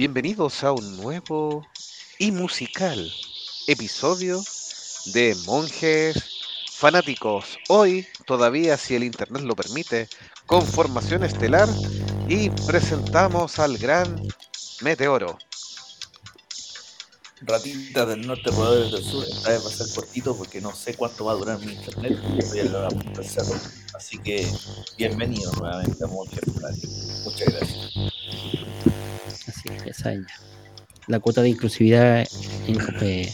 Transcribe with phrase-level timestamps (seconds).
[0.00, 1.62] Bienvenidos a un nuevo
[2.18, 3.12] y musical
[3.66, 4.42] episodio
[5.12, 6.24] de Monjes
[6.72, 7.58] Fanáticos.
[7.68, 10.08] Hoy, todavía si el internet lo permite,
[10.46, 11.68] con formación estelar
[12.28, 14.26] y presentamos al gran
[14.80, 15.36] Meteoro.
[17.42, 19.22] Ratitas del norte, roedores del sur.
[19.28, 22.18] Esta vez va a ser cortito porque no sé cuánto va a durar mi internet.
[22.38, 23.54] Estoy a cerro.
[23.94, 24.50] Así que
[24.96, 27.22] bienvenido nuevamente a Monjes Fanáticos.
[27.26, 28.19] Muchas gracias.
[31.06, 32.26] La cuota de inclusividad
[33.00, 33.32] eh,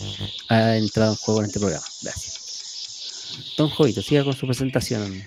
[0.48, 1.84] ha entrado en juego en este programa.
[2.02, 3.54] Gracias.
[3.56, 5.22] Don Jovito, siga con su presentación.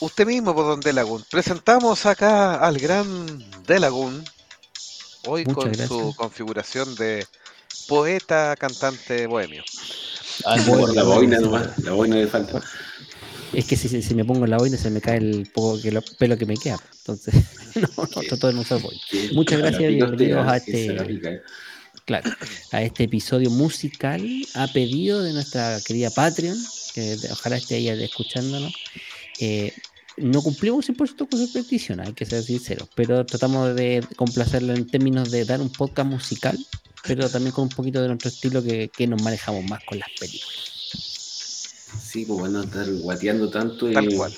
[0.00, 1.24] Usted mismo, por Don Delagun.
[1.30, 4.24] Presentamos acá al gran Delagun.
[5.26, 5.88] Hoy Muchas con gracias.
[5.88, 7.26] su configuración de
[7.88, 9.62] poeta, cantante bohemio.
[10.44, 12.62] Ah, Bueno, no, la boina no, nomás, la boina de falta.
[13.52, 15.90] Es que si, si- si me pongo la boina se me cae el poco que
[15.90, 16.78] lo- pelo que me queda.
[17.00, 17.34] Entonces,
[17.76, 19.00] no, no, trato de no usar boina.
[19.32, 21.42] Muchas gracias, pilotea, bienvenidos a este-.
[22.06, 22.30] Claro,
[22.72, 26.56] a este episodio musical a pedido de nuestra querida Patreon,
[26.94, 28.72] que ojalá esté ahí escuchándonos.
[29.38, 29.72] Eh,
[30.16, 34.86] no cumplimos 100% con su petición, hay que ser sinceros, pero tratamos de complacerlo en
[34.86, 36.58] términos de dar un podcast musical,
[37.06, 40.08] pero también con un poquito de nuestro estilo que, que nos manejamos más con las
[40.18, 40.69] películas.
[41.98, 44.32] Sí, pues van a estar guateando tanto y Tal cual.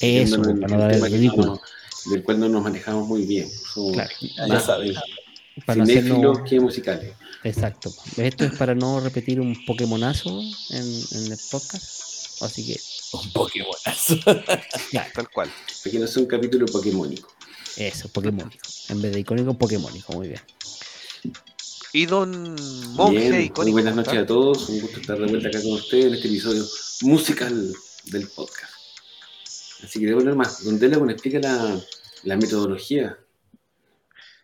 [0.00, 1.46] Eso, en para el tema que ridículo.
[1.46, 1.60] no-
[2.10, 3.48] del cual no nos manejamos muy bien.
[3.50, 4.96] Somos Claro, Ya más sabes.
[5.64, 7.14] para no que musicales.
[7.42, 7.92] Exacto.
[8.16, 12.42] Esto es para no repetir un Pokémonazo en, en el podcast.
[12.42, 12.80] Así que,
[13.16, 14.16] Un Pokémonazo.
[15.14, 15.50] Tal cual.
[15.84, 17.28] Aquí no es un capítulo pokémónico.
[17.76, 18.68] eso, Pokémónico.
[18.88, 20.12] En vez de icónico, Pokémónico.
[20.12, 20.40] Muy bien.
[21.96, 22.54] Y Don
[22.94, 23.72] Monje Bien, muy icónico.
[23.72, 24.68] buenas ¿cómo noches a todos.
[24.68, 26.62] Un gusto estar de vuelta acá con ustedes en este episodio
[27.02, 27.72] musical
[28.04, 28.74] del podcast.
[29.82, 30.62] Así que debo hablar más.
[30.62, 31.80] Donde le explica la,
[32.24, 33.18] la metodología.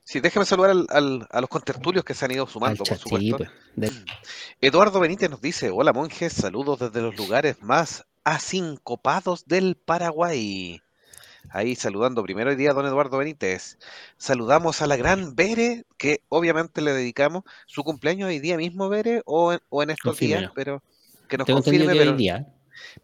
[0.03, 3.36] Sí, déjeme saludar al- al- a los contertulios que se han ido sumando, por supuesto.
[3.36, 3.50] pues.
[3.77, 3.92] De-
[4.62, 10.81] Eduardo Benítez nos dice, hola monjes, saludos desde los lugares más asincopados del Paraguay.
[11.50, 13.78] Ahí saludando primero hoy día a don Eduardo Benítez.
[14.16, 19.22] Saludamos a la gran Bere, que obviamente le dedicamos su cumpleaños hoy día mismo, Bere,
[19.26, 20.82] o en, o en estos días, pero
[21.28, 22.47] que nos Tengo confirme, pero, hoy día.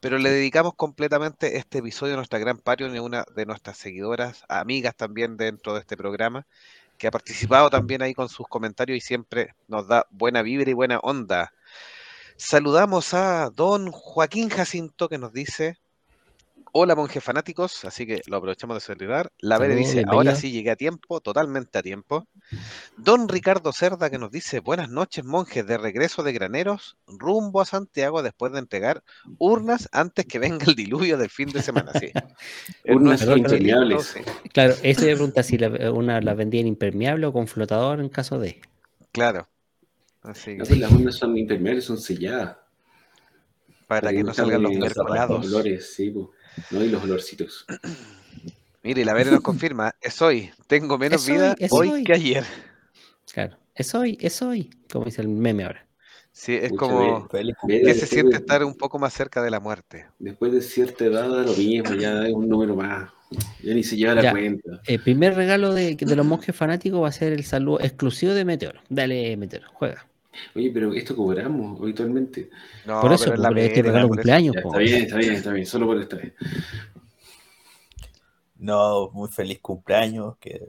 [0.00, 3.76] pero le dedicamos completamente este episodio a nuestra gran Patreon y a una de nuestras
[3.78, 6.46] seguidoras, amigas también dentro de este programa,
[6.96, 10.74] que ha participado también ahí con sus comentarios y siempre nos da buena vibra y
[10.74, 11.52] buena onda.
[12.36, 15.78] Saludamos a don Joaquín Jacinto que nos dice,
[16.80, 19.32] hola monjes fanáticos, así que lo aprovechamos de saludar.
[19.40, 22.28] La Vere dice, ahora sí llegué a tiempo, totalmente a tiempo.
[22.96, 27.64] Don Ricardo Cerda que nos dice, buenas noches monjes, de regreso de graneros, rumbo a
[27.64, 29.02] Santiago después de entregar
[29.38, 31.92] urnas antes que venga el diluvio del fin de semana.
[31.98, 32.10] Sí.
[32.84, 34.04] En Urnas impermeables.
[34.06, 34.20] sí,
[34.52, 38.08] Claro, eso me pregunta si la- una la vendía en impermeable o con flotador en
[38.08, 38.60] caso de.
[39.12, 39.48] claro.
[40.22, 42.56] Así No, que, pues las urnas son impermeables, son selladas.
[43.88, 45.46] para que no salgan los salgan los mercolados.
[45.46, 46.28] olores, sí, pues.
[46.70, 46.84] ¿No?
[46.84, 47.66] Y los olorcitos.
[48.82, 52.04] Mire, la Vere nos confirma, es hoy, tengo menos Es hoy, vida es hoy hoy.
[52.04, 52.44] que ayer.
[53.32, 55.84] Claro, es hoy, es hoy, como dice el meme ahora.
[56.32, 59.58] Sí, es como Feliz que se siente de- estar un poco más cerca de la
[59.58, 60.06] muerte.
[60.20, 63.10] Después de cierta edad, da lo mismo, ya es un número más.
[63.62, 64.30] Ya ni se lleva la Ya.
[64.30, 64.80] cuenta.
[64.86, 68.44] El primer regalo de, de los monjes fanáticos va a ser el saludo exclusivo de
[68.44, 68.80] Meteoro.
[68.88, 70.06] Dale, Meteoro, juega.
[70.54, 72.50] Oye, pero esto cobramos habitualmente.
[72.86, 74.54] No, por eso, pero es la este Vere, regalo cumpleaños.
[74.54, 75.66] Ya, está bien, está bien, está bien.
[75.66, 76.32] Solo por esta vez.
[78.58, 80.36] No, muy feliz cumpleaños.
[80.38, 80.60] Que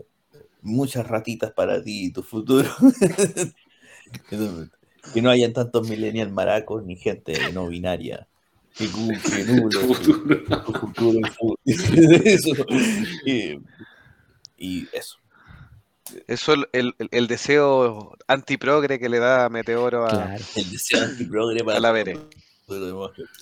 [0.62, 2.70] muchas ratitas para ti y tu futuro.
[5.14, 8.28] que no hayan tantos millennials maracos ni gente no binaria.
[8.76, 10.44] Que cumple nulo futuro.
[10.66, 11.20] tu futuro.
[11.66, 12.66] Eso.
[13.26, 13.60] Y,
[14.58, 15.18] y eso.
[16.28, 20.44] Eso es el, el- el deseo antiprogre que le da Meteoro a, Claro.
[20.56, 22.18] El deseo antiprogre para a la Vere.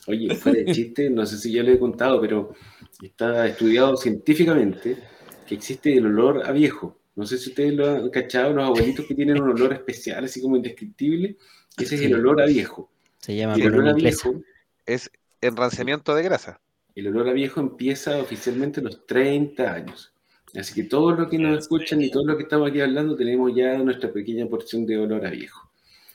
[0.07, 2.53] Oye, fuera de chiste, no sé si ya lo he contado, pero
[3.01, 4.97] está estudiado científicamente
[5.45, 6.97] que existe el olor a viejo.
[7.15, 10.41] No sé si ustedes lo han cachado, los abuelitos que tienen un olor especial, así
[10.41, 11.35] como indescriptible.
[11.77, 12.89] Ese es el olor a viejo.
[13.19, 14.41] Se llama el olor a viejo,
[14.85, 15.11] Es
[15.41, 16.59] enranciamiento de grasa.
[16.95, 20.13] el olor a viejo empieza oficialmente a los 30 años.
[20.57, 23.53] Así que todos los que nos escuchan y todos los que estamos aquí hablando tenemos
[23.55, 25.67] ya nuestra pequeña porción de olor a viejo.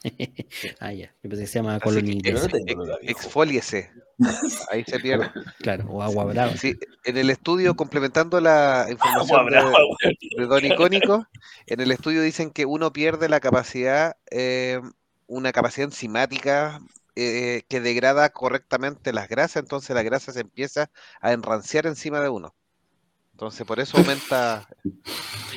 [0.81, 1.15] Ah, ya.
[1.23, 2.49] Yo pensé que se llama colonia no inglesa.
[3.03, 3.91] Exfóliese.
[4.71, 5.31] Ahí se pierde.
[5.59, 6.57] Claro, o agua brava.
[6.57, 6.75] Sí,
[7.05, 9.71] en el estudio, complementando la información Agua brava,
[10.03, 11.27] de, de Don Icónico,
[11.67, 14.81] en el estudio dicen que uno pierde la capacidad, eh,
[15.27, 16.81] una capacidad enzimática
[17.15, 20.91] eh, que degrada correctamente las grasas, entonces la grasa se empieza
[21.21, 22.55] a enranciar encima de uno.
[23.33, 24.69] Entonces por eso aumenta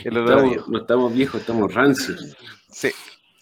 [0.03, 0.71] el olor a Estamos- viejo.
[0.71, 2.35] no estamos viejos, estamos rancios.
[2.71, 2.89] Sí.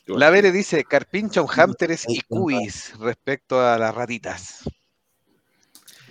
[0.07, 4.63] La Vere dice carpinchos, hámsteres y cuis respecto a las ratitas.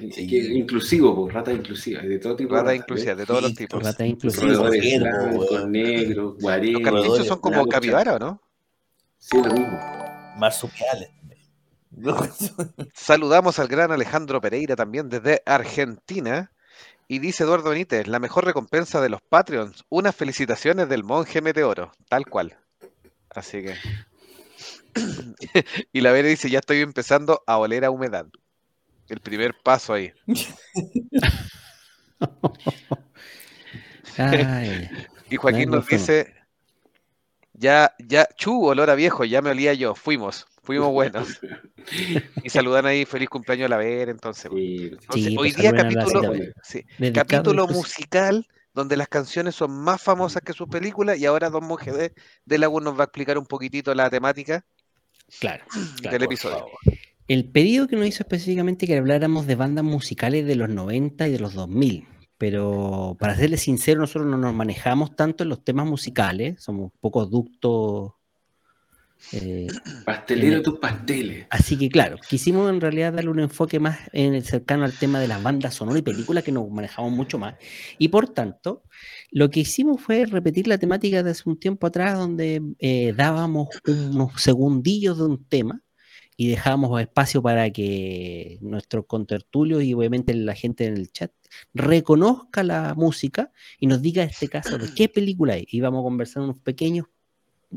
[0.00, 0.24] Es que
[0.54, 2.54] inclusivo, pues, rata inclusiva, de todo tipo.
[2.54, 3.82] de Rata ratas, inclusiva, de todos los Sí, tipos.
[3.84, 4.68] Rata inclusiva.
[4.70, 6.82] Blancos, negros, Los guareros.
[6.82, 8.42] carpinchos son como capibara, ¿o no?
[9.18, 9.78] Sí, lo mismo.
[10.38, 11.10] Marsupiales.
[12.94, 16.50] Saludamos al gran Alejandro Pereira también desde Argentina.
[17.08, 21.92] Y dice Eduardo Benítez, la mejor recompensa de los Patreons, unas felicitaciones del monje meteoro,
[22.08, 22.56] tal cual.
[23.30, 23.76] Así que...
[25.92, 28.26] y la Vere dice, ya estoy empezando a oler a humedad.
[29.08, 30.12] El primer paso ahí.
[34.18, 34.90] Ay,
[35.30, 36.34] Y Joaquín No, no nos dice,
[37.54, 41.40] ya, ya, chu, olor a viejo, ya me olía yo, fuimos, fuimos buenos.
[42.42, 44.50] Y saludan ahí, feliz cumpleaños a la Vere, entonces.
[44.54, 46.32] Sí, Entonces, Sí, hoy pues, día capítulo,
[46.62, 51.66] sí, capítulo musical donde las canciones son más famosas que sus películas y ahora Don
[51.66, 52.14] Monje de,
[52.46, 54.64] de nos va a explicar un poquitito la temática
[55.40, 55.64] Claro,
[56.00, 56.14] claro.
[56.14, 56.66] del episodio.
[57.28, 61.32] El pedido que nos hizo específicamente que habláramos de bandas musicales de los 90 y
[61.32, 62.06] de los 2000,
[62.36, 67.30] pero para serles sincero, nosotros no nos manejamos tanto en los temas musicales, somos pocos
[67.30, 68.12] ductos.
[69.32, 69.66] Eh,
[70.04, 71.46] Pastelero tus pasteles.
[71.50, 75.20] así que claro, quisimos en realidad darle un enfoque más en el cercano al tema
[75.20, 77.54] de las bandas sonoras y películas que nos manejamos mucho más.
[77.98, 78.82] Y por tanto,
[79.30, 83.68] lo que hicimos fue repetir la temática de hace un tiempo atrás donde eh, dábamos
[83.86, 85.82] unos segundillos de un tema
[86.36, 91.30] y dejábamos espacio para que nuestros contertulios y obviamente la gente en el chat
[91.74, 95.64] reconozca la música y nos diga en este caso de qué película es.
[95.68, 97.06] Y vamos a conversar unos pequeños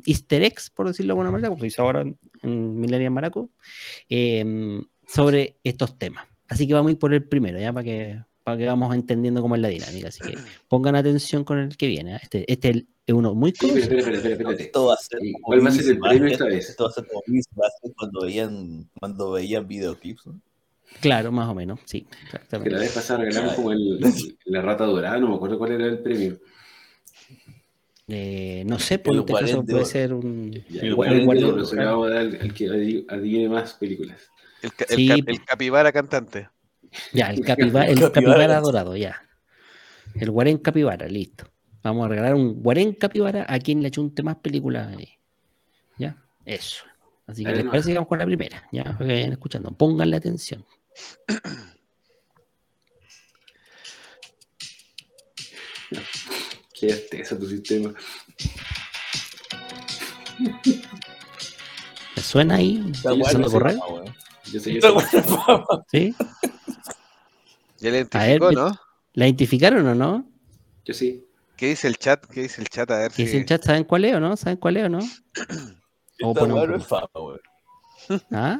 [0.06, 3.50] easter eggs, por decirlo de alguna manera, como se dice ahora en, Millennium Maraco,
[4.10, 6.26] eh, sobre estos temas.
[6.48, 9.42] Así que vamos a ir por el primero, ya para que, para que vamos entendiendo
[9.42, 10.10] cómo es la dinámica.
[10.10, 10.38] Así que
[10.68, 12.16] pongan atención con el que viene.
[12.16, 12.20] ¿eh?
[12.22, 13.84] Este, este es uno muy Sí, conocido.
[13.84, 14.64] espera, espera, espera, espérate.
[14.64, 16.70] Esto va a ser ¿Y como cuál a ser el premio Master, esta vez?
[16.70, 17.22] Esto va a ser como
[17.56, 20.28] Master cuando veían, cuando veían videoclips.
[20.28, 20.42] ¿no?
[21.02, 22.06] Claro, más o menos, sí.
[22.50, 24.00] Que la vez pasada regalamos como el,
[24.46, 26.38] la rata dorada, no me acuerdo cuál era el premio.
[28.08, 33.74] Eh, no sé, por este caso puede ser un, el de dar que adivine más
[33.74, 34.22] películas.
[34.62, 35.32] El, ca- el Sí, cap- po.
[35.32, 36.50] el capibara cantante.
[37.14, 38.60] Ya, el capibara, el Capibara.
[38.62, 39.22] dorado, ya.
[40.14, 41.50] El guarén capibara, listo.
[41.84, 44.96] Vamos a regalar un guarén capibara a quien le achunte más películas.
[45.00, 45.18] eh.
[45.98, 46.16] ¿Ya?
[46.46, 46.86] Eso.
[47.28, 48.68] Así que les parece que vamos con la primera.
[48.72, 49.72] Ya, que vayan escuchando.
[49.72, 50.64] Pónganle atención.
[56.86, 57.92] Qué artesa tu sistema.
[62.16, 62.84] ¿Me suena ahí?
[62.94, 63.76] Está Sí, ¿Empezando a sí, correr?
[63.90, 64.16] Bueno.
[64.52, 64.82] Yo sé.
[65.92, 66.16] ¿Sí?
[67.80, 68.80] Ya le A ver, identificó, ve- ¿no?
[69.14, 70.30] ¿La identificaron o no?
[70.86, 71.26] Yo sí.
[71.58, 72.24] ¿Qué dice el chat?
[72.28, 72.92] ¿Qué dice el chat?
[72.92, 73.24] A ver Que si...
[73.24, 74.38] dice en chat, ¿saben cuál es o no?
[74.38, 75.00] ¿Saben cuál es o no?
[76.22, 77.08] O ponemos bueno es fama.
[78.32, 78.58] ¿Ah?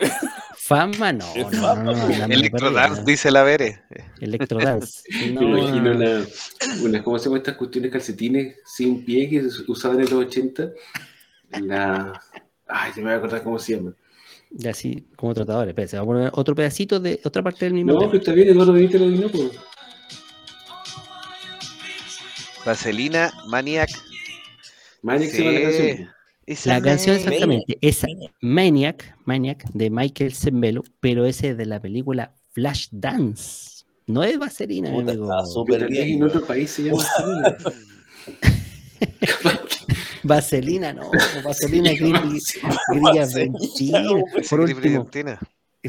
[0.58, 1.26] Fama, no.
[1.52, 2.20] No, no, no, pues.
[2.20, 3.82] no, Electrodance, no, dice la Vere.
[4.20, 5.04] Electrodance.
[5.34, 6.00] No, Me imagino no, no.
[6.00, 6.26] una,
[6.84, 10.70] una, ¿cómo se llaman estas cuestiones calcetines sin pie que se usaban en los 80?
[11.62, 12.20] La.
[12.68, 13.94] Ay, se me va a acordar cómo se llama.
[14.52, 15.70] Ya así, como tratadores.
[15.70, 18.12] Espérense, vamos a poner otro pedacito de otra parte del mismo No, tema.
[18.12, 19.52] pero está bien, Eduardo Benítez lo adivinó, pues.
[22.66, 23.90] Vaselina, Maniac.
[25.04, 25.64] Maniac se llama la Sí.
[25.88, 26.10] canción.
[26.48, 28.08] Esa La canción me- exactamente, esa
[28.42, 29.18] Maniac.
[29.26, 33.84] Maniac, de Michael Zembelo, pero ese es de la película Flash Dance.
[34.08, 35.26] No es Vaselina, Puta, amigo.
[35.32, 36.10] está súper bien.
[36.10, 37.04] en otro país se llama.
[40.24, 41.10] Vaselina, no,
[41.44, 43.26] Vaselina Grilla Grilla Vaselina,
[43.60, 44.02] Ventina.
[44.04, 45.08] no, Por último.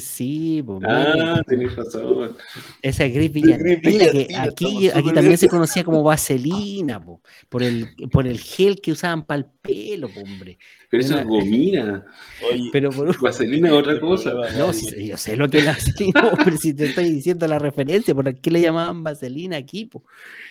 [0.00, 2.36] Sí, pues, Ah, tenés razón.
[2.82, 7.88] Esa es Gris Villantina, que aquí, aquí también se conocía como Vaselina, po, por, el,
[8.10, 10.58] por el gel que usaban para el pelo, po, hombre.
[10.90, 12.04] Pero eso es gomina.
[12.50, 14.32] Oye, Pero por, Vaselina es otra cosa.
[14.56, 18.14] No, yo sé lo que es la vaselina, pero si te estoy diciendo la referencia,
[18.14, 19.86] ¿por qué le llamaban vaselina aquí?
[19.86, 20.04] po?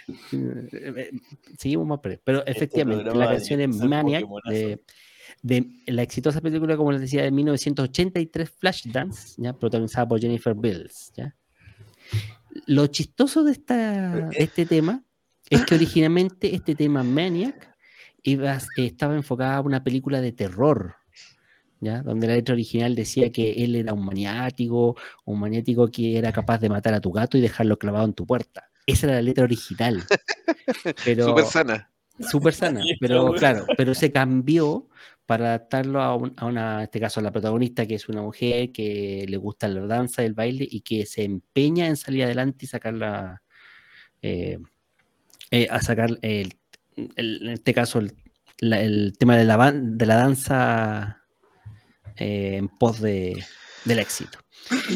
[0.08, 1.12] Eh, eh,
[1.58, 4.52] Seguimos más pre- Pero efectivamente, la canción es Maniac, Pokémonazo.
[4.52, 4.80] de,
[5.42, 9.54] de la exitosa película, como les decía, de 1983, Flashdance, ¿ya?
[9.54, 11.14] protagonizada por Jennifer Bills.
[11.16, 11.36] ¿ya?
[12.68, 15.04] Lo chistoso de, esta, de este tema
[15.50, 17.76] es que originalmente este tema Maniac
[18.24, 20.96] iba, estaba enfocada a una película de terror.
[21.80, 22.02] ¿ya?
[22.02, 26.60] Donde la letra original decía que él era un maniático, un maniático que era capaz
[26.60, 28.70] de matar a tu gato y dejarlo clavado en tu puerta.
[28.88, 30.04] Esa era la letra original.
[31.06, 31.92] Pero, Súper sana.
[32.20, 34.88] súper sana, pero claro, pero se cambió
[35.26, 38.22] para adaptarlo a, un- a una, en este caso a la protagonista, que es una
[38.22, 42.66] mujer que le gusta la danza, el baile y que se empeña en salir adelante
[42.66, 43.42] y sacarla,
[44.22, 44.60] eh,
[45.52, 46.54] eh, a sacar el,
[47.16, 48.14] el- en este caso el,
[48.60, 51.24] la- el tema de la, ban- de la danza
[52.18, 53.44] eh, en pos de,
[53.86, 54.40] del éxito.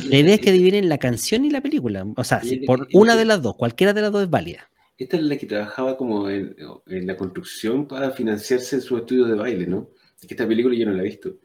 [0.10, 2.06] La idea es que dividen la canción y la película.
[2.16, 4.68] O sea, si por una de las dos, cualquiera de las dos es válida.
[4.98, 6.56] Esta es la que trabajaba como en,
[6.88, 9.90] en la construcción para financiarse su estudio de baile, ¿no?
[10.22, 11.36] Es que esta película yo no la he visto.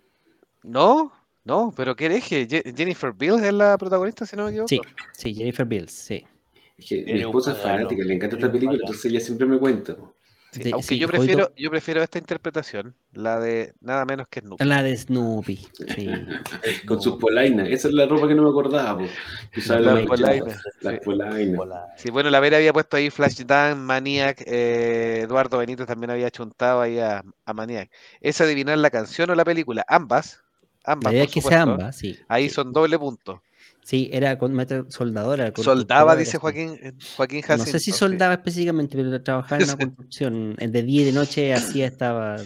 [0.62, 1.12] No,
[1.44, 2.46] no, pero qué hereje.
[2.48, 4.68] Je- Jennifer Beals es la protagonista, si no me equivoco.
[4.68, 4.80] Sí,
[5.12, 6.24] sí, Jennifer Bills, sí.
[6.76, 9.96] Es que mi esposa es fanática, le encanta esta película, entonces ella siempre me cuenta.
[10.60, 14.64] Sí, aunque sí, yo prefiero, yo prefiero esta interpretación, la de nada menos que Snoopy.
[14.64, 15.56] La de Snoopy.
[15.94, 16.08] Sí.
[16.86, 17.68] Con sus polainas.
[17.68, 19.10] Esa es la ropa que no me acordaba,
[19.80, 20.62] Las polainas, 80.
[20.80, 21.00] Las sí.
[21.00, 21.70] polainas.
[21.96, 26.80] Sí, bueno, la Vera había puesto ahí Flashdance, Maniac, eh, Eduardo Benítez también había chuntado
[26.82, 27.90] ahí a, a Maniac.
[28.20, 29.84] ¿Es adivinar la canción o la película?
[29.88, 30.44] Ambas.
[31.00, 32.24] La Ambas, idea por es que sea ambas, sí.
[32.28, 32.50] Ahí sí.
[32.50, 33.43] son doble punto.
[33.84, 35.52] Sí, era con meter soldadora.
[35.54, 36.38] Soldaba, dice.
[36.38, 37.70] Joaquín, eh, Joaquín No Jacinto.
[37.72, 37.98] sé si sí.
[37.98, 40.56] soldaba específicamente, pero trabajaba en una construcción.
[40.58, 42.38] eh, De día y de noche así estaba.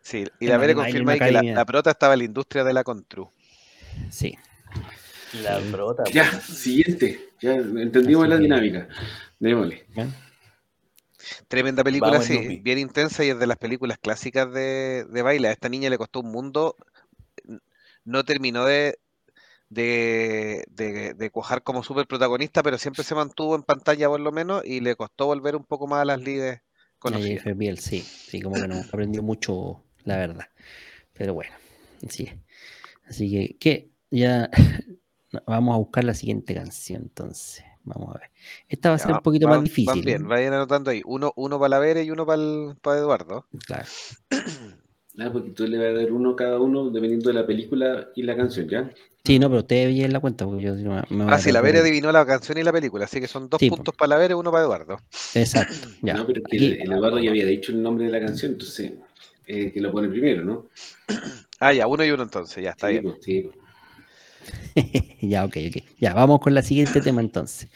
[0.00, 2.72] Sí, y la baile, confirma ahí que la, la prota estaba en la industria de
[2.72, 3.30] la Contru.
[4.10, 4.34] Sí.
[5.42, 6.04] La brota.
[6.12, 6.44] Ya, pues.
[6.44, 7.28] siguiente.
[7.42, 8.88] Ya entendimos Así la dinámica.
[9.38, 9.84] Démosle.
[9.94, 10.08] ¿ya?
[11.48, 15.48] Tremenda película, Vamos, sí, bien intensa y es de las películas clásicas de, de baile.
[15.48, 16.76] A esta niña le costó un mundo,
[18.04, 18.98] no terminó de,
[19.68, 24.32] de, de, de cuajar como súper protagonista, pero siempre se mantuvo en pantalla por lo
[24.32, 26.60] menos y le costó volver un poco más a las líderes La
[26.98, 27.28] conocidas.
[27.28, 28.02] Jennifer Biel, sí.
[28.02, 30.48] Sí, como que no aprendió mucho, la verdad.
[31.14, 31.52] Pero bueno,
[32.08, 32.30] sí.
[33.08, 33.90] Así que, ¿qué?
[34.10, 34.50] Ya
[35.46, 37.64] vamos a buscar la siguiente canción, entonces.
[37.84, 38.30] Vamos a ver.
[38.68, 40.04] Esta va a ser un poquito más difícil.
[40.04, 41.02] Bien, vayan anotando ahí.
[41.06, 43.46] Uno, uno para la Vera y uno para, el- para Eduardo.
[43.66, 43.86] Claro.
[45.18, 48.08] Ah, porque tú le vas a dar uno a cada uno dependiendo de la película
[48.14, 48.90] y la canción, ¿ya?
[49.24, 51.38] Sí, no, pero ustedes bien la cuenta, porque yo sí me, me voy a Ah,
[51.38, 51.60] sí, la.
[51.60, 54.16] Vera adivinó la canción y la película, así que son dos Sí, puntos para la
[54.18, 54.98] Vera y uno para Eduardo.
[55.34, 55.88] Exacto.
[56.02, 56.14] Ya.
[56.14, 58.20] No, pero es que Aquí- el, el Eduardo ya había dicho el nombre de la
[58.20, 58.92] canción, entonces
[59.46, 60.66] eh, que lo pone primero, ¿no?
[61.58, 63.04] Ah, ya, uno y uno entonces, ya está Sí, bien.
[63.04, 63.50] pues, sí,
[65.22, 65.82] ya, ok, ok.
[65.98, 67.68] Ya, vamos con la siguiente tema entonces.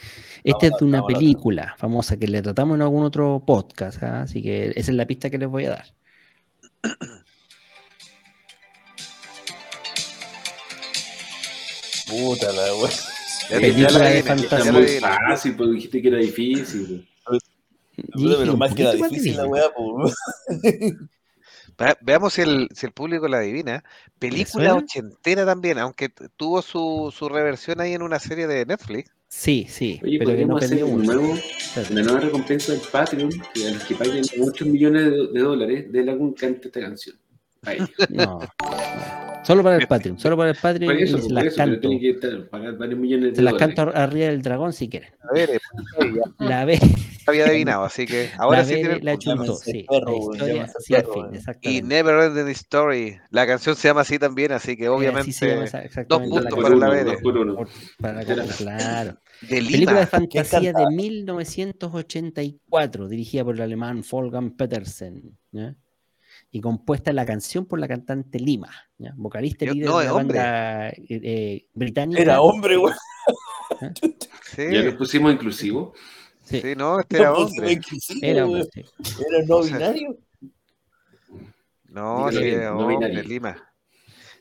[0.44, 4.22] Este es de una vamos película famosa que le tratamos en algún otro podcast, ¿ah?
[4.22, 5.84] así que esa es la pista que les voy a dar.
[12.10, 12.90] Puta la wea.
[13.50, 14.72] Ya, Película ya la de fantasía.
[14.72, 17.08] muy fácil, pues dijiste que era difícil.
[18.12, 20.14] Pero un más que era difícil la wea, pues.
[21.78, 23.82] Ve- Veamos si el, si el público la adivina.
[24.18, 29.10] Película ochentera también, aunque tuvo su, su reversión ahí en una serie de Netflix.
[29.28, 31.38] Sí, sí, Oye, pero no podríamos hacer un nuevo,
[31.90, 35.92] una nueva recompensa del Patreon, que a los que paguen muchos millones de, de dólares,
[35.92, 37.16] de algún cante esta canción.
[37.62, 37.90] A ellos.
[38.10, 39.29] No, no.
[39.42, 41.88] Solo para el Patreon, solo para el Patreon Por eso, y se las eso, canto.
[41.88, 43.74] que estar- pagar varios millones de Se las dólares.
[43.76, 45.08] canto arriba del dragón si quieren.
[45.28, 45.58] A ver, eh,
[46.38, 46.78] La ve,
[47.26, 49.86] había adivinado, así que ahora la sí tiene la chuntó, sí.
[49.88, 51.40] perro, historia, sí, perro, fin.
[51.62, 51.80] Y.
[51.82, 53.16] Never Ending Story.
[53.30, 56.62] La canción se llama así también, así que Eh, así obviamente esa- exactamente dos puntos
[56.62, 56.86] para la
[57.40, 57.54] uno.
[57.56, 57.68] por-
[57.98, 58.42] para claro.
[59.40, 60.00] de Película Lima.
[60.00, 60.90] de fantasía de cantaba?
[60.90, 65.74] 1984, dirigida por el alemán Wolfgang Petersen, ¿ya?
[66.52, 69.12] Y compuesta la canción por la cantante Lima, ¿ya?
[69.16, 70.38] vocalista y Yo- líder no, de la hombre.
[70.38, 72.20] banda eh, eh, británica.
[72.22, 72.94] Era hombre, weón.
[74.50, 75.94] Sí, Ya lo pusimos inclusivo.
[76.44, 77.80] Sí, sí, no, este era No, hombre.
[78.20, 78.84] era hombre, sí.
[79.30, 80.18] Era no binario.
[81.88, 83.22] No, sí, era no hombre, binario.
[83.22, 83.72] Lima.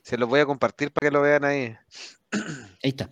[0.04, 1.75] Se los voy a compartir para que lo vean ahí.
[2.32, 3.10] Ahí está.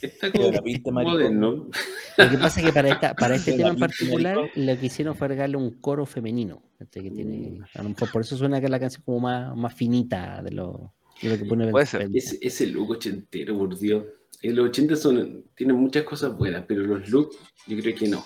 [0.00, 0.50] Está como
[0.92, 1.68] moderno.
[2.16, 4.66] Lo que pasa es que para, esta, para este tema en particular maricón.
[4.66, 6.62] lo que hicieron fue agregarle un coro femenino.
[6.78, 9.56] este, que tiene, a lo mejor por eso suena que es la canción como más,
[9.56, 12.08] más finita de lo, de lo que pone Puede ser.
[12.12, 14.04] Ese, ese look ochentero, por Dios.
[14.42, 17.36] Los 80 son, tienen muchas cosas buenas, pero los looks,
[17.66, 18.24] yo creo que no.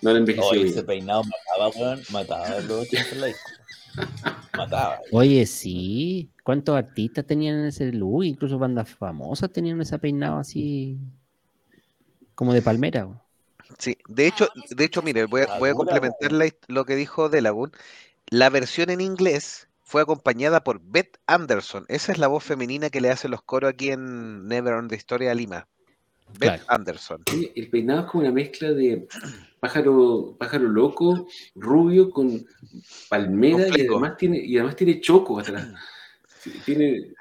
[0.00, 2.00] No han envejecido ese peinado mataba, weón.
[2.10, 3.50] Mataba los 80 en la disco.
[4.56, 5.00] Mataba.
[5.12, 6.31] Oye, sí.
[6.42, 8.24] ¿Cuántos artistas tenían ese look?
[8.24, 10.98] Incluso bandas famosas tenían ese peinado así
[12.34, 13.08] como de palmera.
[13.78, 16.96] Sí, de hecho, de hecho, mire, voy a, voy a Madura, complementar la lo que
[16.96, 17.72] dijo Delagun.
[18.28, 21.84] La versión en inglés fue acompañada por Beth Anderson.
[21.88, 24.96] Esa es la voz femenina que le hace los coros aquí en Never on the
[24.96, 25.68] Story a Lima.
[26.38, 26.64] Beth Claro.
[26.68, 27.22] Anderson.
[27.32, 29.06] Oye, El peinado es como una mezcla de
[29.60, 32.44] pájaro, pájaro loco, rubio, con
[33.08, 35.68] palmera Con y además tiene, y además tiene choco atrás.
[36.64, 37.12] Tiene,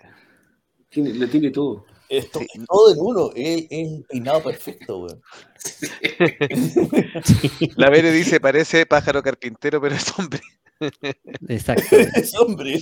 [0.90, 1.86] tiene, lo tiene todo.
[2.10, 2.48] Esto Sí.
[2.54, 3.30] es todo en uno.
[3.36, 5.22] Es, un peinado perfecto, weón.
[7.76, 10.42] La Vere dice, parece pájaro carpintero, pero es hombre.
[11.48, 11.96] Exacto.
[11.96, 12.80] Es hombre.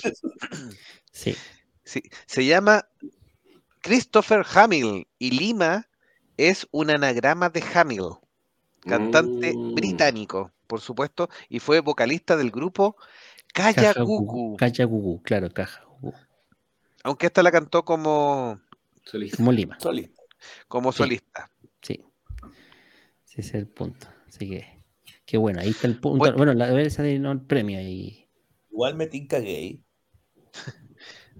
[1.11, 1.35] Sí.
[1.83, 2.87] Sí, se llama
[3.81, 5.87] Christopher Hamill y Lima
[6.37, 8.09] es un anagrama de Hamill,
[8.81, 9.73] cantante Mm.
[9.75, 10.51] británico.
[10.67, 12.95] por supuesto, y fue vocalista del grupo
[13.53, 14.25] Calla Caja Gugu.
[14.27, 15.88] Cucu, Caja Gugu, claro, Caja Gugu.
[17.03, 18.59] Aunque esta la cantó como,
[19.03, 19.37] Solista.
[19.37, 20.21] Como Lima, Solista.
[20.67, 21.51] como solista.
[21.81, 22.03] sí.
[23.25, 24.07] Sí, ese es el punto.
[24.27, 24.83] Así que,
[25.25, 26.17] qué bueno, ahí está el punto.
[26.17, 26.37] Bueno.
[26.37, 28.27] Bueno, la ver, sale no, el premio ahí.
[28.71, 29.83] Igual me tinca gay.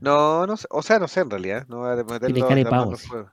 [0.02, 2.62] No, no sé, o sea, no sé en realidad, no voy a meterlo cara de
[2.62, 3.32] al fuego.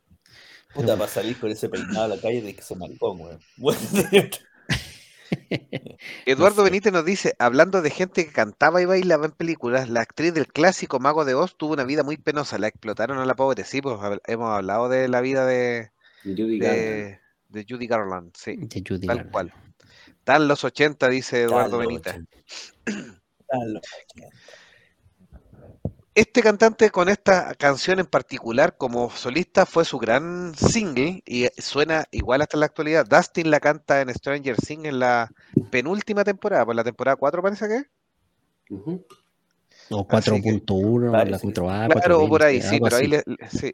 [0.74, 3.38] Puta, para salir con ese peinado a la calle de que se maricón, weón.
[6.26, 6.70] Eduardo sé.
[6.70, 10.46] Benítez nos dice, hablando de gente que cantaba y bailaba en películas, la actriz del
[10.46, 13.80] clásico Mago de Oz tuvo una vida muy penosa, la explotaron a la pobre, sí,
[13.80, 15.90] pues hemos hablado de la vida de,
[16.24, 16.80] Judy Garland.
[16.80, 19.32] de, de Judy Garland, sí, De Judy tal Garland.
[19.32, 19.52] cual.
[20.08, 22.16] Están los 80, dice Eduardo Tan Benítez.
[26.16, 32.06] Este cantante con esta canción en particular como solista fue su gran single y suena
[32.10, 33.04] igual hasta la actualidad.
[33.06, 35.30] Dustin la canta en Stranger Things en la
[35.70, 37.76] penúltima temporada, por la temporada 4 parece que.
[37.76, 37.86] es.
[38.70, 39.04] Ujú.
[39.90, 42.96] O Así que- 4.1, Parece la que 4A, Claro, o por 4B, ahí, sí, pero
[42.96, 43.08] ahí así.
[43.08, 43.72] le, le- sí.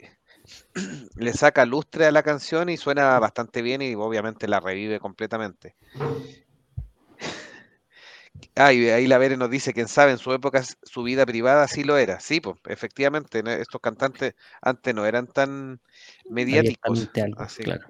[1.17, 5.77] le saca lustre a la canción y suena bastante bien y obviamente la revive completamente.
[8.55, 11.67] Ah, y ahí la Vere nos dice, quién sabe, en su época su vida privada
[11.69, 12.21] sí lo era.
[12.21, 15.81] Sí, pues, efectivamente, estos cantantes antes no eran tan
[16.29, 16.91] mediáticos.
[16.91, 17.63] Abiertamente algo, así.
[17.63, 17.87] claro.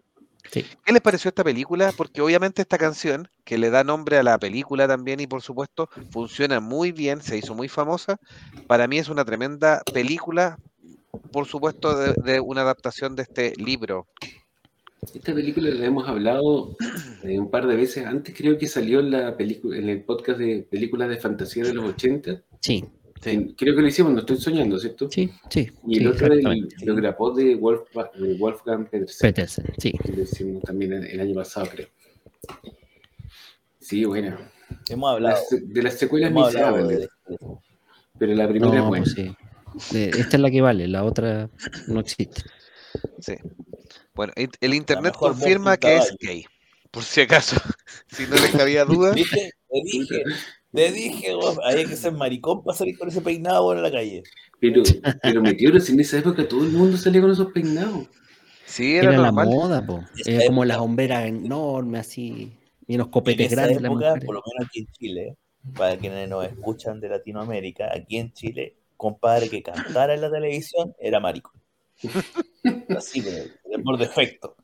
[0.51, 0.67] Sí.
[0.85, 1.93] ¿Qué les pareció esta película?
[1.97, 5.89] Porque obviamente esta canción, que le da nombre a la película también y por supuesto
[6.11, 8.17] funciona muy bien, se hizo muy famosa,
[8.67, 10.59] para mí es una tremenda película,
[11.31, 14.09] por supuesto, de, de una adaptación de este libro.
[15.03, 16.77] Esta película la hemos hablado
[17.25, 20.39] eh, un par de veces antes, creo que salió en la película, en el podcast
[20.39, 22.43] de películas de fantasía de los 80.
[22.61, 22.85] Sí,
[23.21, 23.55] Sí.
[23.57, 25.09] Creo que lo hicimos, no estoy soñando, ¿cierto?
[25.09, 25.71] sí, sí.
[25.87, 26.77] Y el sí, otro el- exactamente.
[26.85, 27.83] lo grabó de, Wolf,
[28.19, 29.93] de Wolfgang Petersen, Petersen, sí.
[29.93, 31.87] que lo hicimos también el, el año pasado, creo.
[33.79, 34.37] Sí, bueno.
[34.89, 35.37] Hemos hablado.
[35.37, 37.09] Las- de las secuelas ni se hablado habla, de
[38.19, 39.05] pero la primera No, es buena.
[39.05, 39.97] pues sí.
[39.97, 41.49] Eh, Esta es la que vale, la otra
[41.87, 42.43] no existe.
[43.21, 43.35] Sí.
[44.15, 46.45] Bueno, el internet confirma que es gay,
[46.91, 47.57] por si acaso,
[48.09, 49.13] si no les cabía duda.
[49.13, 49.53] ¿Viste?
[49.69, 50.23] Te dije,
[50.73, 54.23] te dije, vos, había que ser maricón para salir con ese peinado en la calle.
[54.61, 54.83] Pero,
[55.23, 58.07] pero meteoros, en esa época todo el mundo salía con esos peinados.
[58.67, 60.03] Sí, era, Era la moda, po.
[60.25, 62.53] Era como las hombreras enormes así.
[62.87, 65.37] Y unos En copetes esa grandes época, por lo menos aquí en Chile,
[65.75, 70.95] para quienes nos escuchan de Latinoamérica, aquí en Chile, compadre que cantara en la televisión
[70.99, 71.53] era marico.
[72.97, 74.57] Así, pero, pero por defecto.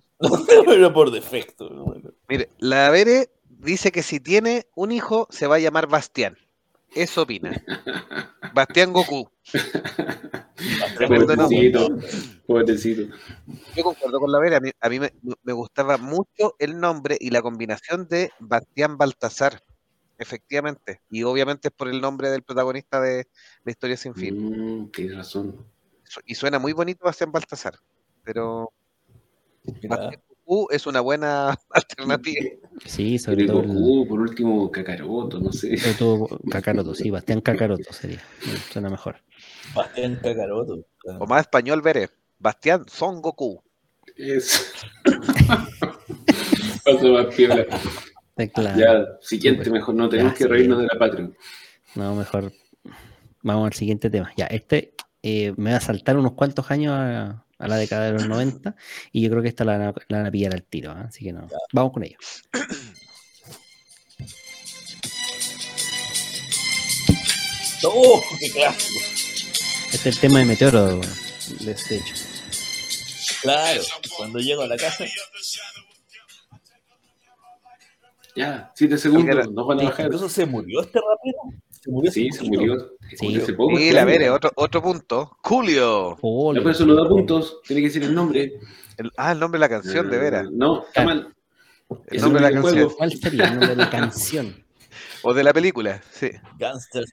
[0.66, 1.68] Pero por defecto.
[1.84, 2.10] bueno.
[2.28, 6.36] Mire, la Vere dice que si tiene un hijo se va a llamar Bastián.
[6.94, 7.62] Eso opina.
[8.54, 9.28] Bastián Goku.
[10.96, 11.98] Pobrecito,
[12.46, 13.14] pobrecito.
[13.76, 17.16] Yo concuerdo con la Vera, a mí, a mí me, me gustaba mucho el nombre
[17.20, 19.62] y la combinación de Bastián Baltasar,
[20.18, 21.02] efectivamente.
[21.10, 23.28] Y obviamente es por el nombre del protagonista de
[23.64, 24.82] La historia sin fin.
[24.82, 25.64] Mm, tienes razón.
[26.26, 27.74] Y suena muy bonito Bastián Baltasar,
[28.24, 28.72] pero
[30.44, 32.44] Goku es una buena alternativa.
[32.84, 35.76] Sí, sobre Pero todo, el- Goku, por último, Kakaroto, no sé.
[35.76, 38.22] sobre todo Kakaroto, sí, Bastián Kakaroto sería.
[38.72, 39.16] Suena mejor.
[39.74, 40.86] Bastián Cacaroto.
[41.18, 42.08] O más español veré.
[42.38, 43.62] Bastián Son Goku.
[44.16, 44.62] Eso.
[46.84, 47.66] Paso más piola.
[48.54, 48.78] Claro.
[48.78, 50.48] Ya, siguiente, mejor no tenemos Ya, que sí.
[50.50, 51.28] reírnos de la patria.
[51.96, 52.52] No, mejor.
[53.42, 54.30] Vamos al siguiente tema.
[54.36, 54.94] Ya, este
[55.30, 58.74] eh, me va a saltar unos cuantos años a, a la década de los 90
[59.12, 61.06] y yo creo que esta la, van a- la van a pillar al tiro, ¿ah?
[61.08, 61.46] así que no.
[61.72, 62.16] Vamos con ello.
[67.84, 69.00] ¡Oh, qué clásico!
[69.92, 71.06] Este es el tema de Meteoro, de
[71.60, 72.14] de hecho.
[73.42, 73.82] Claro,
[74.16, 75.04] cuando llego a la casa,
[78.34, 80.06] Ya, siete segundos, nos van a bajar.
[80.06, 81.62] ¿incluso se murió este rapero?
[81.80, 82.90] ¿Se murió hace Sí, se murió.
[83.42, 83.78] Hace poco.
[83.78, 84.06] La año.
[84.06, 85.36] Vere, otro, otro punto.
[85.42, 86.16] Julio.
[86.20, 86.62] Julio.
[86.62, 88.58] Por eso no da puntos, tiene que decir el nombre.
[88.96, 90.48] El- ah, el nombre de la canción, de veras.
[90.50, 91.34] No, está mal.
[92.08, 92.90] El Es nombre de la canción.
[92.96, 94.64] ¿Cuál sería el nombre de la canción?
[95.22, 96.30] O de la película, sí.
[96.58, 97.12] Gangsters.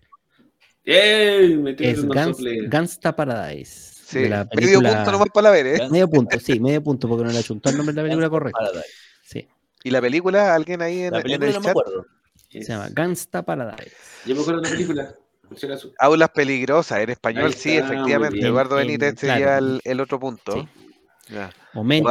[0.84, 1.58] ¡Ey!
[1.58, 2.38] Meteoro Es Gans-.
[2.70, 3.94] Gangsta Paradise.
[4.06, 4.20] sí.
[4.20, 5.76] De la Medio punto nomás para la Vere.
[5.78, 5.90] ¿eh?
[5.90, 8.60] Medio punto, sí, medio punto, porque no le achuntó el nombre de la película correcta.
[8.60, 8.90] Paradise.
[9.24, 9.48] Sí,
[9.84, 10.54] ¿Y la película?
[10.54, 11.72] ¿Alguien ahí en, La en película el no me chat?
[11.72, 12.06] acuerdo.
[12.64, 13.92] Se llama Gangsta Paradise.
[14.26, 15.16] Yo me acuerdo de la película.
[16.00, 18.36] Aulas peligrosas, en español, sí, efectivamente.
[18.36, 18.48] bien.
[18.48, 19.34] Eduardo En- Benítez claro.
[19.40, 20.54] sería el, el otro punto.
[20.54, 20.68] Sí.
[21.30, 21.52] Ya.
[21.74, 22.04] También,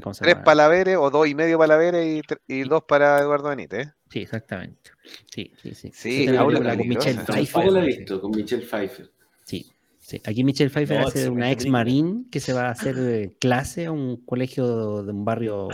[0.00, 0.36] como se Tres
[0.68, 3.88] Vere o dos y medio para la Vere y, dos para Eduardo Benítez.
[3.88, 3.92] ¿eh?
[4.08, 4.90] Sí, exactamente.
[5.32, 5.90] Sí, sí, sí.
[5.92, 7.16] Sí, película con Peligrosas.
[7.16, 7.72] Michelle Pfeiffer.
[7.72, 9.10] La he visto, con Michelle Pfeiffer.
[9.44, 10.22] Sí, sí.
[10.24, 13.92] Aquí Michelle Pfeiffer No, hace una ex marín que se va a hacer clase a
[13.92, 15.68] un colegio de un barrio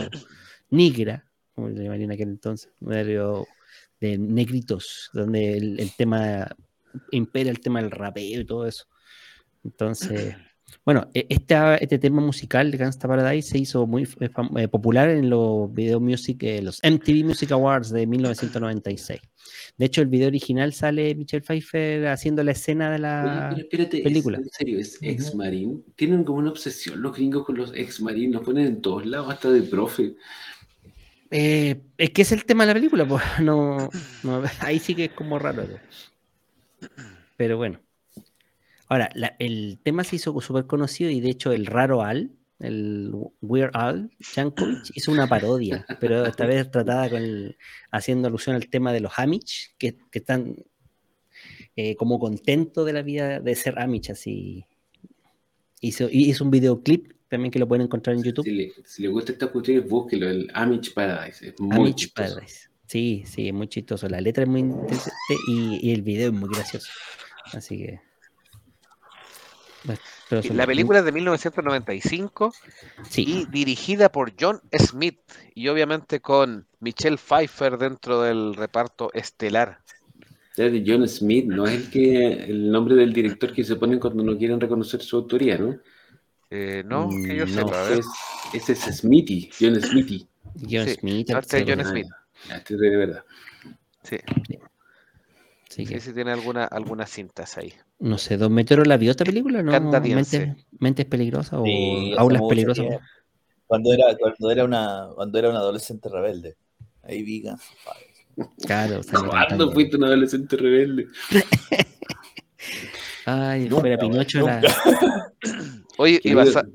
[0.69, 3.47] negra, como le llamarían en aquel entonces, un barrio
[3.99, 6.47] de negritos, donde el, el tema
[7.11, 8.85] impera el tema del rapeo y todo eso.
[9.63, 10.35] Entonces,
[10.85, 15.29] bueno, e- esta- este tema musical de Gangsta Paradise se hizo muy eh, popular en
[15.29, 19.19] los video music, eh, los MTV Music Awards de 1996.
[19.77, 24.03] De hecho, el video original sale Michelle Pfeiffer haciendo la escena de la espérate, ¿es-
[24.03, 24.37] película.
[24.39, 25.83] en serio, es ex marín.
[25.95, 29.29] Tienen como una obsesión los gringos con los ex marín, los ponen en todos lados,
[29.31, 30.15] hasta de profe.
[31.31, 33.89] Eh, es que es el tema de la película, pues no,
[34.59, 35.67] ahí sí que es como raro.
[37.35, 37.79] Pero bueno.
[38.89, 39.09] Ahora,
[39.39, 43.11] el tema se hizo súper conocido y de hecho el raro Al, el
[43.41, 47.57] Weird Al Yankovic, hizo una parodia, pero esta vez tratada con el-
[47.91, 50.55] haciendo alusión al tema de los Amish, que, están
[51.75, 54.65] eh, como contentos de la vida de ser Amish, así.
[55.81, 58.45] Hizo, hizo un videoclip también que lo pueden encontrar en YouTube.
[58.45, 61.49] Si le, si le gusta esta cuestión, búsquelo, el Amish Paradise.
[61.49, 62.35] Es muy Amish chistoso.
[62.35, 62.69] Paradise.
[62.87, 64.07] Sí, sí, es muy chistoso.
[64.07, 65.13] La letra es muy interesante
[65.49, 66.87] y, y el video es muy gracioso.
[67.53, 67.99] Así que.
[70.53, 72.53] La película es de 1995
[73.09, 75.19] Sí, y dirigida por John Smith
[75.55, 79.79] y obviamente con Michelle Pfeiffer dentro del reparto estelar.
[80.57, 83.99] Es de John Smith, no es el que el nombre del director que se ponen
[83.99, 85.77] cuando no quieren reconocer su autoría, ¿no?
[86.49, 87.99] Eh, no, que yo Mm, sepa, no, a ver.
[87.99, 88.05] Es,
[88.53, 90.27] ese es Smithy, John Smithy.
[90.69, 91.29] John sí, Smith.
[91.29, 91.85] no, este es el John.
[91.85, 92.07] Smith.
[92.49, 93.23] Ah, Este es de verdad.
[94.03, 94.17] Sí,
[95.69, 97.73] sí, que, sí tiene alguna, algunas cintas ahí.
[97.99, 99.61] no sé, ¿Don Metero la vio esta película?
[99.61, 99.71] ¿No?
[100.01, 102.85] ¿Mentes, Mentes peligrosas o Sí, aulas peligrosas?
[102.85, 103.01] tiempo.
[103.65, 106.55] Cuando era, cuando era una, cuando era un adolescente rebelde.
[107.03, 107.43] Ahí vi.
[108.65, 111.07] Claro, ¿Cuándo fuiste un adolescente rebelde?
[113.25, 114.61] Ay, Nunca, fuera Pinocho la...
[115.97, 116.65] Oye, y basa-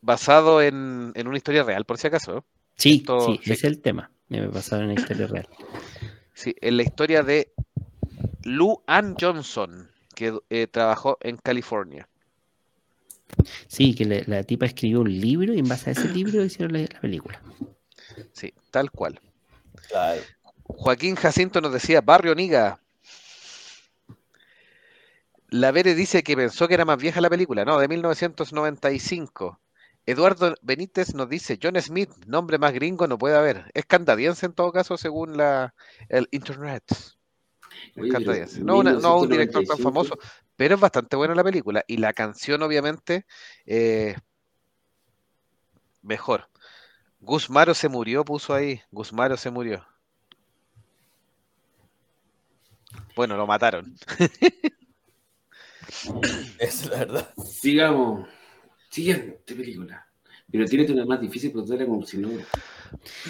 [0.00, 2.38] basado en, en una historia real, por si acaso.
[2.38, 2.42] ¿eh?
[2.76, 3.52] Sí, Esto- sí, sí.
[3.52, 4.10] ese es el tema.
[4.28, 5.48] Me pasaron en la historia real.
[6.34, 7.52] Sí, en la historia de
[8.44, 12.08] Lou Ann Johnson, que eh, trabajó en California.
[13.66, 16.72] Sí, que le- la tipa escribió un libro y en base a ese libro hicieron
[16.72, 17.40] la, la película.
[18.32, 19.20] Sí, tal cual.
[19.88, 20.20] Claro.
[20.64, 22.78] Joaquín Jacinto nos decía, Barrio Niga.
[25.52, 29.60] La Vere dice que pensó que era más vieja la película, no, de 1995.
[30.06, 33.70] Eduardo Benítez nos dice, John Smith, nombre más gringo no puede haber.
[33.74, 35.74] Es canadiense en todo caso, según la,
[36.08, 36.82] el internet.
[37.98, 38.60] Oye, canadiense.
[38.64, 40.18] No, una- no un director tan 1995, famoso,
[40.56, 41.84] pero es bastante buena la película.
[41.86, 43.26] Y la canción, obviamente,
[43.66, 44.16] eh,
[46.00, 46.48] mejor.
[47.20, 48.80] Guzmaro se murió, puso ahí.
[48.90, 49.86] Guzmaro se murió.
[53.14, 53.94] Bueno, lo mataron.
[56.58, 57.28] Es la verdad.
[57.44, 58.28] Sigamos.
[58.90, 60.06] Siguiente película.
[60.50, 62.28] Pero tírate una más difícil porque era como si no,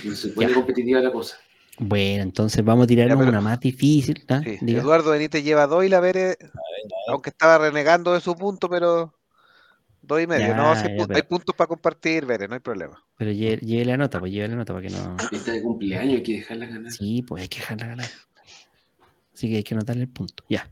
[0.05, 0.55] no se pone Ya.
[0.55, 1.37] competitiva la cosa.
[1.79, 4.25] Bueno, entonces vamos a pero- una más difícil.
[4.29, 4.40] ¿ah?
[4.44, 4.59] Sí.
[4.75, 6.37] Eduardo Benítez lleva dos y la Vere,
[7.09, 9.14] aunque estaba renegando de su punto, pero
[10.03, 10.48] dos y medio.
[10.48, 13.03] Ya, no, pero- hay puntos para compartir, Vere, no hay problema.
[13.16, 15.16] Pero lle- lleve la nota, pues lleve la nota para que no.
[15.31, 16.92] Esta de cumpleaños hay que dejarla ganar.
[16.92, 18.07] Sí, pues hay que dejarla ganar.
[19.42, 20.44] Así que hay que anotarle el punto.
[20.48, 20.70] Ya.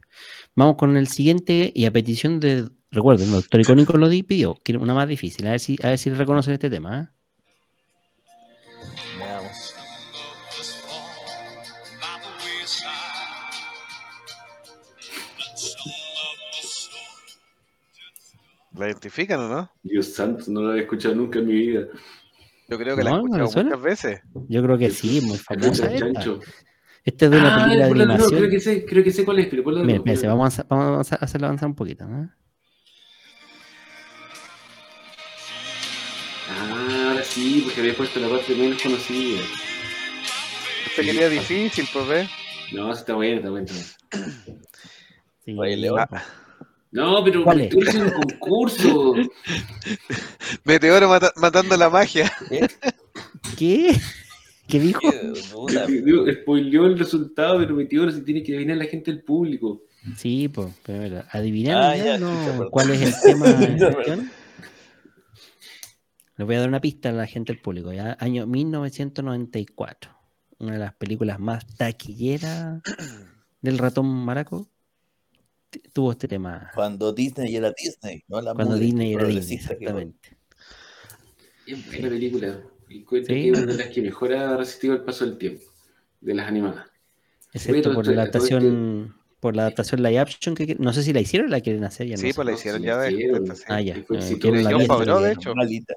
[0.55, 2.69] Vamos con el siguiente y a petición de.
[2.93, 4.55] Recuerden, el doctor Icónico lo di- pidió.
[4.63, 5.45] Quiero una más difícil.
[5.49, 7.01] A ver si, a ver si reconocen este tema.
[7.01, 7.09] ¿eh?
[9.19, 9.75] Veamos.
[18.77, 19.71] ¿La identifican o no?
[19.83, 21.87] Dios santo, no lo había escuchado nunca en mi vida.
[22.69, 24.21] Yo creo que la he No, ¿no le escuchado muchas veces.
[24.49, 25.93] Yo creo que sí, muy famosa.
[25.93, 26.25] Esta.
[27.11, 28.39] Esta es de una Ah, película de animación.
[28.41, 29.87] creo que sé, creo que sé cuál es, pero ponla de
[30.29, 32.05] vamos a, vamos a hacerlo avanzar un poquito.
[32.05, 32.29] ¿eh?
[36.49, 39.41] Ah, ahora sí, porque había puesto la parte menos conocida.
[40.87, 42.29] Este quería difícil, pues ve.
[42.73, 43.67] No, sí está bueno, está bueno.
[45.45, 45.53] Sí,
[46.07, 46.23] pues.
[46.93, 49.15] No, pero tú eres un concurso.
[50.65, 52.33] Meteoro mata- matando la magia.
[52.49, 52.69] ¿Qué?
[53.57, 54.01] ¿Qué?
[54.71, 55.01] ¿Qué dijo?
[55.01, 59.83] ¿Qué spoileó el resultado, pero metió ahora si tiene que adivinar la gente del público.
[60.17, 62.29] Sí, pues, pero adivinando Ah, ya, ya, ¿no?
[62.31, 62.69] chucha, perdón.
[62.71, 64.31] cuál es el tema en Ya, cuestión.
[66.37, 67.93] Les voy a dar una pista a la gente del público.
[67.93, 68.17] ¿ya?
[68.19, 70.11] Año 1994.
[70.59, 72.83] Una de las películas más taquilleras
[73.61, 74.69] del ratón maraco.
[75.93, 76.71] Tuvo este tema.
[76.75, 80.37] Cuando Disney era Disney, no la Cuando Disney era Disney, exactamente.
[81.67, 82.63] Buena película.
[82.91, 83.35] Y cuento Sí.
[83.35, 85.63] que es una de las que mejor ha resistido el paso del tiempo.
[86.21, 86.87] De las animadas.
[87.55, 91.49] Excepto por la adaptación, por la adaptación live action que no sé si la hicieron
[91.49, 92.17] o la quieren hacer ya.
[92.17, 92.35] no Sí, sé.
[92.35, 93.11] pues la no, hicieron sí ya la de
[93.57, 93.63] sí.
[93.69, 93.95] Ah, ya.
[94.07, 95.55] Fue eh, no la Favreau, el de hecho.
[95.55, 95.95] Malita.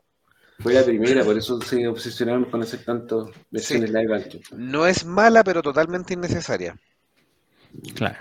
[0.60, 4.42] Fue la primera, por eso se obsesionaron con hacer tantas versiones live action.
[4.56, 6.80] No es mala, pero totalmente innecesaria.
[7.96, 8.20] Claro.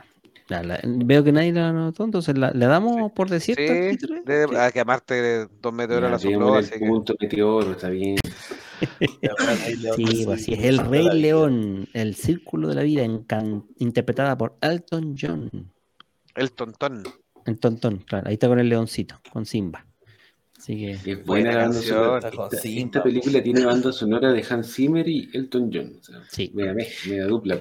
[0.48, 3.98] Ya, la- veo que nadie la anotó, entonces la- le damos por desierto el Sí,
[3.98, 4.22] título.
[4.24, 8.16] de- a que aparte dos meteoros la sopló, así que punto meteoro, está bien.
[9.96, 10.64] Sí, pues así es.
[10.64, 13.04] El Rey León, el círculo de la vida,
[13.78, 15.50] interpretada por Elton John.
[16.34, 17.02] el tontón.
[17.44, 18.28] El tontón, claro.
[18.28, 19.84] Ahí está con el leoncito, con Simba.
[20.56, 21.98] Así que, Es buena, Buena la banda canción.
[21.98, 22.28] sonora.
[22.28, 22.84] Esta, Simba.
[22.84, 25.96] esta película tiene banda sonora de Hans Zimmer y Elton John.
[26.00, 26.52] O sea, Sí.
[26.54, 27.60] media dupla.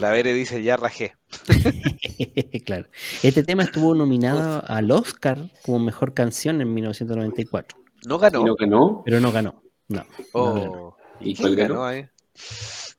[0.00, 1.12] La Vere dice ya rajé.
[2.66, 2.88] claro.
[3.22, 8.44] Este tema estuvo nominado al Oscar como mejor canción en 1994, No ¿Y ganó.
[8.46, 9.02] no ganó?
[9.04, 9.62] pero no ganó.
[9.90, 10.06] No.
[10.32, 11.84] Oh, ¿Y ¿quién cuál ganó ganó?
[11.84, 12.08] ahí?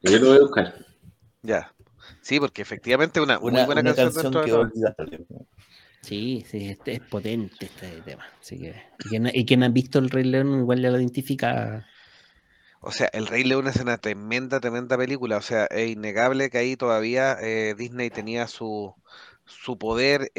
[0.01, 0.75] Yo lo voy a buscar.
[1.43, 1.75] Ya.
[2.21, 4.93] Sí, porque efectivamente una, muy Una, buena una canción, canción que de.
[6.01, 8.25] Sí, sí, este es potente este tema.
[8.39, 11.85] Así que, y quien, y quien ha visto el Rey León igual ya lo identifica.
[12.81, 15.37] O sea, El Rey León es una tremenda, tremenda película.
[15.37, 18.95] O sea, es innegable que ahí todavía eh, Disney tenía su,
[19.45, 20.31] su poder.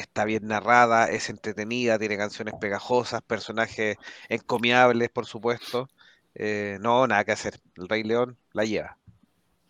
[0.00, 3.96] Está bien narrada, es entretenida, tiene canciones pegajosas, personajes
[4.28, 5.88] encomiables, por supuesto.
[6.34, 7.60] Eh, no, nada que hacer.
[7.76, 8.98] El Rey León la lleva.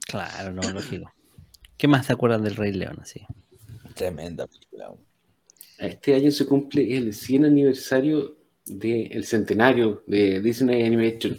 [0.07, 1.13] Claro, no, lógico.
[1.77, 2.99] ¿Qué más se acuerdan del Rey León?
[3.01, 3.27] Así?
[3.95, 4.93] Tremenda película.
[5.79, 11.39] Este año se cumple el 100 aniversario del centenario de Disney Animation.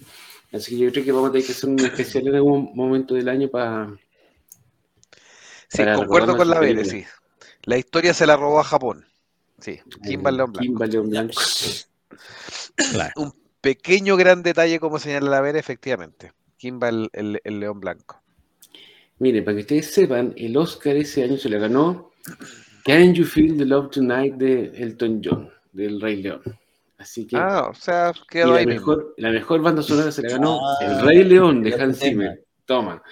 [0.52, 3.16] Así que yo creo que vamos a tener que hacer un especial en algún momento
[3.16, 3.96] del año para.
[5.68, 7.04] Sí, Para concuerdo con la Vere, sí.
[7.70, 9.06] La historia se la robó a Japón.
[9.60, 10.64] Sí, Kimball León Blanco.
[10.66, 11.40] Kimba León Blanco.
[12.92, 13.14] Claro.
[13.18, 16.32] Un pequeño gran detalle, como señala la Vere, efectivamente.
[16.58, 18.24] Kimball el, el León Blanco.
[19.20, 22.12] Miren, para que ustedes sepan, el Oscar ese año se le ganó
[22.86, 26.42] Can You Feel the Love Tonight de Elton John, del Rey León.
[26.98, 27.38] Así que.
[27.38, 28.80] Ah, o sea, y quedó la ahí mismo.
[28.96, 32.00] mejor, la mejor banda sonora se la ganó Ah, El Rey León de Hans.
[32.00, 32.44] Zimmer.
[32.66, 33.04] Toma.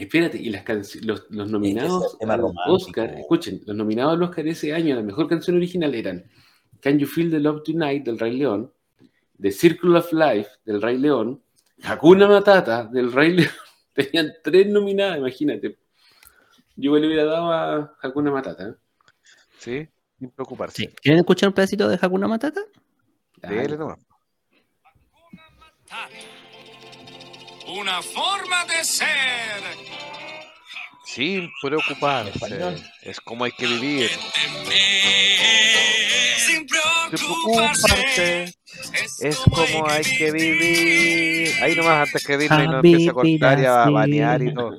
[0.00, 0.64] Espérate, y las
[1.04, 2.40] los, los nominados al.
[2.68, 6.24] Oscar, escuchen, los nominados al Oscar ese año a la mejor canción original eran
[6.80, 8.72] Can You Feel the Love Tonight del Rey León,
[9.38, 11.42] The Circle of Life del Rey León,
[11.82, 13.50] Hakuna Matata del Rey León.
[13.92, 15.78] Tenían tres nominadas, imagínate.
[16.76, 18.70] Yo le hubiera dado a Hakuna Matata.
[18.70, 18.74] ¿eh?
[19.58, 19.86] Sí,
[20.18, 20.76] sin preocuparse.
[20.76, 20.88] Sí.
[21.02, 22.62] ¿Quieren escuchar un pedacito de Hakuna Matata?
[23.42, 23.98] Dele nomás.
[27.72, 29.62] Una forma de ser.
[31.04, 32.76] Sin preocuparse.
[33.02, 34.10] Es como hay que vivir.
[36.36, 38.54] Sin preocuparse.
[39.20, 41.62] Es como hay que vivir.
[41.62, 44.76] Ahí nomás antes que Disney nos empiece a cortar y a banear y todo.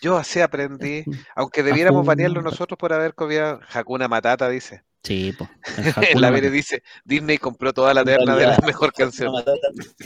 [0.00, 4.84] Yo así aprendí, aunque debiéramos banearlo nosotros por haber copiado Hakuna Matata, dice.
[5.02, 5.48] Sí, pues.
[6.20, 9.32] La Vere dice, Disney compró toda la terna de la mejor canción.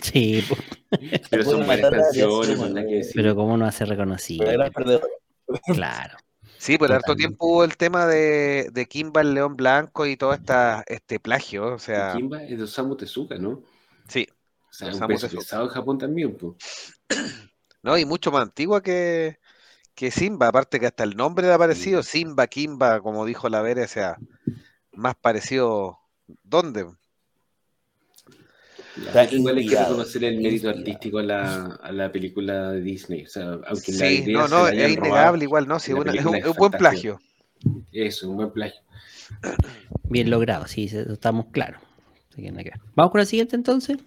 [0.02, 0.56] Sí, po.
[1.30, 4.46] Pero son varias canciones, somos no hay que pero cómo no hace reconocido.
[5.66, 6.16] Claro.
[6.58, 7.26] Sí, por harto Totalmente.
[7.26, 11.74] tiempo hubo el tema de, de Kimba el León Blanco y todo esta, este plagio.
[11.74, 13.62] O sea, Kimba es de Osamu Tezuka, ¿no?
[14.06, 14.28] sí,
[14.70, 15.40] O sea, un Osamu peso Tezuka.
[15.40, 16.54] pesado en Japón también, pues.
[17.82, 17.98] ¿no?
[17.98, 19.38] Y mucho más antigua que,
[19.94, 23.82] que Simba, aparte que hasta el nombre era parecido, Simba, Kimba, como dijo la Vere,
[23.84, 24.16] o sea,
[24.92, 25.98] más parecido,
[26.42, 26.86] ¿dónde?
[29.06, 30.78] Está Igual hay que reconocer el mérito Inspirado.
[30.78, 33.24] artístico a la, a la película de Disney.
[33.24, 35.78] O sea, aunque la Sí, idea no, se no, la es innegable robado, igual, ¿no?
[35.80, 37.20] Sí, la una- es un, es es un buen plagio.
[37.90, 38.80] Eso, un buen plagio.
[40.04, 41.80] Bien logrado, sí, estamos claros.
[42.94, 43.98] Vamos con la siguiente entonces.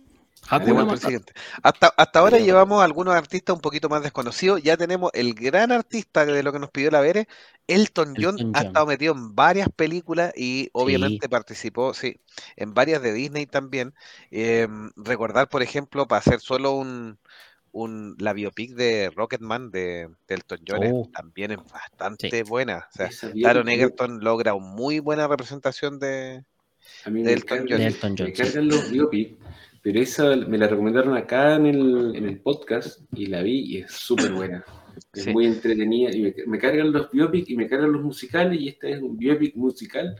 [0.49, 0.97] Matata.
[1.07, 1.33] siguiente.
[1.63, 4.61] Hasta, hasta ahora llevamos algunos artistas un poquito más desconocidos.
[4.61, 7.27] Ya tenemos el gran artista de lo que nos pidió la Vere,
[7.67, 8.35] Elton John.
[8.39, 8.67] Elton Ha John.
[8.67, 12.19] estado metido en varias películas y obviamente participó, sí,
[12.55, 13.93] en varias de Disney también.
[14.31, 17.17] Eh, recordar, por ejemplo, para hacer solo un,
[17.71, 21.09] un la biopic de Rocketman de, de Elton John es- Oh.
[21.13, 22.87] también es bastante buena.
[22.93, 23.09] O sea,
[23.41, 26.43] Taron Egerton logra una muy buena representación de,
[27.03, 27.81] A mí de me Elton John.
[27.81, 28.41] Elton John, me sí.
[28.43, 29.37] cargan los biopic,
[29.85, 33.77] pero esa me la recomendaron acá en el, en el podcast y la vi y
[33.81, 34.65] es súper buena.
[35.13, 35.29] Es Sí.
[35.31, 38.87] muy entretenida y me, me cargan los biopic y me cargan los musicales y esta
[38.87, 40.15] es un biopic musical,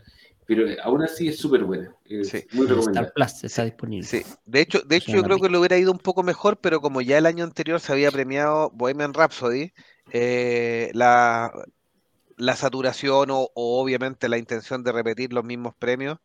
[0.45, 1.91] pero aún así es súper buena.
[2.06, 2.43] Es Sí.
[2.51, 3.12] muy En Star recomendable.
[3.15, 4.06] Plus está disponible.
[4.06, 6.80] Sí, de hecho, de hecho yo creo que le hubiera ido un poco mejor, pero
[6.80, 9.71] como ya el año anterior se había premiado Bohemian Rhapsody,
[10.12, 11.51] eh, la,
[12.38, 16.19] la saturación o, o obviamente la intención de repetir los mismos premios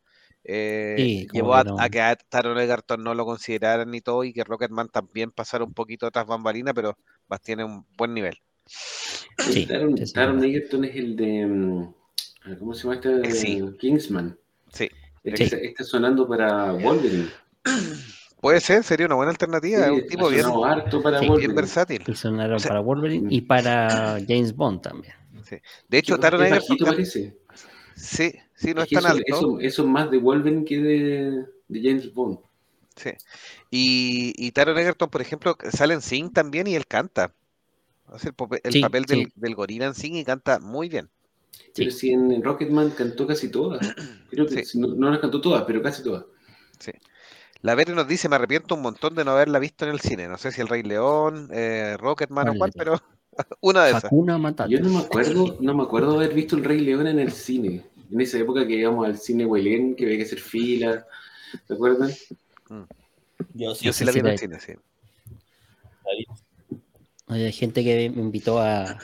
[0.44, 1.80] eh, Sí, llevó a, no.
[1.80, 5.64] a que a Taron Egerton no lo consideraran y todo, y que Rocketman también pasara
[5.64, 6.96] un poquito otras bambalinas, pero
[7.28, 8.38] más tiene un buen nivel.
[8.66, 10.48] Sí, Taron, sí, sí, Taron verdad.
[10.50, 11.46] Egerton es el de.
[11.46, 11.94] mm,
[12.58, 13.20] ¿Cómo se llama este?
[13.28, 13.62] Eh, sí.
[13.78, 14.38] Kingsman.
[14.72, 14.88] Sí,
[15.24, 15.56] Este, Sí.
[15.62, 17.28] este sonando para Wolverine.
[18.40, 19.84] Puede ser, sería una buena alternativa.
[19.84, 21.54] es un tipo bien, harto para Sí, bien Wolverine.
[21.54, 22.02] versátil.
[22.06, 25.12] Y sonaron O sea- para Wolverine y para James Bond también.
[25.88, 26.78] De hecho, Taron Egerton.
[26.78, 27.36] parece.
[27.96, 29.24] Sí, sí, no Es es tan eso, alto.
[29.26, 32.38] Eso, eso es más de Wolverine que de, de James Bond.
[32.96, 33.10] Sí.
[33.70, 37.34] Y, y Taron Egerton, por ejemplo, sale en Sing también y él canta.
[38.06, 38.32] Hace
[38.64, 39.16] el, Sí, papel sí.
[39.16, 41.10] del, del gorila en Sing y canta muy bien.
[41.74, 43.80] Pero si en Rocketman cantó casi todas.
[44.30, 44.78] Creo que Sí.
[44.78, 46.24] no, no las cantó todas, pero casi todas.
[47.62, 50.28] La Vere nos dice, me arrepiento un montón de no haberla visto en el cine.
[50.28, 52.98] No sé si El Rey León, eh, Rocketman o ¿Cuál pero
[53.60, 54.14] una de esas.
[54.66, 57.89] Yo no me acuerdo, no me acuerdo haber visto el Rey León en el cine.
[58.10, 61.06] En esa época que íbamos al cine Huelén, que había que hacer fila.
[61.66, 62.10] ¿Se acuerdan?
[63.54, 64.72] Yo sí, Yo sí la vi en el cine, sí.
[67.28, 68.98] Hay gente que me invitó a,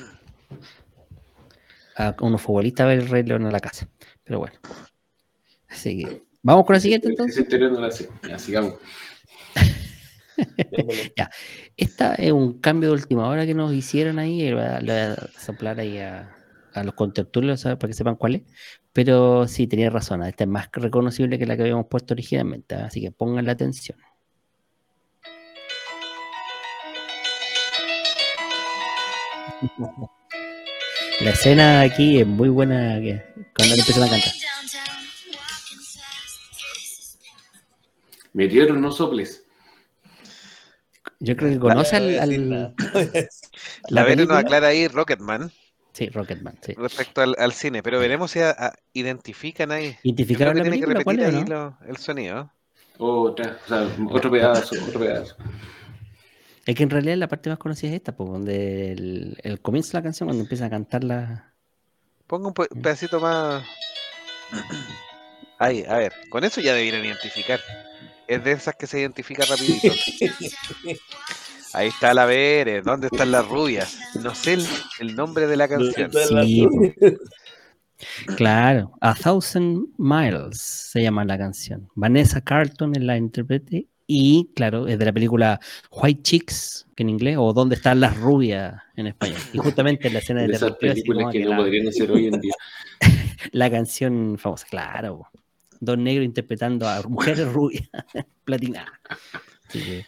[1.97, 3.89] a unos futbolistas a ver el Rey León a la casa.
[4.25, 4.57] Pero bueno.
[5.69, 6.23] Así que.
[6.43, 7.47] Vamos con la siguiente entonces.
[8.29, 8.75] Ya, sigamos.
[10.71, 11.13] Démosle.
[11.77, 14.43] Esta es un cambio de última hora que nos hicieron ahí.
[14.43, 16.37] Le voy a, soplar ahí a,
[16.73, 17.79] a los contertulios ¿sabes?
[17.79, 18.43] para que sepan cuál es.
[18.97, 20.23] Pero sí, tenía razón.
[20.23, 22.77] Esta es más reconocible que la que habíamos puesto originalmente.
[22.77, 22.79] ¿eh?
[22.79, 23.99] Así que pongan la atención.
[31.21, 33.23] La escena de aquí es muy buena que-
[33.57, 34.33] cuando le empiezan a cantar.
[38.35, 39.45] Meteoro, no soples.
[41.21, 42.75] Yo creo que conoce al, al-
[43.89, 45.51] La- La, nos aclara ahí Rocketman
[45.97, 46.75] Sí, Rocketman, sí.
[46.77, 49.97] respecto al, al cine, pero veremos si a- a- identifican ahí.
[50.03, 51.05] ¿Identificaron que la tienen que película?
[51.05, 51.79] ¿Cuál repetir es, ahí no?
[51.81, 52.53] lo- el sonido.
[52.99, 55.37] Otra, o sea, otro pedazo, otro pedazo.
[56.67, 59.93] Es que en realidad la parte más conocida es esta, pues, donde el, el comienzo
[59.93, 61.55] de la canción, cuando empieza a cantar la...
[62.27, 63.65] Ponga un pe- pedacito más.
[65.59, 67.59] Ahí, a ver, con eso ya debieron identificar.
[68.29, 69.93] Es de esas que se identifica rapidito.
[71.73, 73.99] Ahí está la Vere, ¿dónde están las rubias?
[74.23, 74.67] No sé el,
[75.01, 76.11] el nombre de la canción.
[76.13, 76.67] Sí,
[78.37, 81.89] Claro, A Thousand Miles se llama la canción.
[81.95, 85.59] Vanessa Carlton es la intérprete y, claro, es de la película
[85.91, 89.39] White Chicks, que en inglés, o ¿Dónde están las rubias en español?
[89.53, 92.11] Y justamente en la escena de De esas películas que que no la- podrían hacer
[92.11, 92.53] hoy en día.
[93.53, 95.19] la canción famosa, claro.
[95.19, 95.29] po.
[95.81, 97.89] Dos negros interpretando a mujeres rubias,
[98.45, 98.91] platinadas.
[99.69, 100.07] Así que,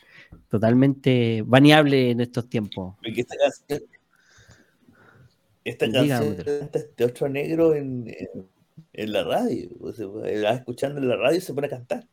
[0.48, 2.96] totalmente baneable en estos tiempos.
[3.02, 3.82] Esta canción,
[5.64, 6.36] esta canción
[6.72, 8.48] este otro negro en, en,
[8.92, 9.68] en la radio.
[9.80, 12.06] O sea, la va escuchando en la radio y se pone a cantar.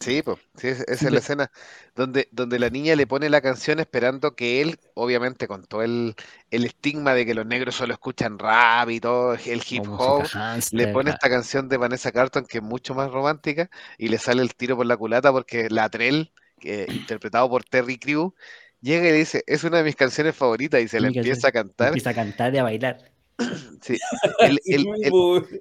[0.00, 1.50] Sí, pues, sí, esa es la escena
[1.96, 6.14] donde, donde la niña le pone la canción esperando que él, obviamente con todo el,
[6.52, 10.24] el estigma de que los negros solo escuchan rap y todo, el hip hop,
[10.70, 14.42] le pone esta canción de Vanessa Carlton que es mucho más romántica y le sale
[14.42, 18.34] el tiro por la culata porque Latrell, que, interpretado por Terry Crew,
[18.80, 21.52] llega y le dice, es una de mis canciones favoritas y se la empieza a
[21.52, 21.88] cantar.
[21.88, 22.98] Empieza a cantar y a bailar.
[23.82, 23.96] Sí.
[24.40, 25.60] El- Así el- mismo, el-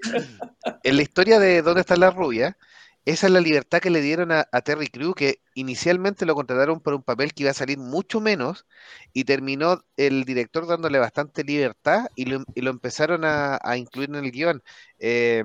[0.84, 2.58] en la historia de ¿Dónde está la rubia?
[3.06, 6.82] Esa es la libertad que le dieron a, a Terry Crew, que inicialmente lo contrataron
[6.82, 8.66] por un papel que iba a salir mucho menos
[9.14, 14.10] y terminó el director dándole bastante libertad y lo, y lo empezaron a, a incluir
[14.10, 14.62] en el guion.
[15.00, 15.44] Eh,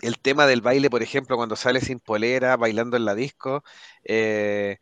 [0.00, 3.64] el tema del baile, por ejemplo, cuando sale sin polera, bailando en la disco,
[4.04, 4.78] eh,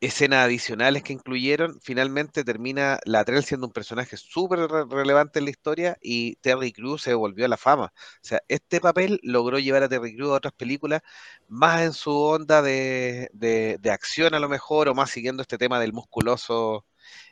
[0.00, 5.50] escenas adicionales que incluyeron, finalmente termina Latrell siendo un personaje súper re- relevante en la
[5.50, 7.92] historia y Terry Crews se volvió a la fama.
[7.96, 11.02] O sea, este papel logró llevar a Terry Crews a otras películas
[11.48, 15.58] más en su onda de, de- de acción a lo mejor o más siguiendo este
[15.58, 16.86] tema del musculoso,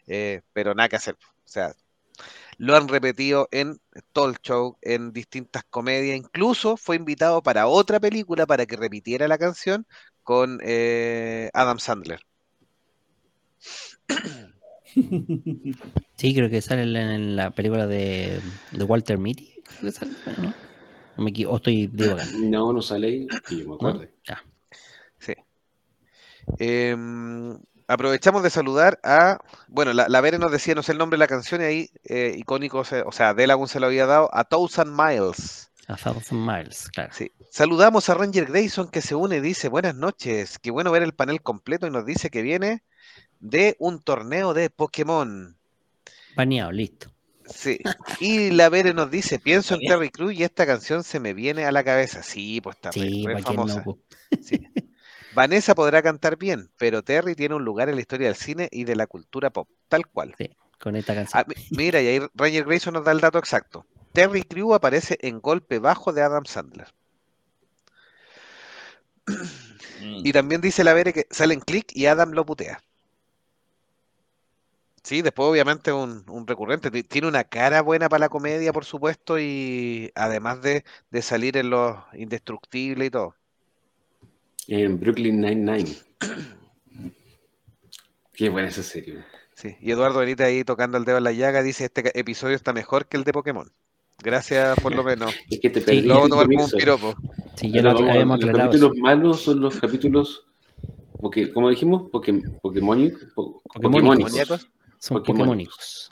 [0.07, 1.17] eh, pero nada que hacer.
[1.17, 1.75] O sea,
[2.59, 3.79] lo han repetido en
[4.13, 9.39] talk show, en distintas comedias, incluso fue invitado para otra película para que repitiera la
[9.39, 9.87] canción
[10.23, 12.21] con eh, Adam Sandler.
[16.17, 18.41] Sí, creo que sale en la, película de,
[18.73, 19.63] de Walter Mitty.
[19.63, 20.55] creo que sale, ¿no?
[21.17, 23.27] No me estoy divagando, No, no sale ahí.
[23.47, 23.75] Que yo me ¿no?
[23.75, 24.07] acuerdo.
[24.27, 24.43] Ya.
[25.19, 25.35] Sí.
[26.59, 27.59] Em,
[27.89, 31.21] aprovechamos de saludar a, bueno, la, la Vere nos decía, no sé el nombre de
[31.21, 34.91] la canción y ahí, eh, icónico, o sea, Delagun se lo había dado, a Thousand
[34.99, 35.71] Miles.
[35.89, 37.13] A Thousand Miles, claro.
[37.15, 37.31] Sí.
[37.51, 41.15] Saludamos a Ranger Grayson que se une y dice, buenas noches, qué bueno ver el
[41.15, 42.83] panel completo y nos dice que viene
[43.39, 45.57] de un torneo de Pokémon.
[46.37, 47.13] Baneado, listo.
[47.49, 47.79] Sí.
[48.19, 51.65] Y la Vere nos dice, pienso en Terry Crews y esta canción se me viene
[51.65, 52.23] a la cabeza.
[52.25, 53.43] Sí, pues está re- Sí, re no.
[53.43, 53.85] famosa.
[53.85, 53.99] pues.
[54.43, 54.61] Sí.
[55.37, 58.85] Vanessa podrá cantar bien, pero Terry tiene un lugar en la historia del cine y
[58.85, 60.35] de la cultura pop, tal cual.
[60.39, 61.41] Sí, con esta canción.
[61.41, 63.85] Ah, mi- mira, y ahí Ranger Grayson nos da el dato exacto.
[64.13, 66.89] Terry Crew aparece en Golpe Bajo de Adam Sandler.
[69.27, 70.21] Mm.
[70.25, 72.83] Y también dice la Vere que salen click y Adam lo putea.
[75.03, 76.91] Sí, después obviamente un, un recurrente.
[76.91, 81.57] Ti- Tiene una cara buena para la comedia, por supuesto, y además de, de salir
[81.57, 83.35] en los indestructibles y todo.
[84.69, 85.91] En Brooklyn Nine-Nine.
[88.33, 89.25] Qué buena esa serie.
[89.55, 89.77] Sí.
[89.81, 93.07] Y Eduardo Benítez ahí tocando el dedo en la llaga dice este episodio está mejor
[93.07, 93.71] que el de Pokémon.
[94.23, 95.33] Gracias por lo menos.
[95.51, 97.15] Es que te Sí, Lo el tomar como un piropo.
[97.55, 100.47] Sí, ya lo vamos, habíamos los capítulos malos son los capítulos,
[101.21, 104.33] porque, como dijimos, Poké- Pokémonic, po- Pokémonicos.
[104.33, 104.71] Pokémonicos.
[104.99, 105.25] Son Pokémonicos.
[105.25, 106.11] pokémonicos.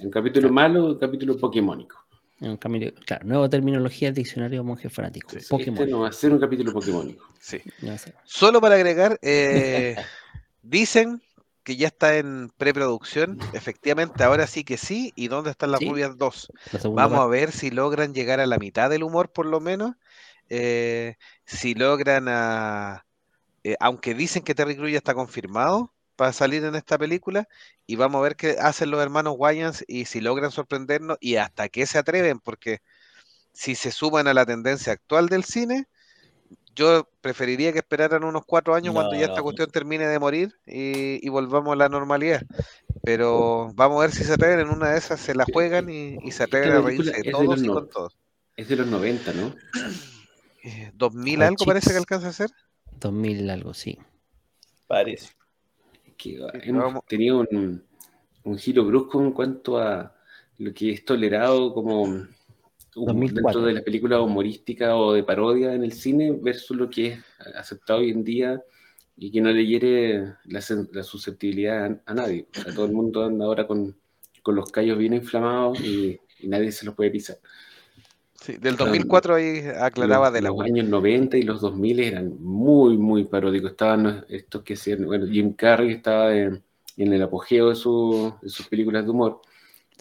[0.00, 2.03] Un capítulo malo, un capítulo Pokémonico.
[2.40, 5.30] Un cambio- claro, nueva terminología del diccionario monje fanático.
[5.30, 5.78] Sí, Pokémon.
[5.78, 7.26] Este no va a ser un capítulo Pokémonico.
[7.40, 7.60] Sí.
[7.98, 8.14] Sé.
[8.24, 9.96] Solo para agregar, eh,
[10.62, 11.22] dicen
[11.62, 13.38] que ya está en preproducción.
[13.54, 15.12] Efectivamente, ahora sí que sí.
[15.16, 15.88] ¿Y dónde están las Sí.
[15.88, 16.52] rubias 2?
[16.72, 19.60] La segunda Vamos a ver si logran llegar a la mitad del humor, por lo
[19.60, 19.92] menos.
[20.50, 21.16] eh,
[21.46, 23.06] si logran a.
[23.62, 27.48] eh, aunque dicen que Terry Crews ya está confirmado para salir en esta película.
[27.86, 31.68] Y vamos a ver qué hacen los hermanos Wayans y si logran sorprendernos y hasta
[31.68, 32.80] qué se atreven, porque
[33.52, 35.86] si se suman a la tendencia actual del cine,
[36.74, 39.44] yo preferiría que esperaran unos cuatro años cuando No, ya esta no.
[39.44, 42.42] cuestión termine de morir y, y volvamos a la normalidad.
[43.04, 46.18] Pero vamos a ver si se atreven, en una de esas se la juegan y,
[46.22, 48.16] y se atreven a reírse de todos y no- con todos.
[48.56, 49.54] Es de los 90, ¿no?
[50.64, 52.50] Eh, ¿2000 Hot algo parece que alcanza a ser?
[53.00, 53.98] 2000 algo, sí.
[54.86, 55.28] Parece.
[56.16, 57.82] Que hemos tenido un,
[58.44, 60.14] un giro brusco en cuanto a
[60.58, 62.26] lo que es tolerado como
[62.94, 63.42] 2004.
[63.42, 67.18] dentro de las películas humorísticas o de parodia en el cine versus lo que es
[67.56, 68.62] aceptado hoy en día
[69.16, 72.46] y que no le hiere la, sen- la susceptibilidad a, a nadie.
[72.56, 73.96] O sea, todo el mundo anda ahora con,
[74.42, 77.38] con los callos bien inflamados y, y nadie se los puede pisar.
[78.44, 78.76] Sí, del Claro.
[78.76, 80.66] 2004 ahí aclaraba los, de la los web.
[80.66, 83.72] años 90 y los 2000 eran muy, muy paródicos.
[83.72, 86.62] Estaban estos que hacían, bueno, Jim Carrey estaba en,
[86.96, 89.40] en el apogeo de, su- de sus películas de humor.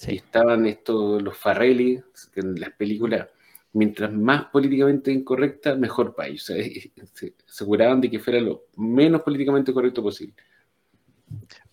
[0.07, 2.01] Y estaban estos, los Farrelly,
[2.35, 3.29] en las películas,
[3.73, 6.49] mientras más políticamente incorrecta, mejor para ellos.
[6.49, 6.65] O sea,
[7.13, 10.35] se aseguraban de que fuera lo menos políticamente correcto posible.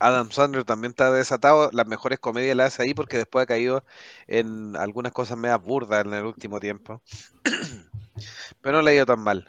[0.01, 1.71] Adam Sandler también está desatado.
[1.73, 3.85] Las mejores comedias las hace ahí porque después ha caído
[4.27, 7.03] en algunas cosas medias burdas en el último tiempo.
[8.61, 9.47] Pero no le ha ido tan mal.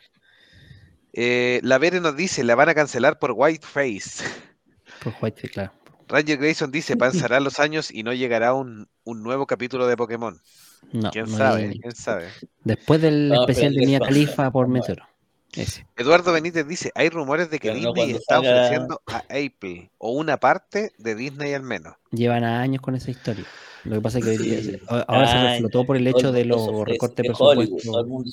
[1.14, 4.24] Eh, la Vere nos dice, la van a cancelar por Whiteface.
[5.04, 5.72] Por White, claro.
[6.08, 10.40] Ranger Grayson dice, pasarán los años y no llegará un, un nuevo capítulo de Pokémon.
[10.92, 11.64] No, ¿Quién no sabe?
[11.70, 12.28] hay- ¿Quién sabe?
[12.64, 14.68] Después del No, especial de Mia Khalifa por.
[14.68, 15.08] Meteoro.
[15.56, 15.86] Ese.
[15.98, 20.12] Eduardo Benítez dice, hay rumores de que Pero Disney está salga- ofreciendo a Apple o
[20.14, 21.96] una parte de Disney al menos.
[22.12, 23.44] Llevan años con esa historia.
[23.84, 26.46] Lo que pasa es que se- ahora se Ay, reflotó por el todo hecho de
[26.46, 27.26] los se ofrece, recortes
[28.08, 28.32] mundo-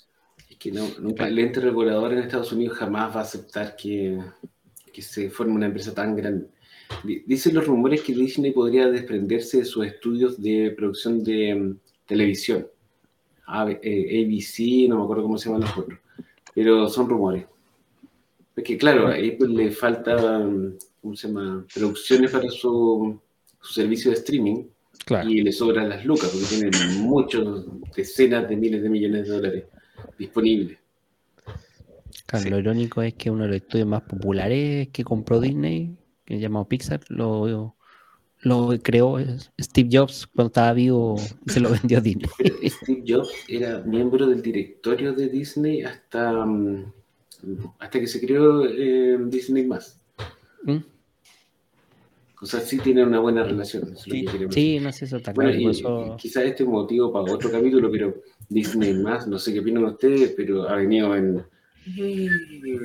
[0.51, 4.19] Es que no, nunca, el ente regulador en Estados Unidos jamás va a aceptar que,
[4.93, 6.47] que se forme una empresa tan grande.
[7.03, 11.77] Di- Dicen los rumores que Disney podría desprenderse de sus estudios de producción de mm,
[12.07, 12.67] televisión.
[13.47, 15.99] A- eh, ABC, no me acuerdo cómo se llaman los otros,
[16.59, 17.47] pero son rumores.
[18.55, 21.65] Porque claro, a Apple le falta, mm, ¿cómo se llama?
[21.73, 23.21] Producciones para su,
[23.61, 24.65] su servicio de streaming
[25.05, 25.31] Claro.
[25.31, 29.65] y le sobran las lucas porque tienen muchos, decenas de miles de millones de dólares
[30.19, 30.79] disponibles.
[32.27, 32.51] Claro, Sí.
[32.51, 36.41] Lo irónico es que uno de los estudios más populares que compró Disney, que es
[36.41, 37.77] llamado Pixar, lo,
[38.43, 39.17] lo creó
[39.61, 41.17] Steve Jobs cuando estaba vivo
[41.47, 42.29] se lo vendió a Disney.
[42.71, 46.93] Steve Jobs era miembro del directorio de Disney hasta, mm,
[47.79, 50.01] hasta que se creó eh, Disney más.
[50.63, 50.77] ¿Mm?
[52.41, 53.91] O sea, sí tienen una buena relación.
[53.91, 54.25] lo Sí.
[54.25, 55.71] que no sé, eso está Bueno, claro.
[55.71, 58.15] eso- quizás este es motivo para otro capítulo, pero
[58.49, 61.43] Disney más, no sé qué opinan ustedes, pero ha venido en...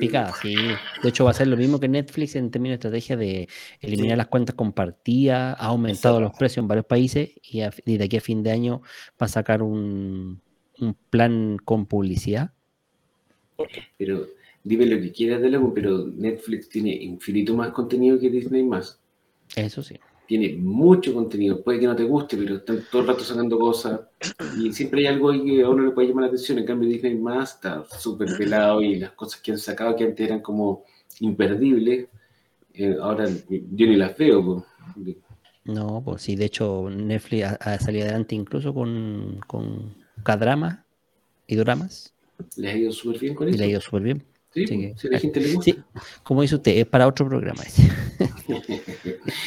[0.00, 0.54] Picada, sí.
[1.02, 3.48] De hecho, va a ser lo mismo que Netflix en términos de estrategia de
[3.80, 4.18] eliminar Sí.
[4.18, 6.20] las cuentas compartidas, ha aumentado Exacto.
[6.20, 8.82] los precios en varios países y, a- y de aquí a fin de año
[9.20, 10.40] va a sacar un,
[10.80, 12.52] un plan con publicidad.
[13.98, 14.26] Pero
[14.62, 18.98] dime lo que quieras de la pero Netflix tiene infinito más contenido que Disney más.
[19.56, 19.96] Eso sí.
[20.26, 24.00] Tiene mucho contenido, puede que no te guste, pero están todo el rato sacando cosas
[24.58, 26.58] y siempre hay algo ahí que a uno le puede llamar la atención.
[26.58, 30.26] En cambio, Disney más está súper pelado y las cosas que han sacado que antes
[30.26, 30.84] eran como
[31.20, 32.08] imperdibles,
[32.74, 34.64] eh, ahora yo ni las veo.
[35.64, 40.78] No, pues sí, de hecho Netflix ha, ha salido adelante incluso con, con K-dramas
[41.46, 42.12] y dramas
[42.56, 43.58] Les ha ido súper bien con y eso.
[43.58, 44.24] le ha ido súper bien.
[44.52, 45.72] Sí, sí po, que- si a la gente le gusta.
[45.72, 45.78] Sí,
[46.22, 47.82] como dice usted, es para otro programa ese.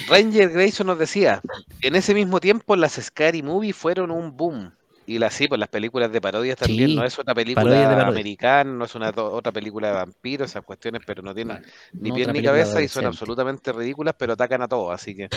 [0.07, 1.41] Ranger Grayson nos decía,
[1.81, 4.71] en ese mismo tiempo las Scary Movie fueron un boom.
[5.05, 7.63] Y la sí, pues las películas de parodias también, Sí, no es una de película
[7.63, 8.03] parodias.
[8.07, 11.61] americana, no es una otra película de vampiros, esas cuestiones, pero no tienen
[11.93, 15.15] ni No pie otra ni cabeza y son absolutamente ridículas, pero atacan a todos, así
[15.15, 15.29] que...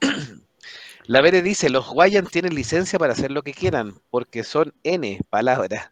[1.06, 5.20] La Vere dice, los Guayan tienen licencia para hacer lo que quieran, porque son N
[5.30, 5.90] palabras.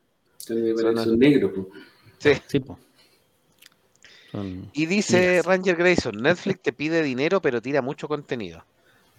[0.48, 1.52] Entonces, Son- son negros.
[2.18, 2.32] Sí.
[2.48, 2.78] Sí, po.
[4.34, 5.46] Son- Y dice Miras.
[5.46, 8.64] Ranger Grayson, Netflix te pide dinero, pero tira mucho contenido.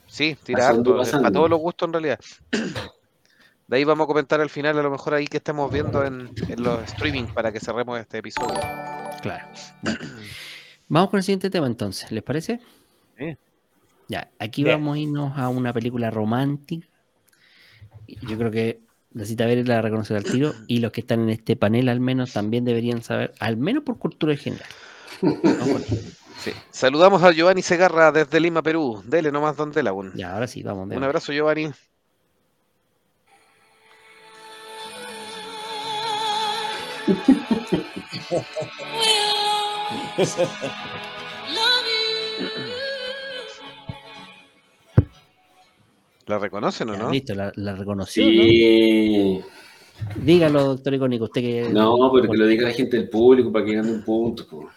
[0.08, 1.22] Sí, tira Pasando, harto, pasando.
[1.24, 2.20] para todos los gustos en realidad.
[3.68, 6.30] De ahí vamos a comentar al final, a lo mejor ahí que estamos viendo en,
[6.50, 8.60] en los streaming para que cerremos este episodio.
[9.24, 9.48] Claro.
[9.82, 10.00] Bueno.
[10.88, 12.60] Vamos con el siguiente tema entonces, ¿les parece?
[13.18, 13.36] Sí.
[14.08, 14.78] Ya, aquí Bien.
[14.78, 16.86] vamos a irnos a una película romántica.
[18.08, 18.82] Yo creo que
[19.14, 22.00] la cita ver la reconocer al tiro y los que están en este panel al
[22.02, 24.68] menos también deberían saber, al menos por cultura general.
[26.38, 26.52] Sí.
[26.70, 29.02] Saludamos a Giovanni Segarra desde Lima, Perú.
[29.06, 30.14] Dele nomás donde la un.
[30.14, 30.84] Ya, ahora sí, vamos.
[30.84, 31.06] Un démosle.
[31.08, 31.72] abrazo, Giovanni.
[46.28, 47.12] ¿La reconocen o Ya, no?
[47.12, 48.26] Listo, la, la reconoció.
[48.26, 48.32] ¿no?
[48.32, 49.42] Sí.
[50.24, 51.70] Dígalo, doctor Icónico, usted que.
[51.72, 54.46] No, pero que lo diga la gente del público para que gane un punto.
[54.48, 54.70] po.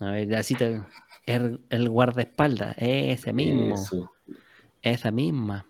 [0.00, 0.86] A ver, la cita.
[1.26, 4.12] El, el guardaespaldas, ese mismo, Eso.
[4.82, 5.66] esa misma.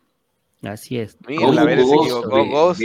[0.62, 1.16] Así es.
[1.27, 2.37] Mira, ¿Cómo la se Ghost, equivocó.
[2.37, 2.81] Ve- Ghost,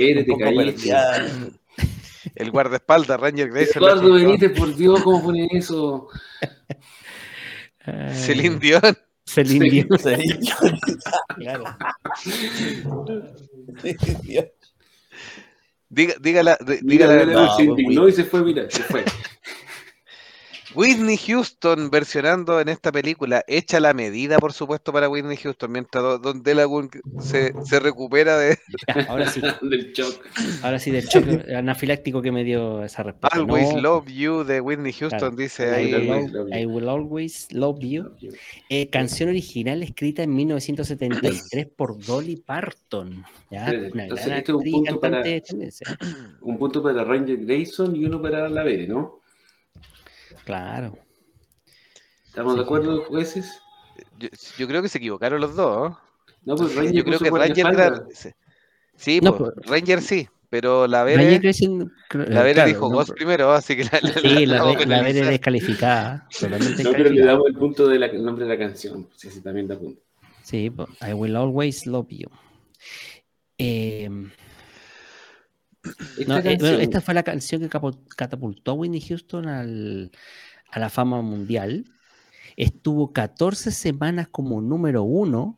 [2.35, 4.13] el guardaespaldas, Ranger la Eduardo.
[4.13, 6.07] Benítez, por Dios, ¿cómo pone eso?
[8.13, 8.81] Celine Dion.
[9.25, 9.69] Celine.
[9.69, 10.39] Dion, Celine
[11.37, 11.63] claro.
[14.23, 14.45] Dion.
[15.89, 19.03] Diga, dígala, dígala- mira, no, se indignó y se fue, mira, se fue.
[20.73, 26.01] Whitney Houston versionando en esta película, hecha la medida, por supuesto, para Whitney Houston, mientras
[26.03, 28.57] Do- Don Delagun se, se recupera de
[28.87, 30.23] Ya, ahora sí, Del shock.
[30.63, 33.37] ahora sí, del choque anafiláctico que me dio esa respuesta.
[33.37, 35.35] Always No, Love You de Whitney Houston, Claro.
[35.35, 35.93] dice I ahí.
[35.93, 36.57] will, Always al- Love You.
[36.57, 38.11] I will always love you.
[38.69, 43.25] Eh, canción original escrita en 1973 por Dolly Parton.
[43.49, 43.75] este
[44.15, 45.23] es un punto para-.
[46.41, 49.20] Un punto para Ranger Grayson y uno para la ¿no?
[50.51, 50.97] Claro.
[52.27, 53.61] ¿Estamos de acuerdo, jueces?
[54.19, 54.27] Yo,
[54.57, 55.91] yo creo que se equivocaron los dos.
[55.91, 55.99] ¿no?
[56.43, 58.03] No, pues Ranger Yo creo que Ranger era.
[58.97, 62.89] Sí, No, pues, pues- Ranger sí, pero la Ranger Vere, cl- la Vere claro, dijo
[62.89, 66.27] no, Ghost primero, así que la, la- Sí, la, la Vere descalificada.
[66.37, 69.07] Totalmente No, pero le damos el punto del nombre de la canción.
[69.15, 70.01] Sí, sí, también da punto.
[70.43, 70.69] Sí,
[71.07, 72.27] I will always love you.
[73.57, 74.09] Eh,
[76.17, 77.69] Esta no, eh, bueno, esta fue la canción que
[78.15, 80.11] catapultó a Whitney Houston al-
[80.71, 81.85] a la fama mundial.
[82.55, 85.57] Estuvo 14 semanas como número uno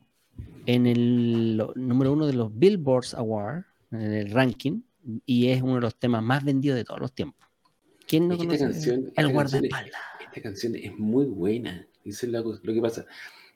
[0.65, 4.82] en el lo- número uno de los Billboards Awards, en el ranking,
[5.26, 7.45] y es uno de los temas más vendidos de todos los tiempos.
[8.07, 10.01] ¿Quién no esta conoce canción- esta el canción es- guardaespaldas?
[10.26, 11.86] esta canción es muy buena.
[12.05, 13.05] Eso es lo, lo que pasa.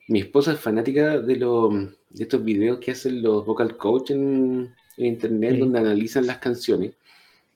[0.08, 4.74] Mi esposa es fanática de, lo- de estos videos que hacen los vocal coach en,
[4.98, 5.58] en internet, Sí.
[5.58, 6.92] donde analizan las canciones.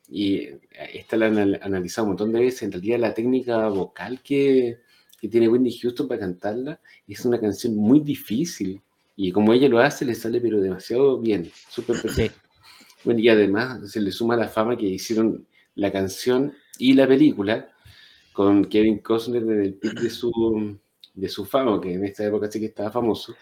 [0.08, 0.60] Y eh,
[0.94, 2.62] esta la han analizado un montón de veces.
[2.62, 4.78] En realidad, la técnica vocal que,
[5.20, 8.80] que tiene Whitney Houston para cantarla es una canción muy difícil.
[9.16, 12.38] Y como ella lo hace, le sale pero demasiado bien, súper perfecto.
[13.04, 17.68] Bueno, y además se le suma la fama que hicieron la canción y la película
[18.32, 20.78] con Kevin Costner en el pic de su,
[21.14, 23.34] de su fama, que en esta época sí que estaba famoso.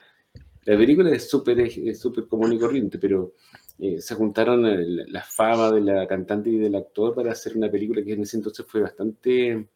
[0.64, 3.34] La película es súper es súper común y corriente, pero
[3.81, 7.70] eh, se juntaron el- la fama de la cantante y del actor para hacer una
[7.70, 9.68] película que en ese entonces fue bastante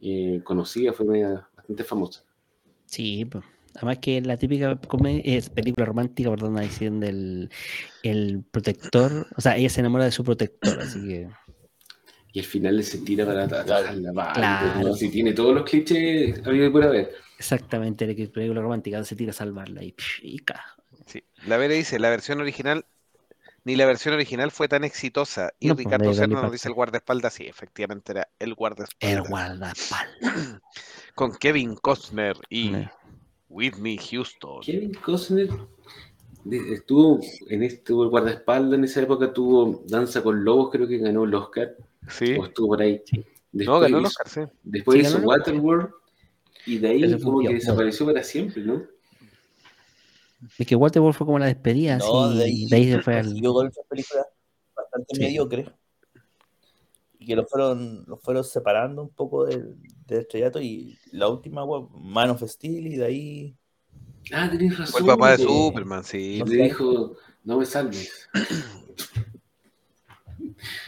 [0.00, 2.24] eh, conocida, fue media- bastante famosa.
[2.86, 3.26] Sí,
[3.74, 4.78] además que la típica
[5.24, 7.50] es película romántica, perdón, la edición del
[8.02, 11.28] el protector, o sea, ella se enamora de su protector, así que
[12.32, 14.32] Y al final se tira para la bala.
[14.34, 14.88] Claro.
[14.88, 14.94] ¿no?
[14.94, 17.12] Si tiene todos los clichés, había que por ver.
[17.38, 20.40] exactamente la película romántica se tira a salvarla y, y.
[21.06, 21.22] Sí.
[21.46, 22.84] La Vere dice, la versión original,
[23.64, 25.52] ni la versión original fue tan exitosa.
[25.58, 29.28] Y No, pues, Ricardo Serna nos dice el guardaespaldas, sí, efectivamente era el El guardaespaldas.
[29.28, 30.60] guardaespaldas.
[31.14, 32.90] Con Kevin Costner y Ne.
[33.48, 34.60] Whitney Houston.
[34.62, 35.48] Kevin Costner
[36.50, 40.98] estuvo en este tuvo el guardaespaldas en esa época, tuvo Danza con Lobos, creo que
[40.98, 41.74] ganó el Oscar,
[42.08, 42.36] Sí.
[42.38, 43.02] o estuvo por ahí.
[43.52, 44.40] Después No, ganó el Oscar, sí.
[44.62, 45.90] Después Sí, hizo Waterworld
[46.66, 47.54] y de ahí como que no.
[47.54, 48.82] desapareció para siempre, ¿no?
[50.58, 53.16] Es que Waterworld fue como la despedida, No, así, de ahí, de ahí se fue
[53.18, 53.28] al...
[53.28, 54.26] siguió con otras películas
[54.76, 55.20] bastante Sí.
[55.20, 55.68] mediocres.
[57.18, 59.76] Y que lo fueron, lo fueron separando un poco del,
[60.06, 60.60] del estrellato.
[60.60, 63.56] Y la última, Man of Steel, y de ahí.
[64.32, 65.00] Ah, tenés Fue razón.
[65.02, 65.44] el papá de.
[65.44, 66.38] Superman, sí.
[66.40, 68.28] No Le dijo, No me salves.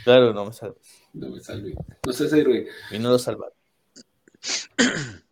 [0.05, 0.77] Claro, no me salvo.
[1.13, 1.75] No me salves.
[2.07, 2.67] No seas héroe.
[2.91, 3.55] Y no lo salvaron.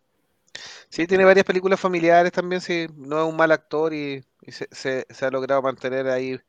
[0.95, 4.65] Sí, tiene varias películas familiares también, sí, no es un mal actor y, y se,
[4.71, 6.39] se- se ha logrado mantener ahí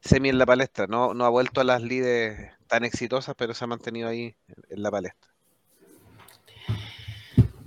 [0.00, 0.86] semi en la palestra.
[0.88, 4.34] No, no ha vuelto a las lides tan exitosas, pero se ha mantenido ahí
[4.70, 5.30] en, la palestra.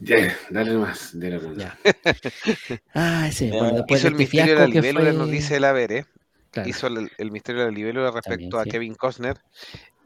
[0.01, 1.59] Ya, dale más de la ronda.
[1.59, 1.77] Ya.
[2.93, 5.13] Ah, sí, bueno, después Hizo el misterio de la libélula, fue...
[5.13, 6.05] nos dice el Avere.
[6.51, 8.69] Claro, Hizo el, el misterio de la libélula También, respecto a sí.
[8.69, 9.37] Kevin Costner.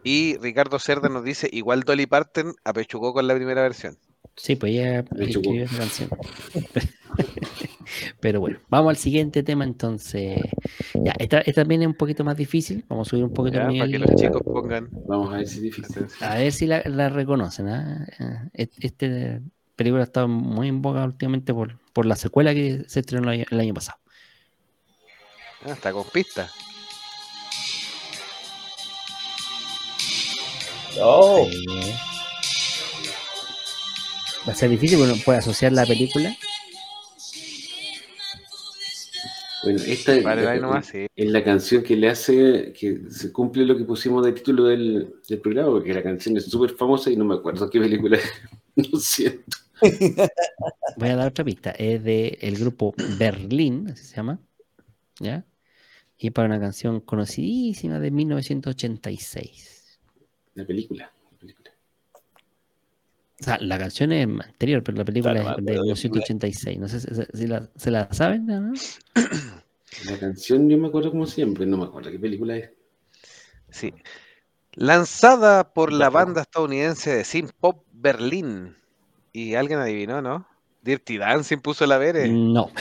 [0.04, 3.98] Y Ricardo Cerda nos dice, igual Dolly Parton apechugó con la primera versión.
[4.36, 5.56] Sí, pues ella chocó.
[5.56, 6.10] escribió esa canción.
[8.20, 10.40] Pero bueno, vamos al siguiente tema entonces.
[10.94, 12.86] Ya, esta, esta también es un poquito más difícil.
[12.88, 15.58] Vamos a subir un poquito Ya, para que los chicos pongan Vamos a ver si
[15.58, 16.06] es difícil.
[16.22, 17.68] A ver si la, la reconocen.
[17.68, 18.08] ¿ah?
[18.54, 19.42] Eh, Este
[19.76, 23.46] película está muy en boga últimamente por, por la secuela que se estrenó el año,
[23.50, 24.00] el año pasado.
[25.66, 26.50] Ah, está con pista.
[31.02, 31.48] Oh,
[34.50, 36.36] Va a ser difícil, bueno, puede asociar la película.
[39.62, 41.06] Bueno, esta es la, ahí nomás, sí.
[41.16, 45.18] es la canción que le hace que se cumple lo que pusimos de título del,
[45.28, 48.24] del programa, porque la canción es súper famosa y no me acuerdo qué película es.
[48.92, 49.56] Lo siento.
[50.98, 51.70] Voy a dar otra pista.
[51.70, 54.40] Es de el grupo Berlín, así se llama.
[55.20, 55.46] ¿Ya?
[56.18, 60.00] Y para una canción conocidísima de 1986.
[60.56, 61.04] La película.
[61.06, 61.19] la película.
[63.42, 65.88] O sea, la canción es anterior, pero la película Claro, me es de acuerdo de
[65.88, 66.80] la 1986.
[66.80, 68.46] No sé si, si la, ¿se la saben.
[68.46, 68.74] no?
[70.06, 72.70] La canción yo me acuerdo llama, pero no me acuerdo qué película es.
[73.70, 73.94] Sí.
[74.74, 78.76] Lanzada por la banda estadounidense de synth pop Berlín.
[79.34, 80.48] Y alguien adivinó, ¿no?
[80.82, 82.30] Dirty Dancing puso la Vere.
[82.30, 82.72] No.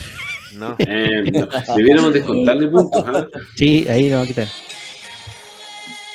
[0.55, 0.77] No.
[0.79, 3.05] Eh, no, debiéramos descontarle puntos.
[3.07, 3.27] ¿ah?
[3.57, 4.49] Sí, ahí lo va a quitar.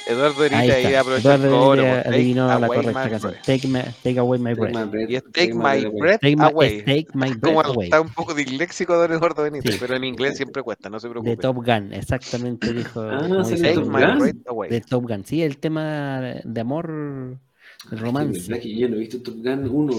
[0.06, 1.00] Eduardo Ahí Erita ahí está.
[1.00, 1.82] aprovechó el Eduardo coro.
[1.84, 3.32] Take adivinó la Away correcta My canción.
[3.32, 3.46] Breath.
[3.46, 4.76] Take, my- take Away My Take Breath.
[4.76, 6.22] my breath, Y es Take My breath.
[6.22, 6.82] Take my, Away.
[6.84, 7.88] take my Como Breath Away.
[7.88, 9.78] está un poco disléxico Don Eduardo Benítez, Sí.
[9.80, 11.38] pero en inglés siempre cuesta, no se De preocupe.
[11.38, 13.02] Top Gun, exactamente dijo.
[13.02, 14.20] Ah, como sale dice Take My.
[14.20, 14.70] Breath Away.
[14.72, 16.90] De Top Gun, sí, el tema de amor,
[17.92, 18.60] el romance.
[18.60, 19.94] que yo no he visto Top Gun 1.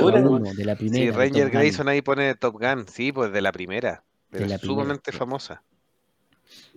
[0.00, 0.96] Ahora, uno, de la primera.
[0.98, 1.50] Sí, de Ranger.
[1.50, 2.86] Grayson ahí pone Top Gun.
[2.88, 4.04] Sí, pues de la primera.
[4.30, 5.18] Pero la primera, sumamente sí.
[5.18, 5.62] famosa.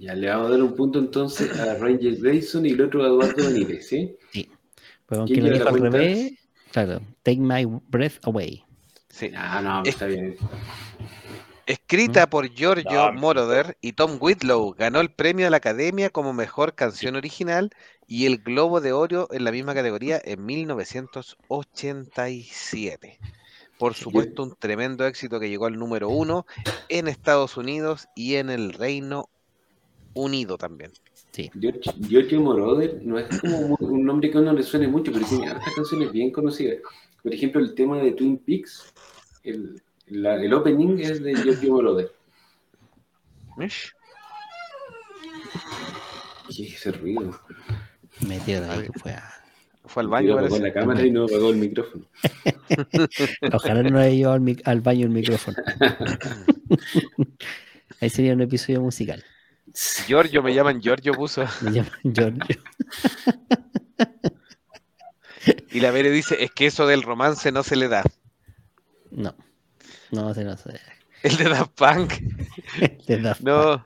[0.04, 3.08] Ya le vamos a dar un punto entonces a Ranger Grayson y el otro a
[3.08, 4.18] Eduardo Benítez, ¿sí?
[5.06, 6.34] Pero aunque ¿Quién lo dijo la al revés,
[6.74, 8.66] claro, Take My Breath Away.
[9.08, 9.32] Sí.
[9.34, 10.36] Ah, no, está bien.
[11.66, 16.34] Escrita por Giorgio No, Moroder y Tom Whitlow, ganó el premio a la Academia como
[16.34, 17.70] mejor canción original
[18.06, 23.20] y el Globo de Oro en la misma categoría en 1987.
[23.80, 26.46] Por supuesto, un tremendo éxito que llegó al número uno
[26.90, 29.30] en Estados Unidos y en el Reino
[30.16, 30.92] Unido también.
[31.56, 35.26] Giorgio Giorgio Moroder no es como un nombre que a uno le suene mucho, pero
[35.26, 36.78] tiene hartas canciones bien conocidas.
[37.24, 38.94] Por ejemplo, el tema de Twin Peaks,
[39.44, 42.12] el, la- el opening es de Giorgio Moroder.
[43.58, 43.94] Mish.
[46.56, 47.40] ¿Qué es ese ruido?
[48.28, 49.34] Metió de ahí que fue a-
[49.86, 52.06] Fue al baño, apagó la cámara y no apagó el micrófono.
[53.54, 55.58] Ojalá no haya llevado al, al baño el micrófono.
[58.02, 59.24] Ahí sería un episodio musical.
[60.08, 61.44] Giorgio, me llaman Giorgio, puso.
[61.62, 62.58] Me llaman Giorgio.
[65.72, 68.04] Y la Vere dice, es que eso del romance no se le da.
[69.12, 69.36] No,
[70.12, 70.80] no sé, no sé.
[71.24, 72.14] El de Daft Punk,
[73.08, 73.48] De Daft Punk.
[73.50, 73.86] no.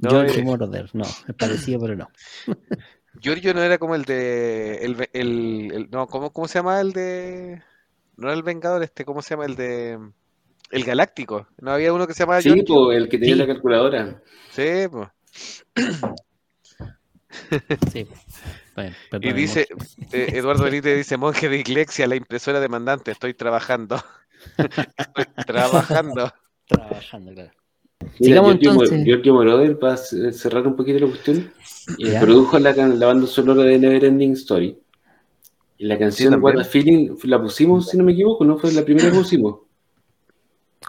[0.00, 2.08] No, George eh, Moroder, no, es parecido, pero no.
[3.20, 4.76] Giorgio no era como el de.
[4.84, 7.62] El, el- el- no, ¿cómo, ¿cómo se llama el de.?
[8.16, 9.98] No era el Vengador, este, ¿cómo se llama el de.
[10.70, 11.46] El Galáctico?
[11.60, 12.66] ¿No había uno que se llamaba Sí, Giorgio?
[12.74, 13.40] po, el que tenía Sí.
[13.40, 14.22] la calculadora.
[14.50, 15.08] Sí, pues.
[17.92, 18.06] Sí.
[18.74, 19.68] Bueno, Y dice,
[20.12, 24.02] eh, Eduardo Benítez dice, monje de iglesia, la impresora demandante, estoy trabajando.
[24.98, 26.32] estoy trabajando.
[26.66, 27.50] trabajando, claro.
[28.18, 31.52] Mira, Sigamos Giorgio, Moroder, para cerrar un poquito la cuestión,
[31.98, 32.20] eh, Ya.
[32.20, 34.78] produjo la, la banda sonora de Neverending Story.
[35.76, 36.56] Y la canción también.
[36.56, 38.58] What a Feeling la pusimos, si no me equivoco, ¿no?
[38.58, 39.60] Fue la primera que pusimos.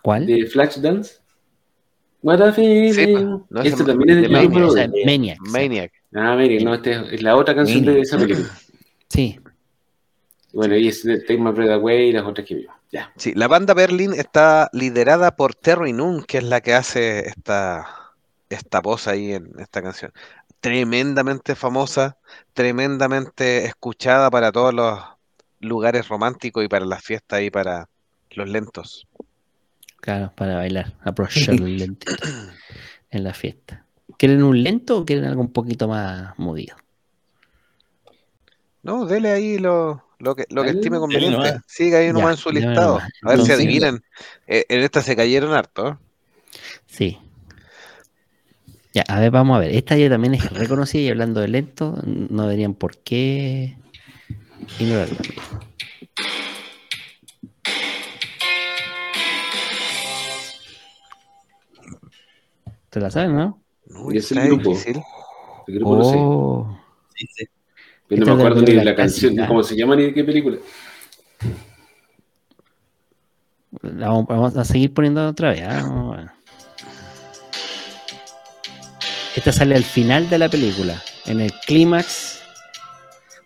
[0.02, 0.26] ¿Cuál?
[0.26, 1.21] De Flashdance.
[2.24, 2.94] What a Feeling.
[2.94, 5.06] Sí, pues, no, este también es de Maniac, o sea, Moroder.
[5.06, 5.40] Maniac.
[5.42, 5.92] Maniac.
[6.14, 8.04] Ah, mire, no, esta es, la otra canción de Maniac.
[8.04, 8.50] esa película.
[9.10, 9.38] Sí,
[10.54, 12.74] Bueno, y es de Take My Breath Away y las otras que vimos.
[12.94, 13.12] Ya.
[13.18, 18.14] Sí, la banda Berlin está liderada por Terry Nunn, que es la que hace esta,
[18.50, 20.14] esta voz ahí en esta canción.
[20.62, 22.18] Tremendamente famosa,
[22.54, 24.98] tremendamente escuchada para todos los
[25.60, 27.90] lugares románticos y para las fiestas y para
[28.32, 29.08] los lentos.
[30.02, 32.14] Claro, para bailar, aprovechar el lentito
[33.10, 33.86] en la fiesta.
[34.18, 36.76] ¿Quieren un lento o quieren algo un poquito más movido?
[38.84, 41.62] No, dele ahí lo, lo que, lo que estime conveniente.
[41.68, 42.96] Siga ahí Ya, nomás en su listado.
[43.00, 43.10] nomás.
[43.24, 44.04] A ver si adivinan.
[44.48, 46.00] Eh, en esta se cayeron harto.
[46.88, 47.18] Sí.
[48.94, 49.72] Ya, a ver, vamos a ver.
[49.74, 53.78] Esta ya también es reconocida y hablando de lento, no deberían por qué
[54.80, 55.18] ignorarla.
[62.92, 63.64] ¿Te la saben, no?
[63.86, 64.70] No, Y es el grupo.
[64.70, 65.02] difícil.
[65.66, 66.16] El grupo lo sé.
[66.20, 66.78] Oh,
[67.16, 67.46] Sí, sí.
[68.08, 70.14] Pero Esta no me acuerdo ni de la canción, ni cómo se llama ni de
[70.14, 70.58] qué película.
[73.82, 75.64] la vamos, a seguir poniendo otra vez.
[75.66, 76.34] ¿ah?
[79.38, 82.42] Esta sale al final de la película, en el clímax,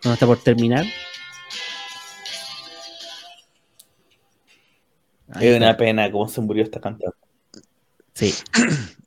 [0.02, 0.86] cuando está por terminar.
[5.34, 7.16] Ahí Es una pena cómo se murió esta cantante.
[8.16, 8.34] Sí.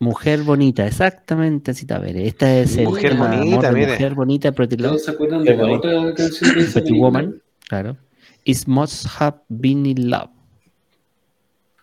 [0.00, 1.98] Mujer bonita, exactamente así está.
[1.98, 3.92] ver, Esta es el Mujer bonita, amor de mire.
[3.92, 6.80] Mujer bonita, Pretty Love, ¿Todos se acuerdan de la otra canción de esa?
[6.90, 7.96] Woman, claro.
[8.44, 10.30] It Must Have Been in Love,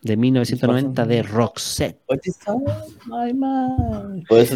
[0.02, 2.00] de 1990 de Roxette.
[2.24, 2.32] Sí,
[4.28, 4.52] pues,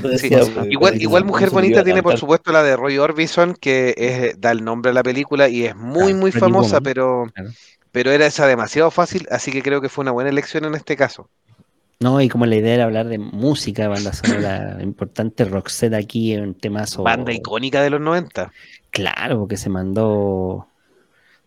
[0.70, 4.51] Igual, igual Mujer Bonita la tiene por supuesto la de Roy Orbison, que es, da
[4.51, 7.26] el nombre a la película y es muy, muy famosa, pero,
[7.91, 10.95] pero era esa demasiado fácil, así que creo que fue una buena elección en este
[10.95, 11.30] caso.
[12.02, 16.41] No, y como la idea era hablar de música, banda sonora importante, Roxette aquí en
[16.43, 17.04] un temazo.
[17.04, 18.54] Banda icónica de los 90.
[18.89, 20.68] Claro, porque se mandó.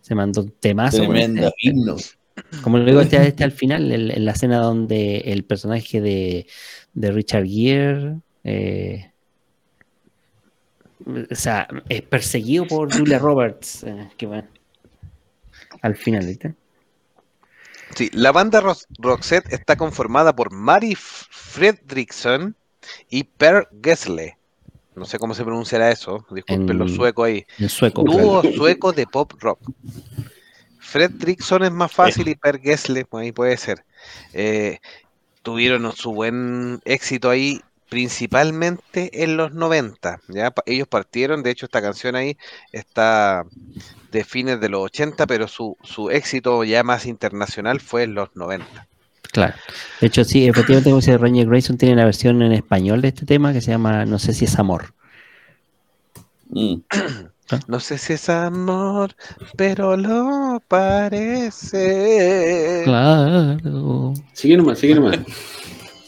[0.01, 0.97] Se mandó un temazo.
[0.97, 1.95] Tremendo este- himno.
[2.63, 6.47] Como lo digo, este, este al final, el- en la escena donde el personaje de,
[6.93, 8.15] de Richard Gere.
[8.43, 9.11] eh,
[11.05, 13.83] o sea, es perseguido por Julia Roberts.
[13.83, 14.47] eh, que bueno,
[15.81, 16.53] al final, ¿viste?
[17.95, 22.55] Sí, la banda Ros- Roxette está conformada por Mari Fredriksson
[23.09, 24.37] y Per Gessle.
[24.95, 27.45] No sé cómo se pronunciará eso, disculpen En- los suecos ahí.
[27.59, 28.03] En sueco.
[28.03, 29.59] Dúo sueco de pop rock.
[30.79, 33.83] Fredriksson es más fácil y Per Gessle, pues ahí puede ser.
[34.33, 34.79] Eh,
[35.41, 40.19] tuvieron su buen éxito ahí, principalmente en los 90.
[40.27, 40.53] ¿ya?
[40.65, 42.37] Ellos partieron, de hecho esta canción ahí
[42.71, 43.45] está
[44.13, 48.33] de fines de los 80, pero su, su éxito ya más internacional fue en los
[48.35, 48.87] 90.
[49.33, 49.55] Claro.
[49.99, 53.25] De hecho, sí, efectivamente, como dice Ranger Grayson, tiene una versión en español de este
[53.25, 54.93] tema que se llama No sé si es amor.
[56.49, 56.75] Mm.
[57.67, 59.15] No sé si es amor,
[59.57, 62.83] pero lo parece.
[62.85, 64.13] Claro.
[64.33, 65.19] Sigue nomás, sigue nomás.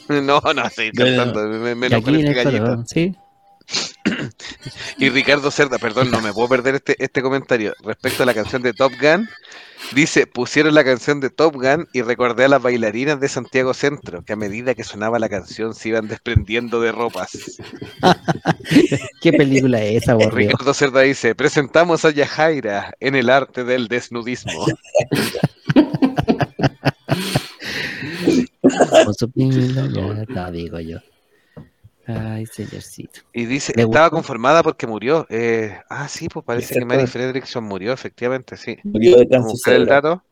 [0.07, 3.15] No, no, estoy cantando, me, me enojo aquí en este el coro, ¿sí?
[4.97, 7.73] Y Ricardo Cerda, perdón, no me puedo perder este, este comentario.
[7.83, 9.27] Respecto a la canción de Top Gun,
[9.93, 14.23] dice, pusieron la canción de Top Gun y recordé a las bailarinas de Santiago Centro,
[14.23, 17.31] que a medida que sonaba la canción se iban desprendiendo de ropas.
[19.21, 20.51] ¿Qué película es esa, aburrido?
[20.51, 24.65] Ricardo Cerda dice, presentamos a Yajaira en el arte del desnudismo.
[29.05, 29.31] Con su
[30.51, 30.99] digo yo.
[32.07, 33.21] Ay, señorcito.
[33.33, 34.17] Y dice, ¿Le estaba gustó?
[34.17, 35.25] conformada porque murió.
[35.29, 37.07] Eh, ah, sí, pues parece que Mary.
[37.07, 38.77] Fredrickson murió, efectivamente, sí.
[38.83, 40.23] Murió de cáncer el dato.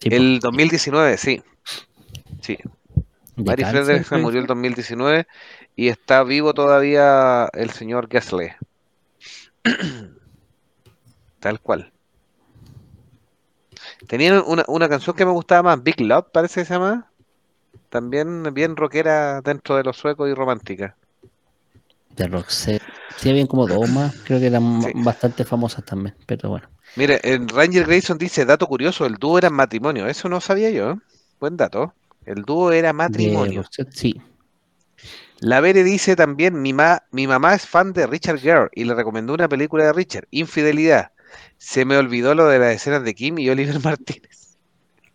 [0.00, 1.42] Sí, El 2019, sí.
[2.42, 2.58] Sí,
[3.36, 4.22] de Mary cáncer, Fredrickson pues.
[4.22, 5.26] murió el 2019
[5.76, 8.56] y está vivo todavía el señor Gessle.
[11.40, 11.92] Tal cual.
[14.06, 17.10] Tenían una, una canción que me gustaba más, Big Love, parece que se llama.
[17.88, 20.96] También bien rockera dentro de los suecos y romántica.
[22.16, 22.82] De Roxette.
[23.16, 24.90] Sí, habían como dos más, creo que eran Sí.
[24.96, 26.68] bastante famosas también, pero bueno.
[26.96, 30.06] Mire, en Ranger Grayson dice, dato curioso, el dúo era matrimonio.
[30.06, 30.90] Eso no sabía yo.
[30.92, 30.96] ¿eh?
[31.40, 31.94] Buen dato.
[32.24, 33.62] El dúo era matrimonio.
[33.62, 34.20] Roxette, sí.
[35.40, 38.94] La Bere dice también, mi, ma- mi mamá es fan de Richard Gere y le
[38.94, 41.10] recomendó una película de Richard, Infidelidad.
[41.58, 44.56] Se me olvidó lo de las escenas de Kim y Oliver Martínez.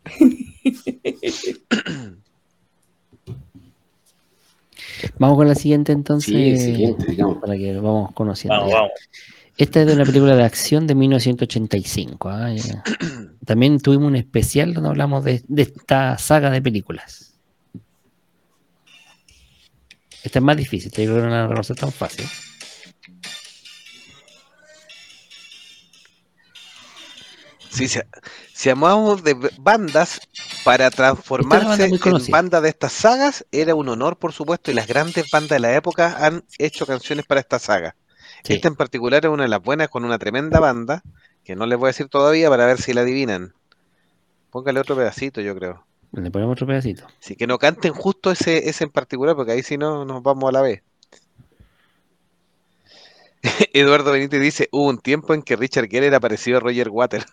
[5.17, 6.33] Vamos con la siguiente entonces.
[6.33, 7.37] Sí, siguiente, digamos.
[7.37, 8.67] Para que lo vamos conociendo.
[8.67, 8.91] Vamos.
[9.57, 12.29] Esta es de una película de acción de 1985.
[12.29, 12.53] ¿ah?
[12.53, 12.83] Ya.
[13.45, 17.33] También tuvimos un especial donde hablamos de, de esta saga de películas.
[20.23, 22.25] Esta es más difícil, te digo que no la tan fácil.
[27.79, 27.99] Sí, si,
[28.53, 30.19] si hablamos de bandas,
[30.65, 34.69] para es transformarse banda muy en banda de estas sagas, era un honor, por supuesto,
[34.69, 37.95] y las grandes bandas de la época han hecho canciones para esta saga.
[38.43, 38.55] Sí.
[38.55, 41.03] Esta en particular es una de las buenas con una tremenda banda,
[41.45, 43.53] que no les voy a decir todavía para ver si la adivinan.
[44.49, 45.85] Póngale otro pedacito, yo creo.
[46.11, 47.07] Le ponemos otro pedacito.
[47.21, 50.49] Así que no canten justo ese, ese en particular, porque ahí si no nos vamos
[50.49, 50.83] a la vez.
[53.73, 57.25] Eduardo Benítez dice, hubo un tiempo en que Richard Gere era parecido a Roger Waters,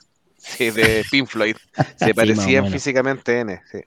[0.46, 1.56] sí, de Pink Floyd.
[1.98, 3.80] Se Sí, parecían físicamente N, sí.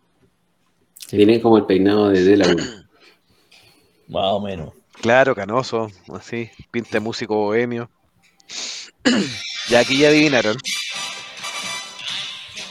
[1.07, 2.63] Tiene como el peinado de Delaware.
[4.07, 4.73] Más o menos.
[5.01, 7.89] Claro, canoso, así, pinta de músico bohemio.
[9.69, 10.57] ya aquí ya adivinaron.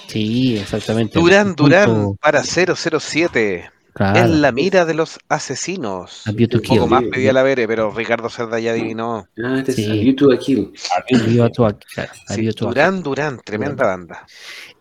[0.09, 1.19] Sí, exactamente.
[1.19, 3.71] Durán Durán para 007.
[3.99, 4.19] Claro.
[4.21, 6.27] En la mira de los asesinos.
[6.27, 9.27] A View to Un poco más pedía la Vere, pero Ricardo Cerda ya adivinó.
[9.45, 9.83] Ah, este Sí.
[9.83, 10.73] es Kill.
[12.59, 14.27] Durán Durán, tremenda banda.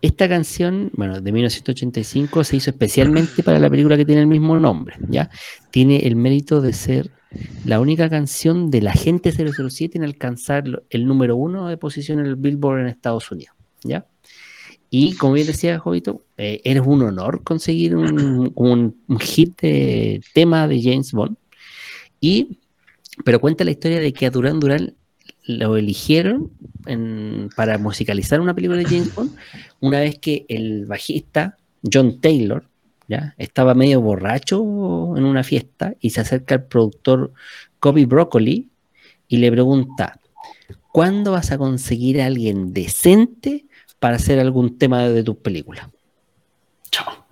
[0.01, 4.59] Esta canción, bueno, de 1985 se hizo especialmente para la película que tiene el mismo
[4.59, 5.29] nombre, ¿ya?
[5.71, 7.11] Tiene el mérito de ser
[7.65, 12.35] la única canción del agente 007 en alcanzar el número uno de posición en el
[12.35, 14.05] Billboard en Estados Unidos, ¿ya?
[14.89, 20.81] Y como bien decía Jovito, eh, era un honor conseguir un, hit de tema de
[20.81, 21.35] James Bond.
[22.21, 22.59] Y,
[23.25, 24.95] pero cuenta la historia de que a Durán Durán
[25.45, 26.51] lo eligieron
[27.55, 29.35] para musicalizar una película de James Bond
[29.79, 31.57] una vez que el bajista
[31.91, 32.65] John Taylor
[33.07, 34.61] ya estaba medio borracho
[35.15, 37.31] en una fiesta y se acerca al productor
[37.79, 38.69] Kobe Broccoli
[39.29, 40.19] y le pregunta
[40.91, 43.65] ¿cuándo vas a conseguir a alguien decente
[43.99, 45.87] para hacer algún tema de tus películas?
[46.91, 47.25] Chao.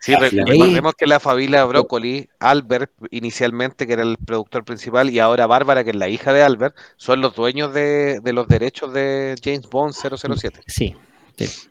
[0.00, 5.46] Sí, recordemos que la familia Broccoli, Albert inicialmente, que era el productor principal, y ahora
[5.46, 9.34] Bárbara, que es la hija de Albert, son los dueños de, de los derechos de
[9.42, 10.60] James Bond 007.
[10.66, 10.94] Sí,
[11.36, 11.68] sí.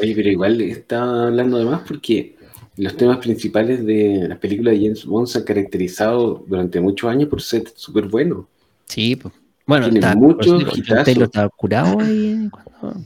[0.00, 2.36] Oye, pero igual está hablando de más porque
[2.76, 7.28] los temas principales de las películas de James Bond se han caracterizado durante muchos años
[7.28, 8.46] por ser súper buenos.
[8.86, 9.34] Sí, pues.
[9.72, 11.04] Bueno, Tiene está, John hitazos.
[11.04, 13.00] Taylor estaba curado ahí, cuando-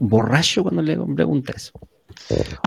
[0.00, 1.70] borracho cuando le pregunta eso.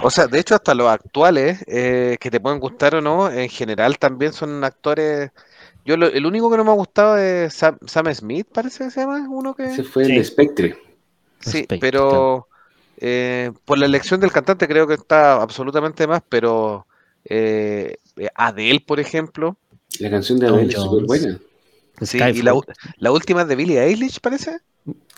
[0.04, 3.50] O sea, de hecho, hasta los actuales, eh, que te pueden gustar o no, en
[3.50, 5.32] general también son actores.
[5.84, 8.92] Yo lo- el único que no me ha gustado es Sam, Sam Smith, parece que
[8.92, 9.66] se llama, uno que.
[9.66, 10.12] Ese fue Sí.
[10.12, 10.78] el de Spectre.
[11.42, 12.48] Sí, pero
[13.02, 16.86] eh, por la elección del cantante creo que está absolutamente más, pero
[17.26, 17.98] eh,
[18.36, 19.58] Adele, por ejemplo,
[20.00, 21.38] La canción de Adele es súper buena.
[22.02, 24.60] Sí, y la, última es de Billie Eilish, parece,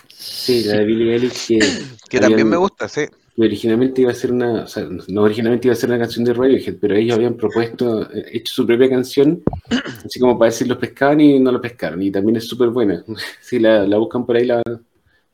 [0.08, 1.58] Sí, la de Billie Eilish que,
[2.08, 3.02] que también me gusta, sí.
[3.36, 6.32] originalmente iba a ser una, o sea, no originalmente iba a ser una canción de
[6.32, 9.42] Radiohead, pero ellos habían propuesto, eh, hecho su propia canción,
[10.04, 13.04] así como para decir los pescaban y no lo pescaron, y también es súper buena.
[13.40, 14.62] Si la, la buscan por ahí la,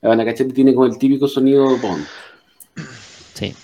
[0.00, 2.04] la van a cachar y tiene como el típico sonido Bond.
[3.34, 3.54] Sí.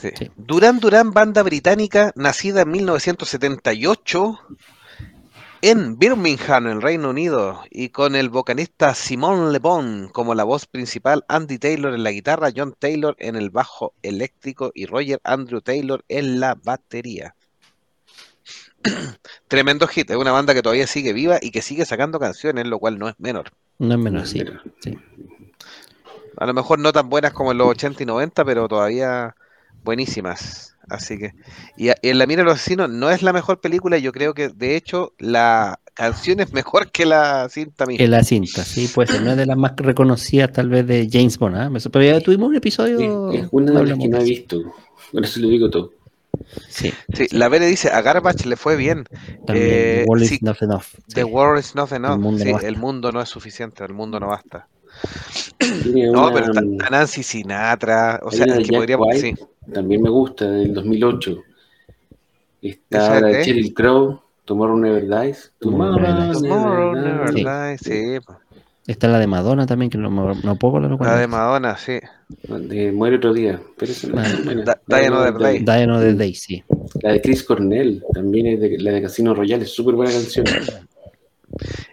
[0.00, 0.10] Sí.
[0.18, 0.30] Sí.
[0.36, 4.40] Duran Duran, banda británica, nacida en 1978
[5.62, 10.66] en Birmingham, en Reino Unido, y con el vocalista Simon Le Bon como la voz
[10.66, 15.60] principal, Andy Taylor en la guitarra, John Taylor en el bajo eléctrico y Roger Andrew
[15.60, 17.36] Taylor en la batería.
[19.46, 22.80] Tremendo hit, es una banda que todavía sigue viva y que sigue sacando canciones, lo
[22.80, 23.52] cual no es menor.
[23.78, 24.42] No es menos, sí.
[24.80, 24.98] Sí.
[26.38, 29.36] A lo mejor no tan buenas como en los 80 y 90, pero todavía
[29.84, 30.71] buenísimas.
[30.92, 31.32] Así que,
[31.76, 34.34] y a- en La Mira de los Asesinos no es la mejor película, yo creo
[34.34, 37.98] que de hecho la canción es mejor que la cinta misma.
[37.98, 39.22] Que la cinta, sí, puede ser.
[39.22, 41.70] No es de las más reconocidas, tal vez, de James Bond.
[41.70, 43.30] Me sorprendió, Pero ya tuvimos un episodio.
[43.30, 44.62] Es, es una de las que no he visto,
[45.12, 45.92] por eso lo digo todo.
[46.68, 49.04] Sí, Sí, la Vere dice, a Garbage le fue bien.
[49.46, 49.68] también.
[49.70, 50.84] Eh, The World sí, is not enough.
[51.14, 51.22] The sí.
[51.24, 52.14] world is not enough.
[52.14, 52.68] El mundo no Sí, basta.
[52.68, 54.66] el mundo no es suficiente, el mundo no basta.
[55.58, 59.34] Tiene No, una, pero está, está Nancy Sinatra, o sea, que podríamos, White, sí.
[59.72, 61.30] También me gusta, del 2008.
[62.62, 63.36] ¿Esa Está es la de?
[63.38, 65.52] de Cheryl Crow, Tomorrow Never Dies.
[65.58, 66.42] Tomorrow Never Dies.
[66.42, 67.44] Tomorrow Never Sí.
[67.44, 68.34] Dies, sí.
[68.86, 71.12] Está la de Madonna también, que no, no poco la recuerdo.
[71.14, 71.98] la de Madonna, sí.
[72.48, 73.60] De Muere otro día.
[73.78, 75.58] Pero Ah, es La Die Another Day.
[75.60, 76.62] Die Another Day, sí.
[77.02, 80.44] La de Chris Cornell, también es de, la de Casino Royale, es súper buena canción.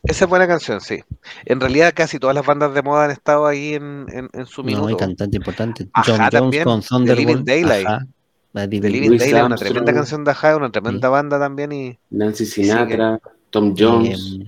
[0.04, 1.00] Esa es buena canción, sí.
[1.46, 4.64] En realidad casi todas las bandas de moda han estado ahí en, en, en su
[4.64, 4.98] No, hay minuto.
[4.98, 5.88] cantante importante.
[5.94, 7.28] Ajá, John Jones también, con The Thunderbolt.
[7.28, 7.88] Living Daylight.
[7.88, 8.06] Ajá,
[8.54, 9.72] The Living Daylight una Armstrong.
[9.74, 13.20] tremenda canción de Ajá, una tremenda banda también y Nancy Sinatra,
[13.52, 14.40] Tom Jones,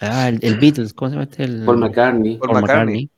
[0.00, 1.44] Eh, ah, el, el Beatles, ¿cómo se llama este?
[1.44, 2.36] El, Paul McCartney.
[2.38, 3.10] Paul McCartney.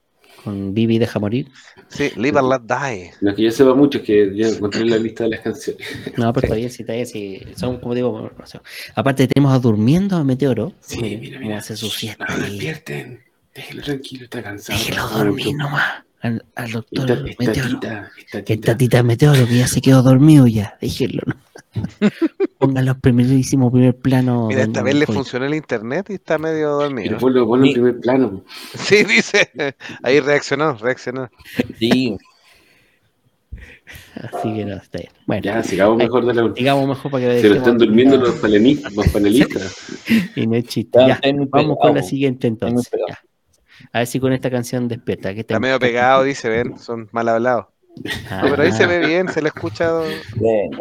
[0.47, 1.49] Con Bibi Deja Morir.
[1.89, 3.11] sí, Live and Let Die.
[3.21, 5.85] Lo que yo sepa mucho es que ya encontré la lista de las canciones.
[6.17, 7.43] No, pero todavía sí, todavía sí.
[7.57, 8.63] Son, como digo, o sea,
[8.95, 10.73] aparte tenemos a Durmiendo a Meteoro.
[10.81, 11.59] Sí, mira, mira.
[11.59, 12.25] hace su fiesta.
[12.29, 13.21] No despierten.
[13.55, 14.79] Déjelo tranquilo, está cansado.
[14.79, 16.05] Déjelo dormir nomás.
[16.21, 17.69] Al, al Esta, doctor esta Meteoro.
[17.81, 18.73] tita, esta Que tita.
[18.73, 20.79] tatita Meteoro, que ya se quedó dormido ya.
[20.81, 21.23] Déjenlo.
[21.27, 21.35] ¿no?
[22.59, 24.47] Pongan los primerísimos primer plano.
[24.49, 27.19] Mira, esta vez le funcionó el internet y está medio Pero dormido.
[27.19, 28.45] ponlo, ponlo en primer plano.
[28.75, 29.51] Sí, dice.
[30.03, 31.31] Ahí reaccionó, reaccionó.
[31.79, 32.17] Sí,
[34.15, 35.11] Así que no, está bien.
[35.27, 38.35] Bueno, Ya, sigamos mejor de la digamos mejor para que Se lo están durmiendo los
[38.37, 38.95] panelistas.
[38.95, 39.77] Los panelistas.
[40.35, 40.99] Y no es chiste.
[40.99, 42.91] Ya, vamos pegado, con la siguiente entonces.
[43.09, 43.19] ya.
[43.93, 45.35] A ver si con esta canción despierta.
[45.35, 47.67] que Está medio pegado, dice, ven, son mal hablados.
[48.31, 49.93] Ah, No, pero ahí se ve bien, se le escucha.
[50.35, 50.79] Venga,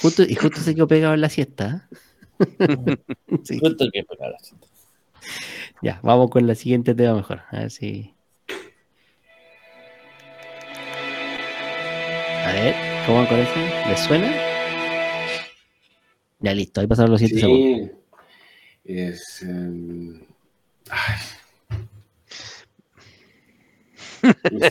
[0.00, 1.88] Justo, y justo se quedó pegado en la siesta.
[1.90, 1.96] ¿eh?
[3.44, 3.58] Sí.
[3.58, 4.66] suelto que pegar la cinta.
[5.82, 7.42] Ya, vamos con la siguiente tema mejor.
[7.50, 8.14] A ver si.
[12.44, 12.74] A ver,
[13.06, 13.54] ¿cómo van con eso?
[13.88, 14.32] ¿Les suena?
[16.40, 17.90] Ya listo, ahí pasaron los 7 segundos.
[17.90, 17.96] Sí.
[18.84, 19.42] Es.
[19.42, 20.20] em,
[20.90, 21.16] ay.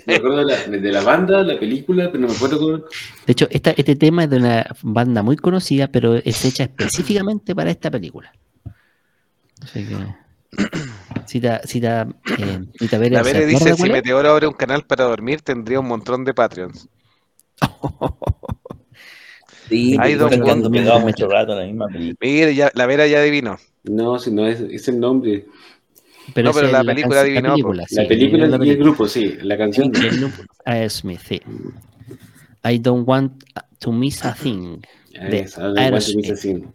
[0.05, 2.77] Me acuerdo de la, de la banda, la película, pero no me acuerdo cómo.
[2.77, 7.55] De hecho, esta, este tema es de una banda muy conocida, pero es hecha específicamente
[7.55, 8.31] para esta película.
[9.61, 9.95] Así que.
[11.27, 13.89] Cita, cita, eh, cita Vera, La ¿se Vere dice, si?
[13.89, 16.87] Meteoro abre un canal para dormir, tendría un montón de Patreons.
[19.67, 20.71] Sí, Ay, pero don estoy quedando Juan.
[20.71, 22.17] pegado mucho rato en la misma película.
[22.21, 23.57] Mire, ya, la Vera ya adivinó.
[23.83, 25.47] No, si no es, es el nombre.
[26.33, 28.83] Pero No, pero la es película adivinó, película, la sí, película la y el película.
[28.85, 29.37] grupo, sí.
[29.41, 29.91] La canción.
[29.95, 31.41] El grupo, Aerosmith, sí.
[32.63, 33.43] I don't want
[33.79, 34.81] to miss a thing.
[35.13, 36.65] de igual que Aerosmith.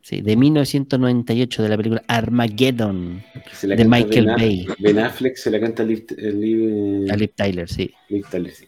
[0.00, 3.22] Sí, de 1998 de la película Armageddon
[3.64, 4.66] la De Michael ben, Bay.
[4.78, 7.90] Ben Affleck se la canta Liv, eh, Liv, a Liv Tyler, sí.
[8.08, 8.66] Liv Tyler, sí.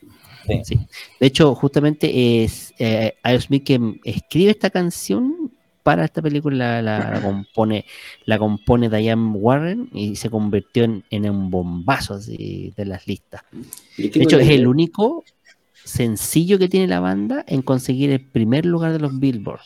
[0.65, 0.79] sí.
[1.19, 5.39] De hecho, justamente es eh, Aerosmith que escribe esta canción
[5.91, 7.84] para esta película, la, la compone
[8.24, 13.43] la compone Diane Warren y se convirtió en, en un bombazo así, de las listas.
[13.97, 15.24] De hecho, es el único
[15.82, 19.62] sencillo que tiene la banda en conseguir el primer lugar de los Billboard.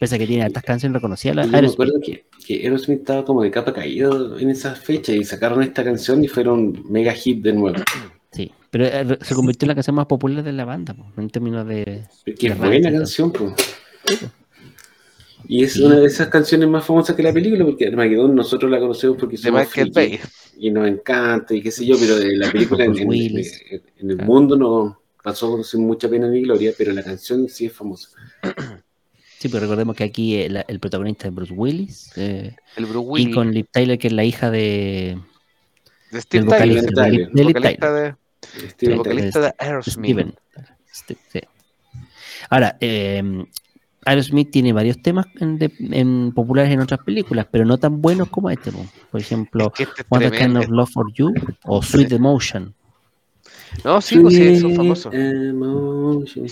[0.00, 3.24] Pese a que tiene altas canciones reconocidas, la Yo me acuerdo que, que Aerosmith estaba
[3.24, 7.44] como de capa caída en esa fecha y sacaron esta canción y fueron mega hit
[7.44, 7.78] de nuevo.
[8.32, 11.30] Sí, pero eh, se convirtió en la canción más popular de la banda, po, en
[11.30, 12.08] términos de...
[12.40, 13.54] Qué buena canción, pues.
[15.46, 18.78] Y es una de esas canciones más famosas que la película, porque Armageddon nosotros la
[18.80, 20.18] conocemos porque somos friki
[20.58, 23.60] y nos encanta y qué sé yo, pero de la película en, Bruce en- Willis.
[23.70, 24.32] en- en el Claro.
[24.32, 28.08] mundo no pasó sin mucha pena ni gloria, pero la canción sí es famosa.
[29.38, 33.10] Sí, pero recordemos que aquí eh, el protagonista es Bruce Willis eh, El Bruce y
[33.10, 33.34] Willis.
[33.34, 35.18] con Liv Tyler, que es la hija de,
[36.10, 37.02] de Steve Tyler, Liv vocalista
[37.90, 38.16] Tyler,
[38.62, 40.10] de, Steve el vocalista de Aerosmith.
[40.90, 41.18] Steven.
[41.30, 41.40] Sí.
[42.48, 43.22] Ahora, eh,
[44.04, 48.28] Aerosmith tiene varios temas en, de- en populares en otras películas, pero no tan buenos
[48.28, 48.70] como este.
[48.72, 48.86] po.
[49.10, 51.34] Por ejemplo, Es que este es What a Kind of Love for You
[51.64, 52.74] o Sweet Emotion.
[53.84, 55.14] No, sí, pues sí, son famosos.
[55.14, 56.46] Emotion.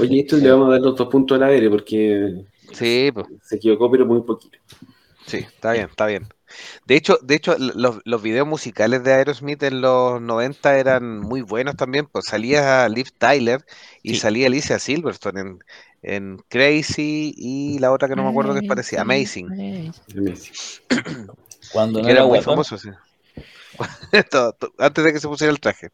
[0.00, 3.26] Oye, esto le vamos a dar los dos puntos al aire porque Sí, pues.
[3.42, 4.58] se equivocó, pero muy poquito.
[5.26, 6.26] Sí, está bien, está bien.
[6.86, 11.42] De hecho, de hecho, los, los videos musicales de Aerosmith en los 90 eran muy
[11.42, 13.64] buenos también, pues salía Liv Tyler
[14.02, 14.20] y Sí.
[14.20, 15.58] salía Alicia Silverstone en,
[16.02, 19.46] en Crazy y la otra que no me acuerdo que parecía, Amazing,
[20.14, 20.52] Messi.
[21.72, 22.88] Cuando no era era muy famoso, sí.
[24.78, 25.88] Antes de que se pusiera el traje.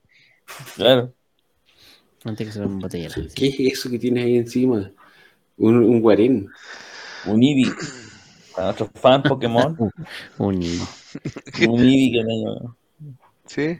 [0.76, 1.14] claro.
[2.24, 3.14] Antes que se lo embotellera.
[3.14, 3.28] sí.
[3.34, 4.90] ¿Qué es eso que tienes ahí encima?
[5.58, 6.48] Un, un guarén.
[7.26, 7.72] Un Eevee.
[8.56, 9.76] Para nuestros fans Pokémon,
[10.38, 10.84] Un niño.
[11.68, 12.76] un Eevee que no.
[13.44, 13.78] Sí.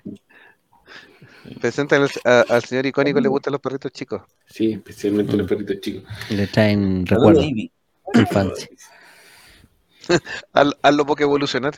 [1.61, 4.23] Presentan al, a- al señor icónico, le gustan los perritos chicos.
[4.47, 5.39] Sí, especialmente Mm.
[5.39, 6.03] los perritos chicos.
[6.31, 7.45] Le traen Un recuerdos
[8.15, 8.69] infancia.
[10.53, 11.75] Haz- Hazlo poco evolucionar.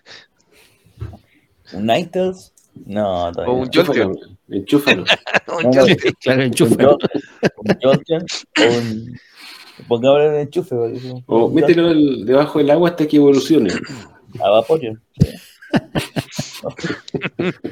[1.73, 2.53] Un Ninetales.
[2.87, 3.71] No, todavía O un.
[3.73, 4.39] Jolteon.
[4.49, 5.05] Enchúfalo.
[5.05, 5.05] Enchúfalo.
[5.47, 5.87] No, no, claro,
[6.41, 6.75] un enchufa.
[6.77, 6.99] Jol-
[7.57, 8.27] un Jolteon
[8.59, 9.19] o
[9.81, 9.87] un.
[9.87, 13.71] Pongámosle un enchufe, porque- O mételo debajo del agua hasta que evolucione.
[14.43, 15.01] A Vaporeon.
[15.21, 15.29] sí.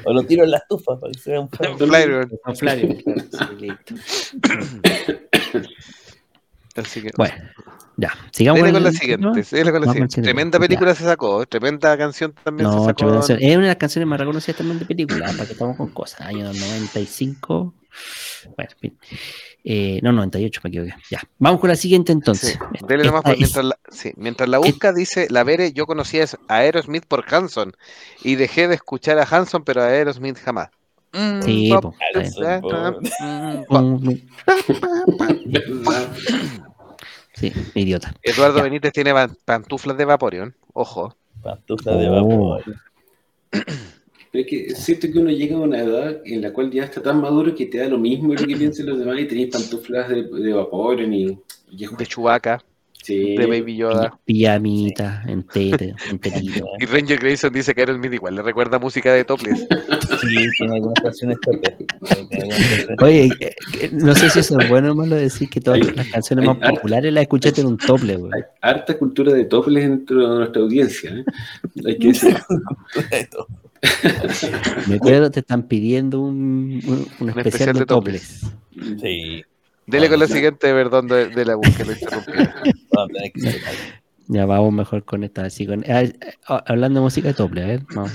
[0.05, 2.65] o lo tiro en la estufa para que sea un claro, sí,
[3.59, 3.95] listo.
[6.75, 7.09] Así que.
[7.17, 7.33] Bueno,
[7.97, 8.13] ya.
[8.31, 9.33] Sigamos con la el- siguiente, ¿no?
[9.33, 10.11] dele con la Vamos al siguiente.
[10.13, 10.21] siguiente.
[10.21, 13.07] Tremenda película se sacó, tremenda canción también se sacó.
[13.13, 13.39] canción.
[13.41, 16.21] es una de las canciones más reconocidas también de películas, para que estamos con cosas.
[16.21, 17.73] Año 95.
[18.55, 18.97] Bueno, en fin.
[19.69, 20.93] Eh, no, 98, me equivoqué.
[21.11, 21.19] Ya.
[21.39, 22.51] Vamos con la siguiente entonces.
[22.51, 25.85] Sí, dele nomás, Esta pues, mientras, la, sí, mientras la busca, dice la Vere, yo
[25.85, 27.75] conocía a Aerosmith por Hanson
[28.23, 30.69] y dejé de escuchar a Hanson, pero a Aerosmith jamás.
[31.43, 31.93] Sí, pop,
[37.75, 38.15] idiota.
[38.23, 38.63] Eduardo Ya.
[38.63, 39.13] Benítez tiene
[39.43, 41.13] pantuflas de Vaporeon, ojo.
[41.43, 42.57] Pantuflas de Oh.
[44.31, 47.01] Pero es que siento que uno llega a una edad en la cual ya está
[47.01, 50.09] tan maduro que te da lo mismo lo que piensen los demás y tenéis pantuflas
[50.09, 52.63] de, de vapor es- De Chubaca.
[53.03, 53.37] Sí.
[53.37, 54.19] de Baby Yoda.
[54.25, 56.65] Pijamita, entero, enterito.
[56.79, 59.65] Y Ranger Grayson dice que Aerosmith igual le recuerda música de Topless.
[60.19, 61.87] Sí, tiene algunas canciones canciones-
[63.01, 65.95] Oye, eh, eh, no sé si eso es bueno o malo decir que todas Hay-
[65.95, 68.31] las canciones más harta- populares las escuchaste en un tople, güey.
[68.35, 71.11] Hay harta cultura de toples dentro de nuestra audiencia.
[71.11, 71.23] ¿eh?
[71.85, 72.35] Hay que decir.
[74.87, 78.41] Me acuerdo, te están pidiendo un, un, un especial, especial de de toples.
[79.01, 79.43] Sí,
[79.85, 82.31] Dele con la Ah, siguiente, perdón, de, de la búsqueda, lo interrumpí.
[82.91, 83.75] vamos a tener que ser ahí.
[84.27, 85.45] Ya vamos mejor con esta.
[85.45, 86.03] Así con, ah,
[86.47, 87.81] ah, hablando de música de tople, a ver.
[87.95, 88.11] Vamos.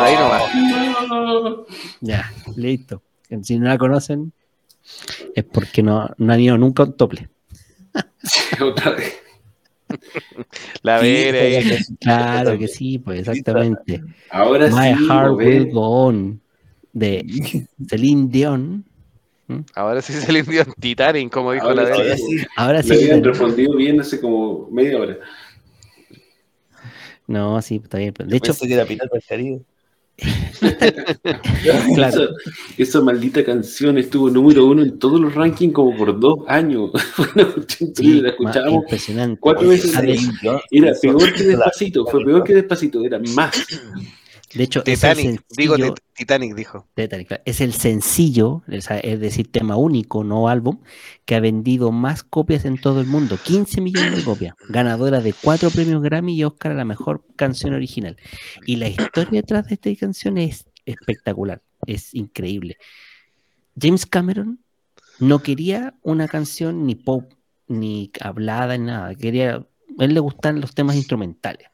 [0.00, 0.42] Ahí nomás.
[1.08, 1.66] "No".
[2.00, 3.02] Ya, listo.
[3.42, 4.32] Si no la conocen,
[5.34, 7.28] es porque no, no han ido nunca a un tople.
[8.60, 9.14] Otra vez.
[10.82, 11.54] La Sí, Vera ahí.
[11.56, 14.02] esta es- Claro que sí, pues exactamente.
[14.30, 15.70] Ahora My sí, Heart Will.
[15.72, 16.40] Go On
[16.92, 17.24] de
[17.88, 18.84] Celine Dion.
[19.74, 22.02] Ahora sí se le envió en Titanic, como dijo Ahora la sí.
[22.02, 22.14] Vera.
[22.14, 22.94] Ahora sí, Ahora Me sí.
[22.94, 25.18] habían respondido bien hace como media hora.
[27.26, 28.14] No, sí, está bien.
[28.18, 29.60] De hecho, pensé que era del Caribe.
[31.94, 32.22] claro.
[32.22, 32.28] Esa,
[32.78, 36.90] esa maldita canción estuvo número uno en todos los rankings como por dos años.
[37.68, 39.40] Sí, increíble, la escuchábamos impresionante.
[39.40, 39.94] cuatro veces
[40.70, 43.66] Era peor que despacito, fue peor que despacito, era más.
[44.54, 46.86] De hecho, es el Titanic, digo sencillo, tit- Titanic, dijo.
[46.94, 50.80] Titanic, es el sencillo, es es decir, tema único, no álbum,
[51.24, 55.32] que ha vendido más copias en todo el mundo, 15 millones de copias, ganadora de
[55.32, 58.16] cuatro premios Grammy y Oscar a la mejor canción original.
[58.66, 62.76] Y la historia detrás de esta canción es espectacular, es increíble.
[63.80, 64.58] James Cameron
[65.18, 67.32] no quería una canción ni pop,
[67.68, 69.54] ni hablada, ni nada, quería,
[69.98, 71.68] a él le gustan los temas instrumentales.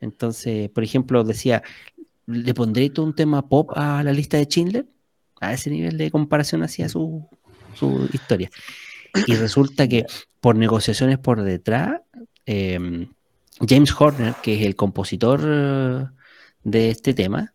[0.00, 1.62] Entonces, por ejemplo, decía,
[2.26, 4.86] ¿le pondré todo un tema pop a la lista de Schindler?
[5.40, 7.28] A ese nivel de comparación hacía su,
[7.74, 8.50] su historia.
[9.26, 10.06] Y resulta que
[10.40, 12.00] por negociaciones por detrás,
[12.46, 13.06] eh,
[13.68, 16.06] James Horner, que es el compositor eh,
[16.64, 17.52] de este tema,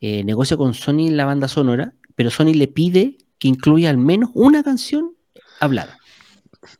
[0.00, 4.30] eh, negocia con Sony la banda sonora, pero Sony le pide que incluya al menos
[4.34, 5.14] una canción
[5.60, 5.98] hablada,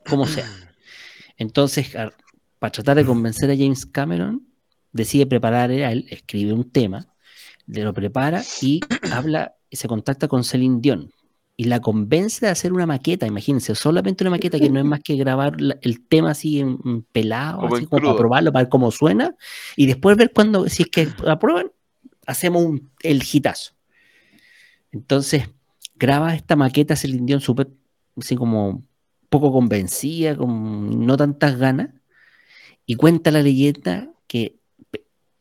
[0.09, 0.49] como sea.
[1.37, 1.91] Entonces,
[2.59, 4.47] para tratar de convencer a James Cameron,
[4.93, 7.07] decide preparar a él, escribe un tema,
[7.67, 8.81] le lo prepara y
[9.13, 11.11] habla y se contacta con Celine Dion
[11.57, 15.01] y la convence de hacer una maqueta, imagínense, solamente una maqueta que no es más
[15.01, 18.91] que grabar el tema así en, pelado, Como así como para probarlo, para ver cómo
[18.91, 19.35] suena
[19.77, 21.71] y después ver cuando, si es que aprueban,
[22.27, 23.75] hacemos un- el hitazo.
[24.93, 25.49] Entonces,
[25.95, 27.69] graba esta maqueta Celine Dion súper,
[28.17, 28.85] así como
[29.29, 31.91] poco convencida, con no tantas ganas,
[32.85, 34.59] y cuenta la leyenda que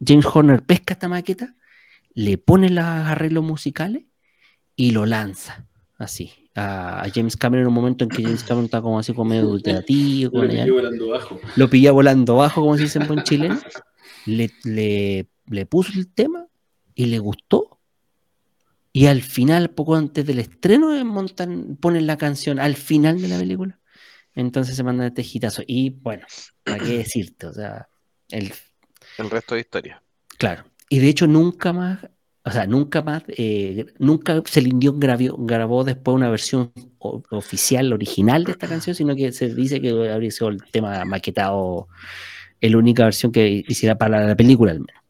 [0.06, 1.56] James Horner pesca esta maqueta,
[2.14, 4.04] le pone los arreglos musicales
[4.76, 8.82] y lo lanza así a, James Cameron en un momento en que James Cameron está
[8.82, 11.40] como así como medio dubitativo, con pilló volando bajo.
[11.56, 13.60] lo pilla volando bajo, como se dice en buen chileno,
[14.26, 16.48] le, le, le puso el tema
[16.96, 17.80] y le gustó.
[18.94, 23.40] Y al final, poco antes del estreno, montan, ponen la canción al final de la
[23.40, 23.80] película.
[24.36, 25.64] Entonces se mandan este hitazo.
[25.66, 26.26] Y bueno,
[26.64, 27.48] ¿para qué decirte?
[27.48, 27.88] O sea,
[28.30, 28.52] el,
[29.18, 30.02] El resto de historia.
[30.38, 30.64] Claro.
[30.90, 32.00] Y de hecho nunca más,
[32.44, 37.94] o sea, nunca más, eh, nunca Celine Dion grabó, grabó después una versión o- oficial,
[37.94, 41.88] original de esta canción, sino que se dice que habría sido el tema maquetado,
[42.60, 45.02] la única versión que hiciera para la película al menos.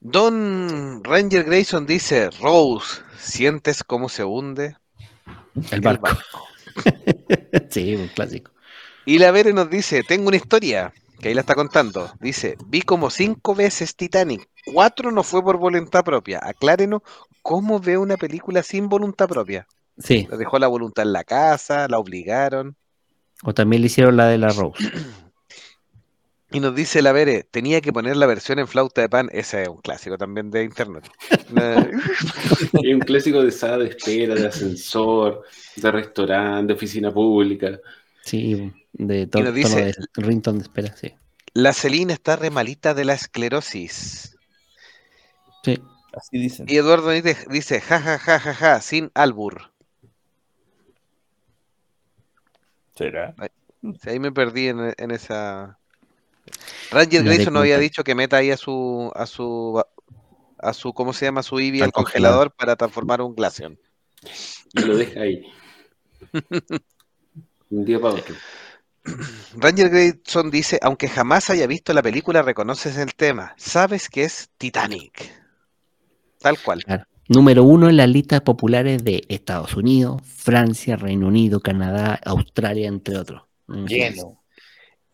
[0.00, 4.76] Don Ranger Grayson dice, Rose, ¿sientes cómo se hunde?
[5.70, 6.08] El barco.
[7.70, 8.52] sí, un clásico.
[9.04, 12.10] Y la Vere nos dice, tengo una historia, que ahí la está contando.
[12.20, 16.40] Dice, vi como cinco veces Titanic, cuatro no fue por voluntad propia.
[16.42, 17.02] Aclárenos
[17.42, 19.66] cómo ve una película sin voluntad propia.
[19.98, 22.76] Sí, Le dejó la voluntad en la casa, la obligaron.
[23.42, 24.78] o también le hicieron la de la Rose.
[26.52, 29.28] Y nos dice la Vere, tenía que poner la versión en flauta de pan.
[29.32, 31.08] Ese es un clásico también de internet.
[32.82, 35.44] Es un clásico de sala de espera, de ascensor,
[35.76, 37.78] de restaurante, de oficina pública.
[38.24, 41.14] Sí, de todo dice- de ringtone de espera, sí.
[41.54, 44.36] la Celina está re malita de la esclerosis.
[45.64, 45.78] Sí,
[46.12, 46.66] Así dicen.
[46.68, 49.70] Y Eduardo dice, dice, ja, ja, ja, ja, ja, sin albur.
[52.96, 53.34] ¿Será?
[54.06, 55.78] Ahí me perdí en, en esa.
[56.90, 59.82] Ranger Grayson nos había dicho que meta ahí a su, a su,
[60.58, 61.42] a su, ¿cómo se llama?
[61.42, 63.78] Su Eevee Al al congelador para transformar un Glaceon.
[64.74, 65.46] Y lo deja ahí.
[67.70, 68.34] Un día para otro.
[69.56, 73.54] Ranger Grayson dice, aunque jamás haya visto la película, reconoces el tema.
[73.56, 75.32] Sabes que es Titanic.
[76.38, 76.82] Tal cual.
[76.84, 77.04] Claro.
[77.28, 83.18] Número uno en las listas populares de Estados Unidos, Francia, Reino Unido, Canadá, Australia, entre
[83.18, 83.42] otros.
[83.68, 83.84] Mm.
[83.84, 84.42] Lleno.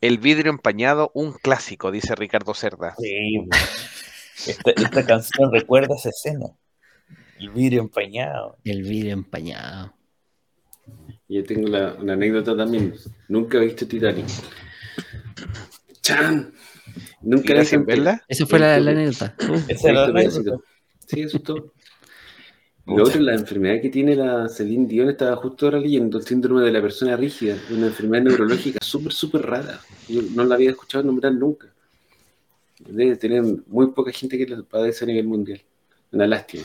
[0.00, 2.94] El vidrio empañado, un clásico, dice Ricardo Cerda.
[2.98, 3.46] Sí,
[4.50, 6.46] esta, esta canción recuerda esa escena.
[7.38, 8.56] El vidrio empañado.
[8.64, 9.94] El vídeo empañado.
[11.28, 12.94] Yo tengo la- una anécdota también.
[13.28, 14.26] Nunca he visto Titanic.
[16.02, 16.52] ¡Chan!
[17.22, 17.92] Nunca ¿Siga la sin conté.
[17.94, 18.24] verla?
[18.28, 19.34] Esa fue la, la anécdota.
[19.68, 20.62] Esa era la pedacito.
[21.06, 21.72] Sí, eso es todo.
[22.86, 26.62] Lo otro, la enfermedad que tiene la Celine Dion, estaba justo ahora leyendo, el síndrome
[26.62, 29.80] de la persona rígida, una enfermedad neurológica súper, súper rara.
[30.08, 31.66] Yo no la había escuchado nombrar nunca.
[32.78, 35.60] Debe tener muy poca gente que la padece a nivel mundial.
[36.12, 36.64] Una lástima.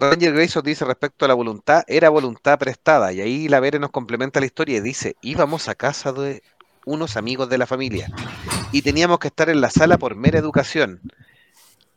[0.00, 3.12] Ranger Grayson dice respecto a la voluntad, era voluntad prestada.
[3.12, 6.42] Y ahí la Vere nos complementa la historia y dice, íbamos a casa de
[6.86, 8.10] unos amigos de la familia
[8.72, 11.00] y teníamos que estar en la sala por mera educación.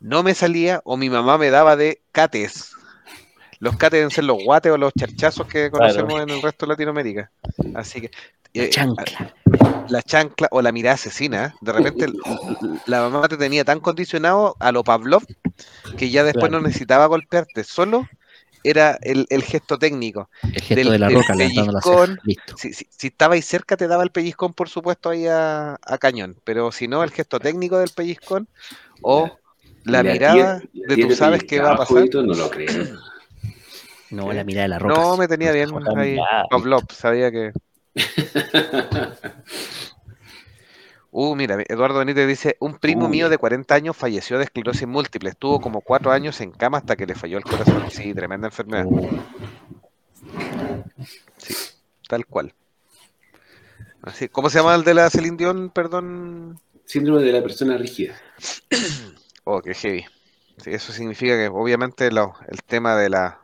[0.02, 2.74] No me salía o mi mamá me daba de cates.
[3.60, 6.72] Los cates deben ser los guates o los charchazos que conocemos en el resto de
[6.72, 7.32] Latinoamérica.
[7.74, 8.12] Así que...
[8.54, 9.34] eh, chancla.
[9.90, 11.56] la chancla o la mirada asesina.
[11.62, 12.08] De repente
[12.88, 15.24] la mamá te tenía tan condicionado a lo Pavlov
[15.98, 16.62] que ya después Claro.
[16.62, 18.08] no necesitaba golpearte, solo
[18.64, 20.30] era el, el gesto técnico.
[20.42, 22.20] El gesto del- de la roca la pellizcón.
[22.24, 22.58] Listo.
[22.58, 26.38] Si, si, si estabais cerca te daba el pellizcón, por supuesto, ahí a, a cañón,
[26.44, 28.48] pero si no, el gesto técnico del pellizcón
[29.02, 29.38] o
[29.84, 32.06] la, mirada tía- la de tía tú sabes qué va a pasar.
[32.14, 32.98] no lo creo.
[34.10, 34.94] No, la mirada de la roca.
[35.02, 36.18] No, me tenía bien ahí.
[36.50, 37.52] Pavlov, sabía que...
[41.16, 45.30] Uh, mira, Eduardo Benítez dice, un primo mío de 40 años falleció de esclerosis múltiple,
[45.30, 47.84] estuvo como cuatro años en cama hasta que le falló el corazón.
[47.92, 48.88] Sí, tremenda enfermedad,
[52.10, 52.56] tal cual.
[54.02, 55.70] Así, ¿Cómo se llama el de la Celine Dion?
[55.70, 56.60] Perdón.
[56.86, 58.16] Síndrome de la persona rígida.
[59.46, 60.06] Oh, qué heavy.
[60.64, 63.42] Sí, eso significa que obviamente lo- el tema de la,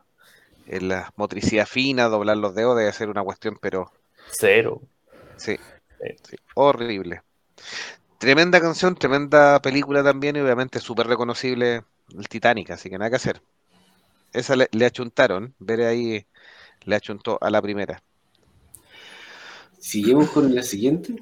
[0.65, 3.91] eh, la motricidad fina, doblar los dedos debe ser una cuestión, pero
[4.31, 4.81] Cero.
[5.37, 5.57] Sí,
[6.27, 7.21] sí, horrible.
[8.17, 11.83] Tremenda canción, tremenda película también y obviamente súper reconocible
[12.17, 13.41] el Titanic, así que nada que hacer.
[14.33, 16.25] Esa le, le achuntaron, veré ahí,
[16.83, 18.01] le achuntó a la primera.
[19.79, 21.15] Seguimos con la siguiente.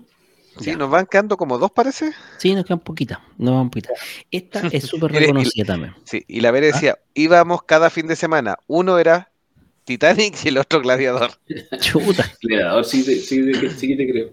[0.60, 0.78] Sí, Ya.
[0.78, 2.14] nos van quedando como dos, parece.
[2.40, 3.20] Sí, nos quedan poquitas.
[3.38, 3.92] Nos quedan poquitas.
[4.32, 5.96] Esta es súper y- reconocida también.
[6.04, 8.58] Sí, y la Veré decía, íbamos cada fin de semana.
[8.66, 9.32] Uno era
[9.88, 11.32] Titanic y el otro Gladiador.
[11.80, 12.30] Chuta.
[12.42, 14.30] Gladiador, sí, sí, te- sí te creo.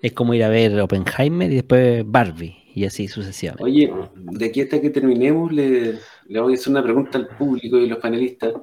[0.00, 2.56] Es como ir a ver Oppenheimer y después Barbie.
[2.72, 3.64] Y así sucesivamente.
[3.64, 5.98] Oye, de aquí hasta que terminemos, le,
[6.28, 8.54] le voy a hacer una pregunta al público y los panelistas.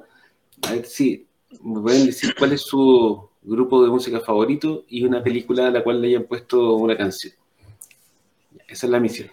[0.62, 1.26] A ver si
[1.62, 5.82] me pueden decir cuál es su grupo de música favorito y una película a la
[5.84, 7.34] cual le hayan puesto una canción.
[8.68, 9.28] Esa es la misión.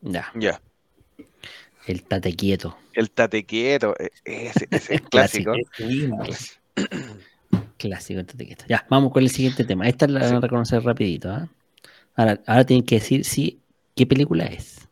[0.00, 0.32] Ya.
[0.34, 0.60] Ya.
[1.88, 2.76] El tate quieto.
[2.92, 5.52] El Tate Quieto, e- ese, ese es clásico.
[7.78, 8.64] Clásico el tate quieto.
[8.68, 9.88] Ya, vamos con el siguiente tema.
[9.88, 11.30] Esta la van a reconocer rapidito.
[11.30, 11.48] ¿ah?
[12.14, 13.60] Ahora, ahora tienen que decir sí,
[13.96, 14.86] qué película es.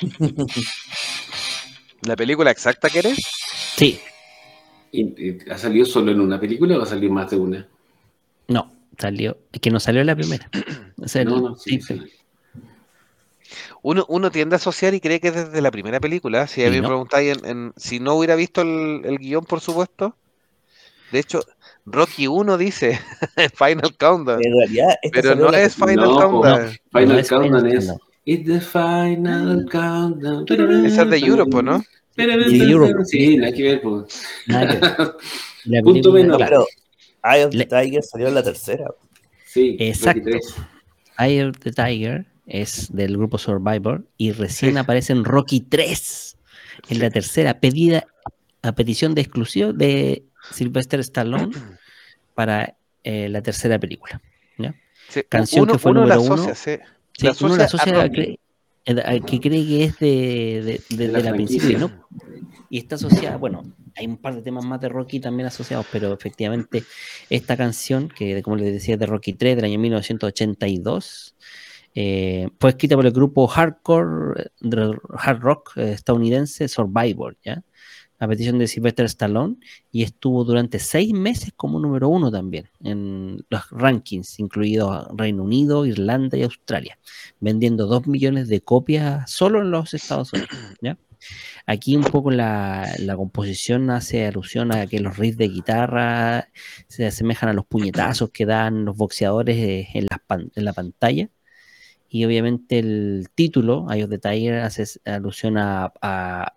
[2.02, 3.18] ¿La película exacta que eres?
[3.76, 4.00] Sí.
[4.92, 7.68] ¿Y- y ¿Ha salido solo en una película o ha salido más de una?
[8.46, 9.36] No, salió.
[9.52, 10.48] Es que no salió la primera.
[11.00, 12.10] O sea, No, no, sí, sí, sí.
[13.82, 16.46] Uno, uno tiende a asociar y cree que es desde la primera película.
[16.46, 16.88] Si a mí me no.
[16.88, 20.16] preguntáis, en, en- si no hubiera visto el, el guion, por supuesto.
[21.12, 21.40] De hecho,
[21.86, 22.98] Rocky 1 dice
[23.54, 24.44] Final Countdown.
[24.44, 26.70] En realidad, esta Pero no la- es Final No, Countdown.
[26.92, 27.92] Final No Countdown es.
[28.24, 30.44] It's the final countdown.
[30.84, 31.82] Esa es de Europe, ¿no?
[32.14, 33.04] De Europe.
[33.06, 33.80] Sí, nada que ver.
[33.80, 34.22] Pues.
[34.46, 35.16] Nada que ver.
[35.64, 36.36] La Punto menos.
[36.36, 36.66] claro,
[37.24, 38.84] Eye of the Tiger salió en la tercera.
[39.46, 40.28] Sí, Exacto.
[41.18, 44.78] Eye of the Tiger es del grupo Survivor y recién Sí.
[44.78, 46.36] aparece en Rocky 3,
[46.88, 48.06] en la tercera, pedida
[48.62, 51.50] a petición de exclusión de Sylvester Stallone
[52.34, 54.20] para eh, la tercera película.
[54.58, 54.74] ¿ya?
[55.08, 56.84] Sí, Canción uno, que fue uno la número asocia, uno.
[57.20, 58.20] La uno la asocia a Rocky.
[58.20, 58.38] cre-
[59.04, 62.06] a- que cree que es de, de, de- De de la la, principio no.
[62.70, 63.64] Y está asociada, bueno,
[63.96, 66.84] hay un par de temas más de Rocky también asociados, pero efectivamente
[67.30, 71.34] esta canción, que como les decía es de Rocky 3 del año 1982,
[71.94, 74.50] eh, fue escrita por el grupo hardcore,
[75.18, 77.62] hard rock eh, estadounidense Survivor, ¿ya?
[78.20, 79.58] A petición de Sylvester Stallone
[79.92, 85.86] y estuvo durante seis meses como número uno también en los rankings, incluidos Reino Unido,
[85.86, 86.98] Irlanda y Australia,
[87.38, 90.50] vendiendo dos millones de copias solo en los Estados Unidos.
[90.82, 90.98] ¿ya?
[91.66, 96.48] Aquí un poco la, la composición hace alusión a que los riffs de guitarra
[96.88, 100.72] se asemejan a los puñetazos que dan los boxeadores eh, en la, pan- en la
[100.72, 101.28] pantalla.
[102.10, 106.54] Y obviamente el título, Eye of the Tiger, hace alusión a, a,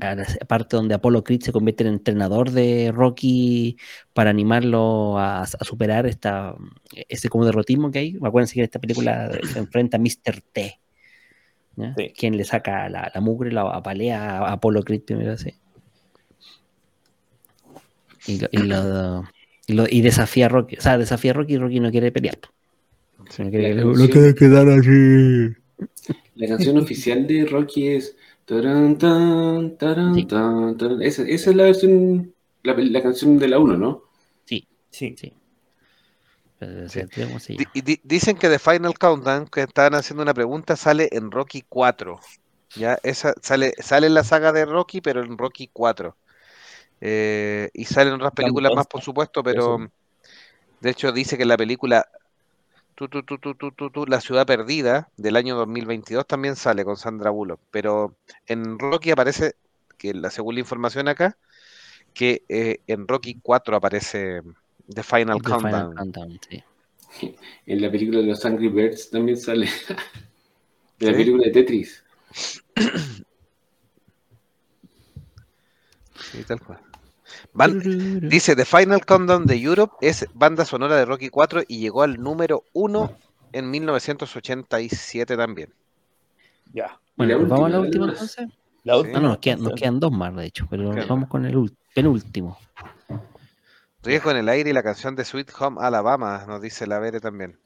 [0.00, 3.76] a la parte donde Apollo Creed se convierte en entrenador de Rocky
[4.14, 6.54] para animarlo a, a superar esta,
[7.08, 8.18] ese como derrotismo que hay.
[8.22, 10.40] Acuérdense que en esta película se enfrenta a Mr.
[10.52, 10.80] T.
[11.96, 12.12] Sí.
[12.16, 15.54] Quien le saca la, la mugre, la apalea a Apollo Creed primero así.
[18.26, 19.24] Y, lo- y, lo-
[19.66, 20.76] y lo- y desafía a Rocky.
[20.76, 22.38] O sea, desafía a Rocky y Rocky no quiere pelear.
[23.30, 23.44] Sí.
[23.50, 25.54] La lo- quedar así.
[26.34, 28.16] La canción oficial de Rocky es.
[28.44, 30.24] taran, tan, taran, Sí.
[30.24, 31.00] tan, taran.
[31.02, 32.34] Esa, esa es la versión.
[32.64, 34.02] La, la canción de la 1, ¿no?
[34.44, 35.14] Sí, Sí.
[35.16, 35.32] sí.
[36.88, 37.00] Sí.
[38.04, 42.20] dicen que The Final Countdown, que estaban haciendo una pregunta, sale en Rocky 4.
[42.76, 46.16] Ya, esa sale, sale en la saga de Rocky, pero en Rocky 4.
[47.00, 49.78] Eh, y salen otras películas más, por supuesto, pero
[50.80, 52.06] de hecho dice que la película
[53.00, 56.84] tu, tu, tu, tu, tu, tu, tu, La Ciudad Perdida del año 2022 también sale
[56.84, 58.14] con Sandra Bullock, pero
[58.46, 59.54] en Rocky aparece,
[59.96, 61.38] que la, según la información acá,
[62.12, 64.42] que eh, en Rocky 4 aparece
[64.92, 66.38] The Final The Final Countdown.
[67.18, 67.34] Sí.
[67.64, 69.66] En la película de los Angry Birds también sale.
[71.00, 71.18] En la ¿Sí?
[71.18, 72.04] película de Tetris.
[76.14, 76.78] Sí, tal cual.
[77.52, 82.22] Dice The Final Countdown de Europe es banda sonora de Rocky 4 y llegó al
[82.22, 83.16] número 1
[83.52, 85.72] en 1987 también.
[86.72, 87.00] Ya.
[87.16, 88.48] Bueno, pues vamos a la última, entonces.
[88.84, 89.76] La última No, no, nos quedan, nos canción.
[89.76, 92.56] quedan dos más, de hecho, pero vamos con el penúltimo.
[94.02, 97.20] Riesgo en el aire y la canción de Sweet Home Alabama, nos dice la Vere
[97.20, 97.58] también.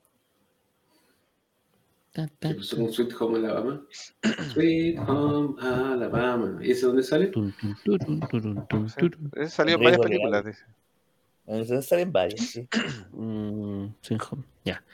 [2.14, 3.82] Ta, ta, ¿Qué pasó con Sweet Home Alabama?
[4.52, 6.60] Sweet Home Alabama.
[6.62, 7.32] ¿Y ese dónde sale?
[9.34, 10.44] eh, salió en varias películas.
[10.44, 10.64] dice.
[11.44, 12.68] Entonces salen varias, sí.
[13.10, 14.84] Mm, Sweet Home, Ya.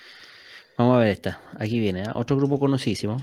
[0.78, 1.42] Vamos a ver esta.
[1.58, 2.12] Aquí viene, ¿ah?
[2.14, 3.18] otro grupo conocidísimo.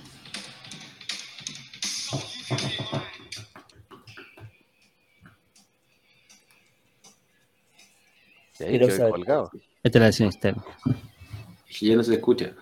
[8.59, 9.11] Quiero saber.
[9.11, 9.49] colgado.
[9.81, 10.63] Esta es la versión externa.
[11.67, 12.53] Que ya no se escucha.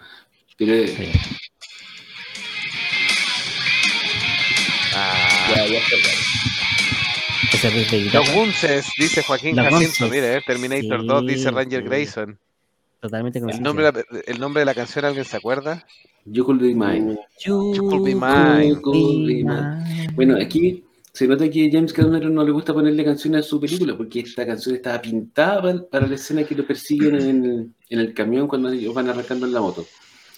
[0.57, 1.11] Sí.
[4.95, 5.79] Ah, Ya, ya
[8.13, 10.09] Los Gunses, dice Joaquín Los Jacinto.
[10.09, 11.87] Mire, eh, Terminator 2, dice Ranger sí.
[11.89, 12.39] Grayson.
[13.01, 15.85] totalmente El nombre, de la, el nombre de la canción, ¿alguien se acuerda?
[16.23, 17.17] You Could Be Mine.
[17.45, 18.81] You could be could mine.
[18.81, 20.09] Could be mine.
[20.15, 23.95] Bueno, aquí se nota que James Cameron no le gusta ponerle canciones a su película
[23.97, 27.99] porque esta canción estaba pintada para, para la escena que lo persiguen en el, en
[27.99, 29.85] el camión cuando ellos van arrancando en la moto.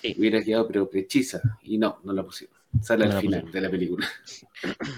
[0.07, 0.15] Sí.
[0.19, 2.55] Hubiera quedado pero precisa y no, no la pusieron.
[2.81, 3.51] Sale No al final pusieron.
[3.51, 4.07] de la película.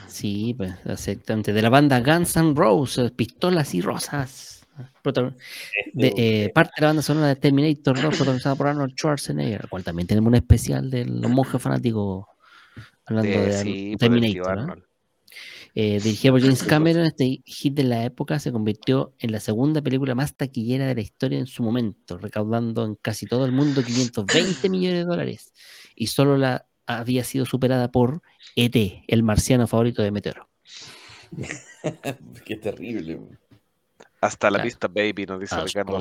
[0.08, 1.54] Sí, pues, exactamente.
[1.54, 4.66] De la banda Guns N' Roses, Pistolas y Rosas.
[5.94, 9.84] De, eh, parte de la banda sonora de Terminator 2, protagonizada por Arnold Schwarzenegger, cual
[9.84, 12.26] también tenemos un especial de los monjes fanáticos
[13.06, 14.58] hablando De- de, sí, Terminator.
[14.68, 14.76] ¿no?
[15.76, 19.82] Eh, dirigida por James Cameron, este hit de la época se convirtió en la segunda
[19.82, 23.84] película más taquillera de la historia en su momento, recaudando en casi todo el mundo
[23.84, 25.54] 520 millones de dólares.
[25.96, 28.22] Y solo la había sido superada por
[28.56, 30.50] ET, el marciano favorito de Meteoro.
[32.46, 33.20] Qué terrible.
[34.22, 34.66] Hasta la Claro.
[34.66, 35.94] vista, baby, nos dice Ricardo.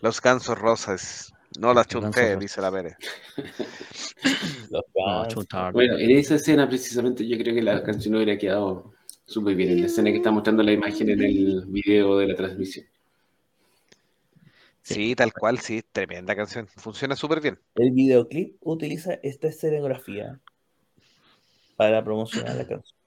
[0.00, 1.32] Los gansos rosas.
[1.58, 2.82] No las Los chunté, dice la No,
[4.94, 5.34] fans.
[5.34, 5.72] chutar.
[5.72, 8.92] Bueno, en esa escena precisamente yo creo que la canción hubiera quedado
[9.24, 9.70] súper bien.
[9.70, 12.86] En la escena que está mostrando la imagen en el video de la transmisión.
[14.82, 16.66] Sí, tal cual, sí, tremenda canción.
[16.66, 17.58] Funciona súper bien.
[17.74, 20.40] El videoclip utiliza esta escenografía
[21.76, 22.98] para promocionar la canción.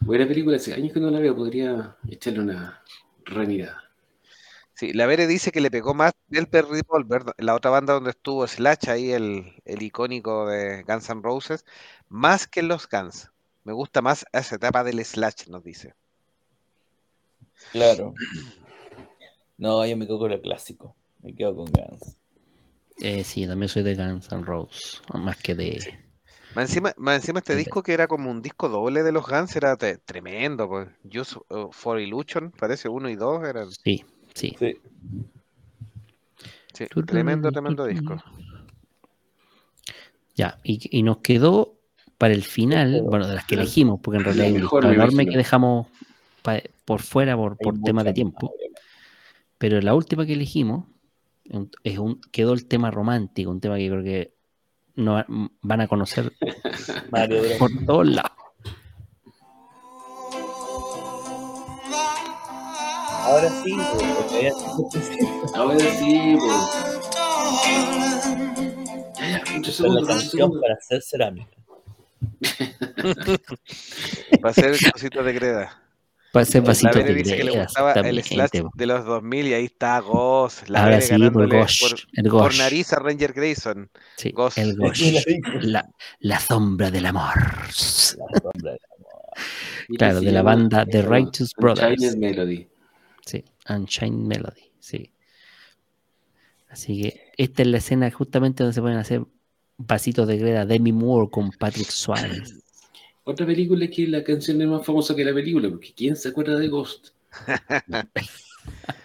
[0.00, 2.82] Buena película, hace años que no la veo, podría echarle una
[3.24, 3.89] remirada.
[4.80, 8.46] Sí, la Vere dice que le pegó más el Revolver, la otra banda donde estuvo
[8.46, 11.66] Slash, ahí el, el icónico de Guns N' Roses,
[12.08, 13.30] más que los Guns.
[13.64, 15.92] Me gusta más esa etapa del Slash, nos dice.
[17.72, 18.14] Claro.
[19.58, 20.96] No, yo me quedo con lo clásico.
[21.20, 22.16] Me quedo con Guns.
[23.02, 25.98] Eh, sí, también soy de Guns N' Roses, más que de...
[26.54, 29.54] Más encima, más encima este disco que era como un disco doble de los Guns
[29.56, 30.88] era tremendo, pues.
[31.12, 33.70] Just uh, for Illusion, parece uno y dos eran.
[33.70, 34.54] Sí, sí.
[34.58, 34.76] Sí.
[36.72, 38.16] Sí, tremendo, tremendo disco.
[40.34, 41.74] Ya, y, y nos quedó
[42.16, 45.36] para el final, bueno, de las que elegimos, porque en realidad hay un enorme que
[45.36, 45.88] dejamos
[46.42, 48.52] pa- por fuera por, por temas de tiempo.
[49.58, 50.86] Pero la última que elegimos
[51.82, 54.34] es un, quedó el tema romántico, un tema que creo que
[54.94, 55.24] no,
[55.62, 56.32] van a conocer
[57.58, 58.32] por todos lados.
[63.30, 66.58] Ahora sí, pues, porque ya se- Ahora sí, pues.
[69.18, 71.50] Ya, ya, muchos con la canción para hacer cerámica.
[74.44, 75.82] Va a ser cositas de greda.
[76.32, 79.54] Para hacer vasitos de dice que le greda, gustaba el slash de los 2000 y
[79.54, 80.68] ahí está Ghost.
[80.68, 82.58] La Ahora sí, por Gosh, por, el por Gosh.
[82.58, 83.90] nariz a Ranger Grayson.
[84.16, 84.58] Sí, Ghost.
[84.58, 85.02] el Gosh.
[85.62, 85.88] La,
[86.20, 87.34] la sombra del amor.
[87.36, 89.98] La sombra del amor.
[89.98, 92.16] Claro, de la banda The Righteous Brothers.
[92.16, 92.68] Melody.
[93.26, 95.12] Sí, Unchained Melody, sí.
[96.68, 99.22] Así que esta es la escena justamente donde se pueden hacer
[99.76, 102.54] vasitos de greda Demi Moore con Patrick Swayze.
[103.24, 106.28] Otra película es que la canción es más famosa que la película, porque ¿quién se
[106.28, 107.08] acuerda de Ghost?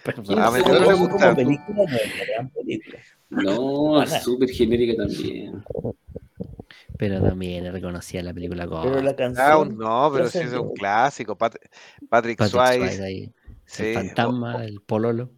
[0.04, 0.38] Perdón.
[0.38, 1.34] A Como- Meteoro le como gusta.
[1.34, 2.98] película no es una gran película.
[3.30, 5.64] No, es súper genérica también.
[6.98, 8.88] Pero también reconocía la película Ghost.
[8.88, 9.76] Pero la Ah, canción.
[9.76, 11.36] no, pero sí es un clásico.
[11.36, 11.56] Pat-
[12.08, 13.32] Patrick, Patrick Swayze.
[13.66, 15.30] Sí, el fantasma, el pololo.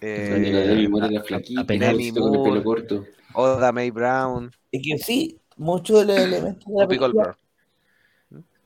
[0.00, 2.62] eh, la Demi Moore era flaquita, apenas con el pelo Moore.
[2.62, 3.06] corto.
[3.34, 4.50] Oda May Brown.
[4.70, 7.38] Es que sí, muchos de los elementos de la película.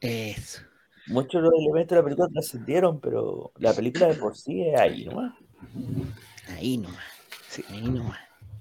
[0.01, 0.63] Eso.
[1.07, 4.79] muchos de los elementos de la película trascendieron, pero la película de por sí es
[4.79, 5.35] ahí, ¿no?
[6.49, 7.05] Ahí nomás.
[7.49, 7.65] Sí.
[7.71, 8.19] Ahí nomás.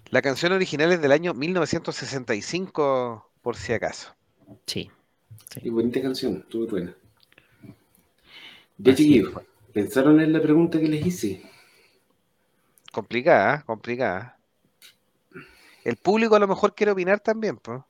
[0.09, 4.15] La canción original es del año 1965, por si acaso.
[4.65, 4.89] Sí.
[5.61, 6.95] Y bonita canción, estuvo buena.
[8.77, 9.45] Ya fue.
[9.75, 11.41] ¿Pensaron en la pregunta que les hice?
[12.93, 14.39] Complicada, complicada.
[15.83, 17.81] El público a lo mejor quiere opinar también, pues.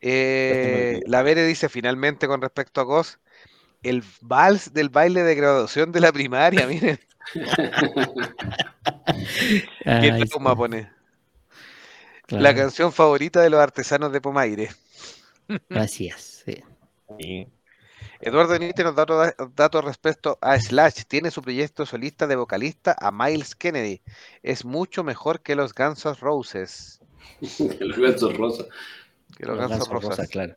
[0.00, 3.20] Eh, la Vere dice finalmente con respecto a Ghost,
[3.84, 6.98] el vals del baile de graduación de la primaria, miren,
[7.32, 7.46] qué
[9.84, 10.90] Ay, trauma sí, pone.
[12.26, 12.42] claro.
[12.42, 14.70] La canción favorita de los artesanos de Pomaire.
[15.70, 16.42] Así es.
[16.44, 16.64] sí.
[17.20, 17.46] Sí.
[18.20, 21.04] Eduardo Benítez nos da otro da- dato respecto a Slash.
[21.08, 24.00] Tiene su proyecto solista de vocalista a Miles Kennedy.
[24.42, 27.00] Es mucho mejor que los Guns N' Roses.
[27.80, 28.66] Los gansos rosas.
[29.36, 30.08] Que los Los gansos Roses.
[30.10, 30.54] rosas, claro.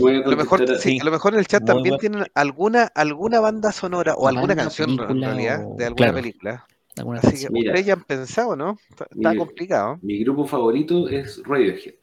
[0.00, 2.00] Bueno, a lo mejor, a- sí, a lo mejor en el chat Muy también buen-
[2.00, 6.14] tienen alguna, alguna banda sonora o Una alguna canción en realidad o- de alguna claro.
[6.14, 6.66] película.
[6.96, 7.50] Alguna Así que.
[7.50, 7.70] Mira.
[7.72, 8.78] ustedes ya han pensado, ¿no?
[8.90, 9.98] Está, complicado.
[10.02, 11.94] Mi grupo favorito es Radiohead.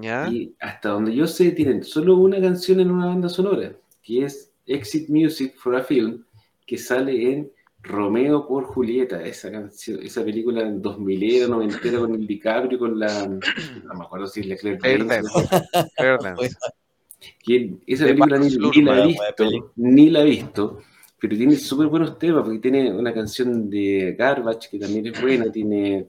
[0.00, 0.28] ¿Ya?
[0.28, 3.72] Y hasta donde yo sé, tienen solo una canción en una banda sonora,
[4.02, 6.24] que es Exit Music for a Film,
[6.66, 7.52] que sale en
[7.84, 13.26] Romeo por Julieta, esa canción, esa película en 2000 noventera con el DiCaprio, con la,
[13.26, 15.30] no me acuerdo si es la Claire Danes,
[17.86, 18.50] esa película ni,
[18.82, 20.78] la he visto, ni la he visto,
[21.20, 25.52] pero tiene súper buenos temas, porque tiene una canción de Garbage, que también es buena,
[25.52, 26.08] tiene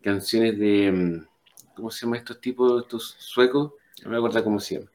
[0.00, 1.26] canciones de, mm,
[1.76, 3.72] ¿cómo se llama estos tipos, estos suecos?
[4.02, 4.90] No me acuerdo cómo se llama.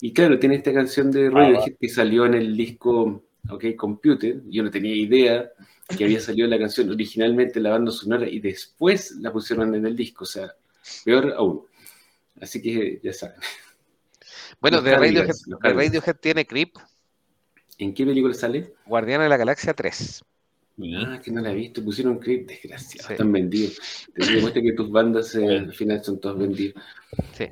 [0.00, 4.62] Y claro, tiene esta canción de Radiohead que salió en el disco OK Computer, yo
[4.62, 5.50] no tenía idea
[5.96, 9.84] que había salido la canción originalmente en la banda sonora y después la pusieron en
[9.86, 10.54] el disco, o sea,
[11.04, 11.62] peor aún.
[12.40, 13.36] Así que ya saben.
[14.60, 15.34] Bueno, Los de Radiohead.
[15.60, 16.76] Radiohead tiene Creep,
[17.78, 18.74] ¿En qué película sale?
[18.86, 20.22] Guardián de la Galaxia 3.
[20.96, 23.12] Ah, que no la he visto, pusieron clip, desgraciado, Sí.
[23.14, 24.08] están vendidos.
[24.14, 26.82] Te demuestra que tus bandas eh, al final son todos vendidos.
[27.34, 27.48] Sí.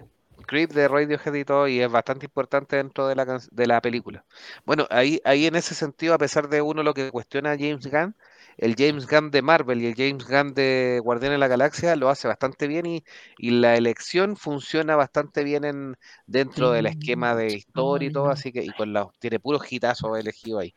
[0.47, 4.25] Creep de Radiohead y todo, y es bastante importante dentro de la, de la película.
[4.65, 7.87] Bueno, ahí, ahí en ese sentido, a pesar de uno lo que cuestiona a James
[7.87, 8.17] Gunn,
[8.57, 12.09] el James Gunn de Marvel y el James Gunn de Guardián de la Galaxia lo
[12.09, 13.05] hace bastante bien y,
[13.39, 18.51] y la elección funciona bastante bien en, dentro del esquema de historia y todo, así
[18.51, 20.75] que y con la, tiene puros hitazos elegidos ahí.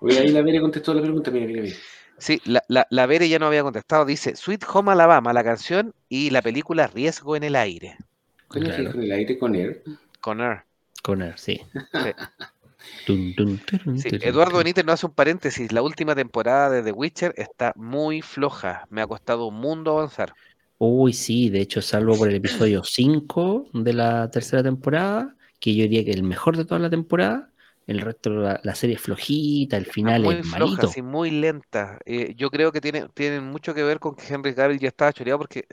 [0.00, 1.76] Oye, ahí la Vera contestó la pregunta, mira, mira, mira.
[2.18, 5.94] Sí, la, la, la Bere ya no había contestado, dice Sweet Home Alabama, la canción
[6.08, 7.96] y la película Riesgo en el aire,
[8.48, 8.92] ¿Cuál es Claro.
[8.92, 9.82] con el aire con Air?
[10.20, 10.62] con Air.
[11.02, 11.60] Con él, sí.
[13.06, 14.58] Eduardo.
[14.58, 15.72] Benítez nos hace un paréntesis.
[15.72, 18.86] La última temporada de The Witcher está muy floja.
[18.90, 20.32] Me ha costado un mundo avanzar.
[20.78, 25.82] Uy, sí, de hecho, salvo por el episodio 5 de la tercera temporada, que yo
[25.84, 27.50] diría que el mejor de toda la temporada,
[27.88, 30.84] el resto de la, la serie es flojita, el Está final muy es floja, malito.
[30.84, 31.98] así, muy lenta.
[32.06, 35.12] Eh, yo creo que tiene, tienen mucho que ver con que Henry Cavill ya estaba
[35.12, 35.66] choreado porque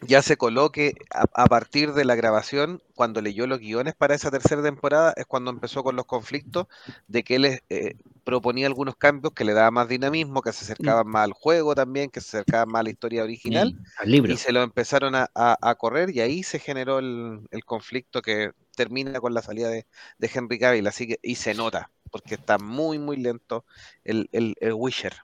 [0.00, 4.30] ya se coloque a, a partir de la grabación, cuando leyó los guiones para esa
[4.30, 6.66] tercera temporada, es cuando empezó con los conflictos
[7.06, 11.08] de que él eh, proponía algunos cambios que le daba más dinamismo, que se acercaban
[11.08, 13.74] más al juego también, que se acercaban más a la historia original.
[13.96, 14.34] Al libro.
[14.34, 18.22] y se lo empezaron a, a- a correr y ahí se generó el, el conflicto
[18.22, 19.86] que termina con la salida de,
[20.18, 23.64] de Henry Cavill, así que, y se nota, porque está muy, muy lento
[24.04, 25.14] el, el, el Witcher.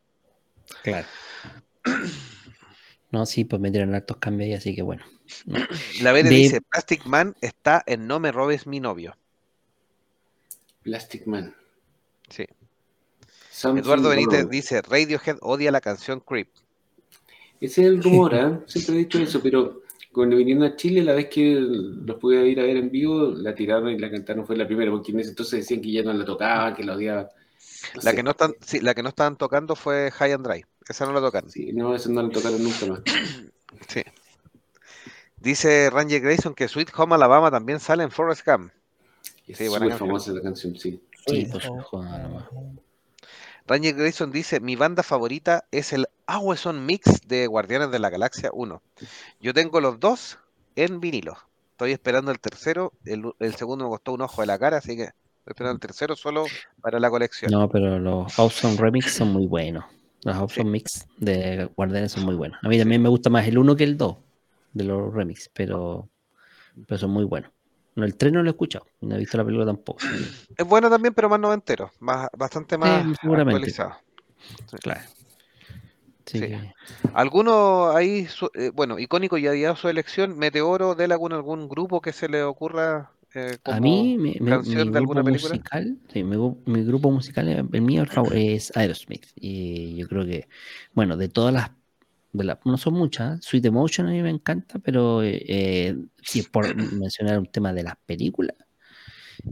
[0.82, 1.06] Claro.
[3.12, 5.04] No, sí, pues metieron hartos cambios ahí, así que bueno.
[6.00, 9.16] La Bere De- dice, Plastic Man está en No me robes mi novio.
[10.82, 11.54] Plastic Man.
[12.28, 12.46] Sí.
[13.50, 14.50] Something Eduardo Benítez Wrong.
[14.52, 16.48] dice, Radiohead odia la canción Creep.
[17.60, 18.60] Ese es el rumor, ¿ah?
[18.66, 22.60] Siempre he dicho eso, pero cuando vinieron a Chile, la vez que los pude ir
[22.60, 25.30] a ver en vivo, la tiraron y la cantaron fue la primera, porque en ese
[25.30, 27.28] entonces decían que ya no la tocaban, que la odiaban.
[27.94, 28.16] No La sé.
[28.16, 30.64] que no están, sí, la que no estaban tocando fue High and Dry.
[30.88, 31.50] Esa no la tocaron.
[31.50, 33.00] Sí, no, eso no la tocaron nunca más.
[33.88, 34.02] Sí.
[35.36, 38.72] Dice Ranger Grayson que Sweet Home Alabama también sale en Forrest Gump.
[39.46, 41.00] Es Sí, buena famosa la canción, sí.
[41.26, 42.44] Sí, pues joder, nomás.
[43.70, 48.50] Ranger Grayson dice, mi banda favorita es el Awesome Mix de Guardianes de la Galaxia
[48.52, 48.82] 1.
[49.40, 50.40] Yo tengo los dos
[50.74, 51.36] en vinilo.
[51.70, 52.92] Estoy esperando el tercero.
[53.04, 55.80] El, el segundo me costó un ojo de la cara, así que estoy esperando el
[55.80, 56.46] tercero solo
[56.80, 57.52] para la colección.
[57.52, 59.84] No, pero los Awesome Remix son muy buenos.
[60.24, 62.58] Los Awesome Mix de Guardianes son muy buenos.
[62.64, 64.16] A mí también me gusta más el 1 que el 2
[64.72, 66.08] de los remix, pero,
[66.88, 67.52] pero son muy buenos.
[68.00, 69.98] No, el 3 no lo he escuchado, no he visto la película tampoco.
[70.56, 71.90] Es bueno también, pero más noventero.
[72.00, 73.70] Más, bastante más seguramente.
[73.70, 73.94] actualizado.
[74.80, 75.00] Claro.
[76.26, 76.40] Sí.
[77.12, 80.38] ¿Alguno ahí, su- eh, bueno, icónico y odiado su elección?
[80.38, 84.86] ¿Meteoro de algún, algún grupo que se le ocurra eh, como a mí, mi, canción
[84.88, 85.54] mi de alguna película?
[85.54, 89.26] musical, sí, mi, gru- mi grupo musical, el mío el favor- es Aerosmith.
[89.34, 90.48] Y yo creo que,
[90.94, 91.70] bueno, de todas las,
[92.32, 93.42] de la- no son muchas, ¿eh?
[93.42, 97.72] Sweet Emotion a mí me encanta, pero eh, eh, si es por mencionar un tema
[97.72, 98.56] de las películas,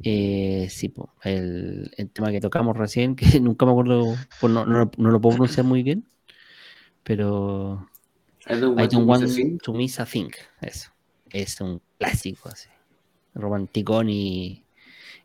[0.02, 4.64] eh, sí, po, el, el tema que tocamos recién, que nunca me acuerdo, pues no,
[4.64, 6.08] no, no lo puedo pronunciar muy bien,
[7.02, 7.88] pero
[8.48, 9.58] I don't want to don't miss a want thing.
[9.58, 10.30] to miss a thing.
[10.60, 10.90] Eso.
[11.30, 12.68] Es un clásico así.
[13.34, 14.64] Romanticón y,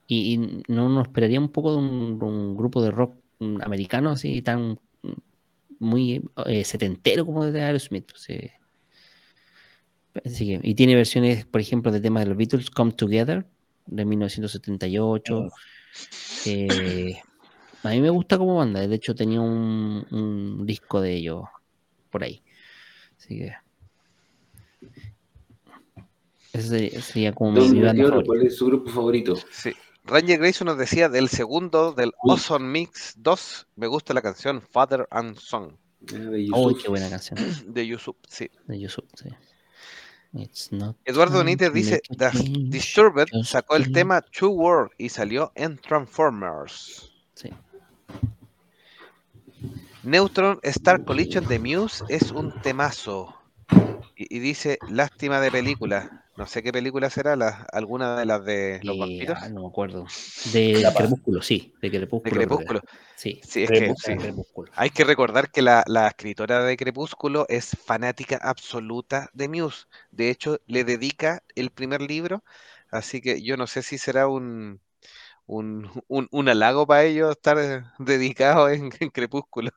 [0.07, 3.15] y, y no nos esperaría un poco de un, grupo de rock
[3.61, 4.79] americano así tan
[5.83, 8.09] muy eh, setentero como de Aerosmith.
[8.11, 8.53] pues, eh.
[10.25, 13.45] Así que- y tiene versiones, por ejemplo, de temas de los Beatles, Come Together,
[13.85, 15.49] de 1978.
[16.45, 17.19] Eh,
[17.83, 21.43] a mí me gusta como banda, de hecho tenía un, un disco de ellos
[22.09, 22.41] por ahí.
[23.17, 23.53] Así que.
[26.53, 28.27] Ese sería, sería como mi, mi banda favorita.
[28.27, 29.35] ¿cuál es su grupo favorito?
[29.51, 29.71] Sí.
[30.05, 32.11] Ranger Grayson nos decía del segundo, del.
[32.27, 35.77] Awesome Mix 2, me gusta la canción Father and Son
[36.11, 36.83] Ah, de ¡Uy, Yusuf.
[36.83, 37.39] qué buena canción!
[37.73, 38.15] de Yusuf.
[38.27, 38.49] Sí.
[38.67, 39.29] De Yusuf, sí.
[40.33, 42.31] It's not Eduardo Benítez dice, "The
[42.69, 47.11] Disturbed sacó el be-" tema True World y salió en Transformers.
[47.35, 47.49] Sí.
[50.01, 53.33] Neutron Star Collision de Muse es un temazo.
[54.17, 56.22] Y, y dice, lástima de película.
[56.35, 59.37] No sé qué película será, la, alguna de las de los Eh, vampiros.
[59.39, 60.05] ah, no me acuerdo.
[60.53, 61.03] De La paz.
[61.03, 61.73] Crepúsculo, sí.
[61.81, 62.23] De Crepúsculo.
[62.23, 62.81] De que Crepúsculo.
[63.15, 63.41] Sí.
[63.41, 63.95] Sí, es que Crepúsculo.
[63.95, 64.17] sí.
[64.17, 64.71] Crepúsculo.
[64.75, 69.85] Hay que recordar que la, la escritora de Crepúsculo es fanática absoluta de Muse.
[70.11, 72.43] De hecho, le dedica el primer libro,
[72.91, 74.81] así que yo no sé si será un,
[75.47, 79.71] un, un, un halago para ellos estar eh, dedicados en, en Crepúsculo.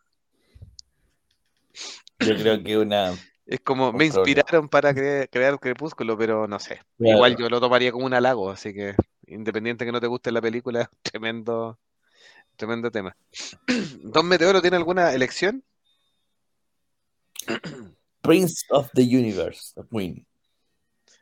[2.20, 3.12] Yo creo que una.
[3.47, 6.81] Es como, me inspiraron para cre- crear Crepúsculo, pero no sé.
[6.98, 7.16] Claro.
[7.16, 8.97] Igual yo lo tomaría como un halago, así que
[9.28, 11.78] independiente que no te guste la película, es tremendo,
[12.56, 13.16] tremendo tema.
[14.02, 15.62] ¿Don Meteoro tiene alguna elección?
[18.23, 20.27] Prince of the Universe, the Queen.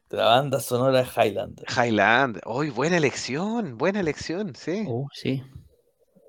[0.08, 1.66] De la banda sonora Highlander.
[1.68, 2.40] Highland.
[2.46, 3.76] ¡Uy, buena elección!
[3.76, 4.84] Buena elección, sí.
[4.88, 5.42] Oh, sí.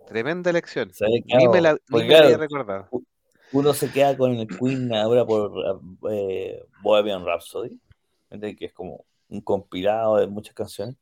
[0.08, 0.92] Tremenda elección.
[1.26, 2.90] Ni me la, ni me la había recordado.
[3.56, 5.54] Uno se queda con el Queen ahora por
[6.12, 7.80] eh, Bohemian Rhapsody,
[8.30, 10.98] que es como un compilado de muchas canciones,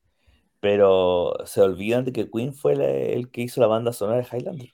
[0.59, 2.73] pero se olvidan de que Queen fue
[3.13, 4.69] el que hizo la banda sonora de Highlander.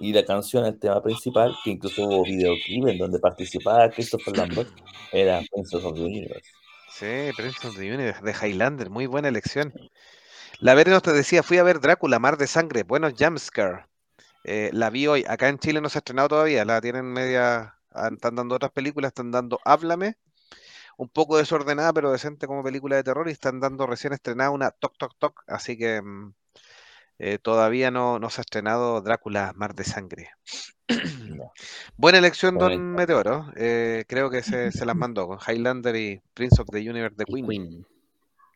[0.00, 4.70] Y la canción, el tema principal, que incluso hubo videoclip en donde participaba Christopher Lambert,
[5.12, 6.48] era Princess of the Universe.
[6.90, 9.74] Sí, Prince of the Universe, de Highlander, muy buena elección.
[10.60, 13.87] La Verde te decía, fui a ver Drácula, Mar de Sangre, buenos jumpscare.
[14.50, 17.74] Eh, la vi hoy, acá en Chile no se ha estrenado todavía, la tienen media,
[17.92, 20.16] ah, están dando otras películas, están dando Háblame,
[20.96, 24.70] un poco desordenada pero decente como película de terror y están dando recién estrenada una
[24.70, 26.32] Toc Toc Toc, así que mm,
[27.18, 30.30] eh, todavía no, no se ha estrenado Drácula, Mar de Sangre.
[31.28, 31.52] No.
[31.98, 32.92] Buena elección, Don.
[32.92, 33.52] Meteoro.
[33.54, 37.26] eh, creo que se, se las mandó con Highlander y Prince of the Universe de
[37.26, 37.46] Queen.
[37.46, 37.86] Queen.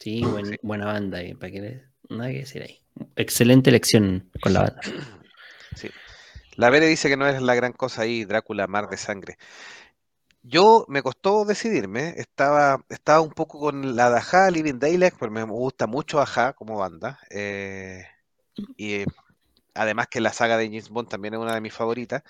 [0.00, 1.18] Sí, buen- buena banda.
[1.38, 2.78] ¿para qué Nada que decir ahí.
[3.16, 4.80] Excelente elección con la banda.
[5.76, 5.90] Sí.
[6.56, 9.38] La Vere dice que no es la gran cosa ahí, Drácula, Mar de Sangre.
[10.42, 15.32] Yo me costó decidirme, estaba, estaba un poco con la de Aja, Living Daylight, porque
[15.32, 17.20] me gusta mucho Aja como banda.
[17.30, 18.06] eh,
[18.76, 19.06] y eh,
[19.74, 22.22] además que la saga de James Bond también es una de mis favoritas.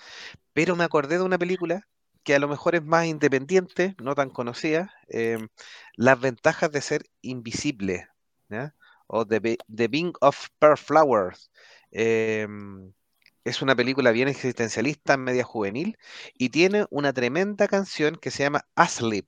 [0.53, 1.87] Pero me acordé de una película
[2.23, 5.39] que a lo mejor es más independiente, no tan conocida, eh,
[5.95, 8.07] Las ventajas de ser invisible,
[9.07, 11.51] o The, The Being of Pearl Flowers.
[11.91, 12.47] Eh,
[13.45, 15.97] es una película bien existencialista, media juvenil,
[16.37, 19.25] y tiene una tremenda canción que se llama Asleep,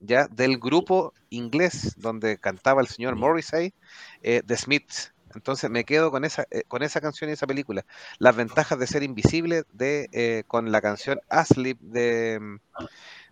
[0.00, 0.26] ¿ya?
[0.28, 3.74] del grupo inglés donde cantaba el señor Morrissey,
[4.22, 5.12] eh, The Smiths.
[5.34, 7.86] Entonces me quedo con esa, eh, con esa canción y esa película.
[8.18, 12.58] Las ventajas de ser invisible de, eh, con la canción Asleep de,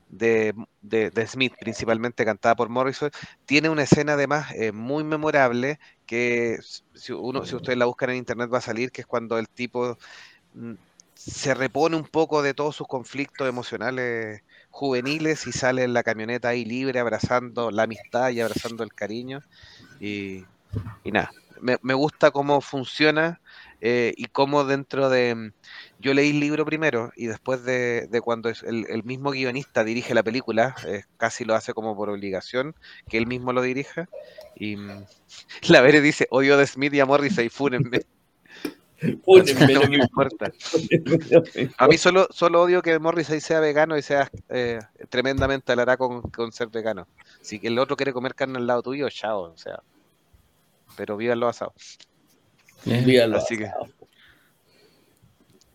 [0.08, 3.10] de, de- Smith, principalmente cantada por Morrison.
[3.44, 6.58] Tiene una escena además eh, muy memorable que
[6.94, 9.48] si, uno, si ustedes la buscan en internet va a salir, que es cuando el
[9.48, 9.98] tipo
[10.52, 10.74] mm,
[11.14, 16.48] se repone un poco de todos sus conflictos emocionales juveniles y sale en la camioneta
[16.50, 19.44] ahí libre, abrazando la amistad y abrazando el cariño.
[19.98, 20.48] Y,
[21.02, 21.30] y nada,
[21.60, 23.40] me, me gusta cómo funciona
[23.80, 25.34] eh, y cómo dentro de...
[25.34, 25.52] mm,
[26.00, 30.14] Yo leí el libro primero y después de, de cuando el, el mismo guionista dirige
[30.14, 32.74] la película, eh, casi lo hace como por obligación,
[33.08, 34.08] que él mismo lo dirija.
[34.54, 35.04] Y mm,
[35.68, 38.00] la Vere dice, odio de Smith y a Morrissey, fúnenme.
[39.24, 40.50] Fúnenme, no me importa.
[41.78, 46.22] A mí solo, solo odio que Morrissey sea vegano y sea eh, tremendamente alará con,
[46.22, 47.06] con ser vegano.
[47.40, 49.82] Si el otro quiere comer carne al lado tuyo, chao, o sea.
[50.96, 51.72] Pero viva lo asado.
[52.84, 53.38] Dígalo.
[53.38, 53.70] Así que-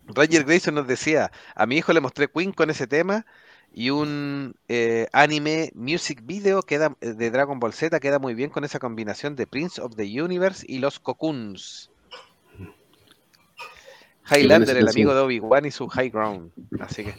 [0.08, 3.26] Roger Grayson nos decía, a mi hijo le mostré Queen con ese tema
[3.74, 8.50] y un eh, anime music video queda, eh, de Dragon Ball Z queda muy bien
[8.50, 11.90] con esa combinación de Prince of the Universe y los Cocoons.
[14.30, 16.52] Highlander, el amigo de Obi-Wan y su High Ground.
[16.80, 17.16] Así que,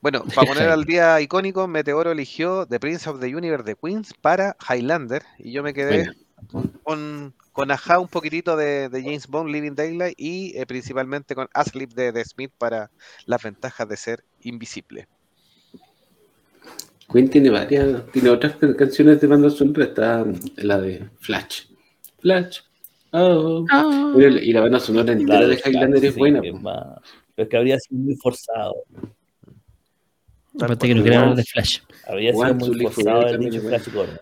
[0.00, 4.14] bueno, para poner al día icónico, Meteoro eligió The Prince of the Universe de Queens
[4.14, 6.10] para Highlander y yo me quedé
[6.84, 11.48] con, con Aja un poquitito de, de James Bond, Living Daylight y eh, principalmente con
[11.54, 12.90] Asleep de, de Smith para
[13.26, 15.06] las ventajas de ser invisible.
[17.12, 20.26] Queen tiene varias, tiene otras can- canciones de banda sonora, está
[20.56, 21.66] la de Flash.
[22.20, 22.58] Flash.
[23.12, 23.64] Oh.
[23.70, 24.12] Ah.
[24.16, 26.40] Mira, Y la banda sonora entera Claro, de Highlander es sí, buena.
[26.42, 26.58] es po.
[26.58, 26.98] más-
[27.36, 28.74] Pero es que habría sido muy forzado.
[30.60, 31.78] Aparte que no quería hablar de Flash.
[32.08, 34.18] Habría sido muy forzado el Flash Gordon.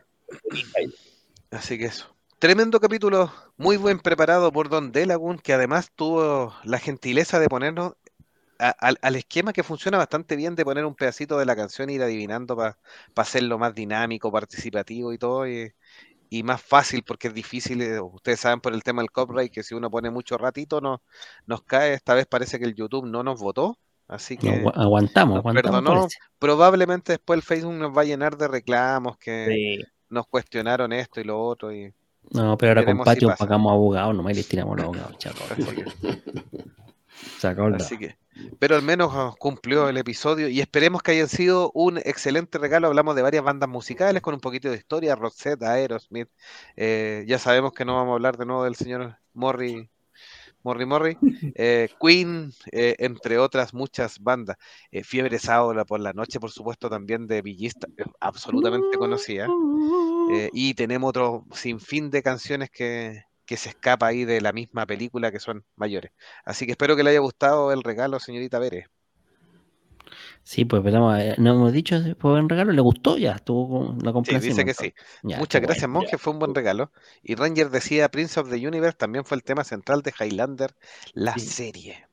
[1.50, 2.14] Así que eso.
[2.43, 7.93] Tremendo capítulo, muy buen preparado por Don Delagun, que además tuvo la gentileza de ponernos
[8.59, 11.89] a- al, al esquema que funciona bastante bien de poner un pedacito de la canción
[11.89, 12.77] e ir adivinando para
[13.14, 15.73] hacerlo más dinámico, participativo y todo, y,
[16.31, 19.62] y más fácil, porque es difícil, eh, ustedes saben por el tema del copyright, que
[19.62, 21.01] si uno pone mucho ratito no,
[21.47, 23.78] nos cae, esta vez parece que el YouTube no nos votó,
[24.09, 25.85] así que agu- aguantamos, aguantamos.
[25.85, 26.09] perdonó.
[26.40, 29.85] probablemente después el Facebook nos va a llenar de reclamos, que Sí.
[30.09, 31.94] nos cuestionaron esto y lo otro, y
[32.31, 35.43] No, pero ahora con si Patio pagamos abogados, nomás y les tiramos los abogados, chato.
[37.77, 38.16] así que...
[38.59, 42.86] Pero al menos ah, cumplió el episodio y esperemos que hayan sido un excelente regalo.
[42.86, 46.28] Hablamos de varias bandas musicales con un poquito de historia, Roxette, Aerosmith.
[46.77, 49.90] eh, ya sabemos que no vamos a hablar de nuevo del señor Morri,
[50.62, 51.19] Morri Morri,
[51.57, 54.57] eh, Queen, eh, entre otras muchas bandas.
[54.90, 57.89] Eh, Fiebre Sábado por la noche, por supuesto, también de Villista,
[58.20, 59.49] absolutamente conocida.
[60.32, 64.86] Eh, y tenemos otro sinfín de canciones que, que se escapa ahí de la misma
[64.86, 66.12] película que son mayores.
[66.44, 68.86] Así que espero que le haya gustado el regalo, señorita Pérez.
[70.44, 73.68] Sí, pues esperamos, eh, no hemos dicho si fue buen regalo, le gustó ya, estuvo
[73.86, 74.50] con la Sí, complacencia.
[74.50, 74.94] dice que sí.
[75.22, 76.00] Ya, Muchas gracias, bueno.
[76.00, 76.90] Monje, fue un buen regalo.
[77.22, 80.74] Y Ranger decía Prince of the Universe también fue el tema central de Highlander,
[81.14, 81.40] la Sí.
[81.46, 82.06] serie.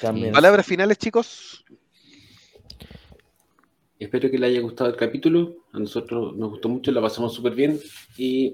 [0.00, 0.32] También.
[0.32, 1.64] Palabras finales, chicos.
[4.00, 5.66] Espero que le haya gustado el capítulo.
[5.72, 7.78] A nosotros nos gustó mucho, la pasamos súper bien.
[8.16, 8.50] Y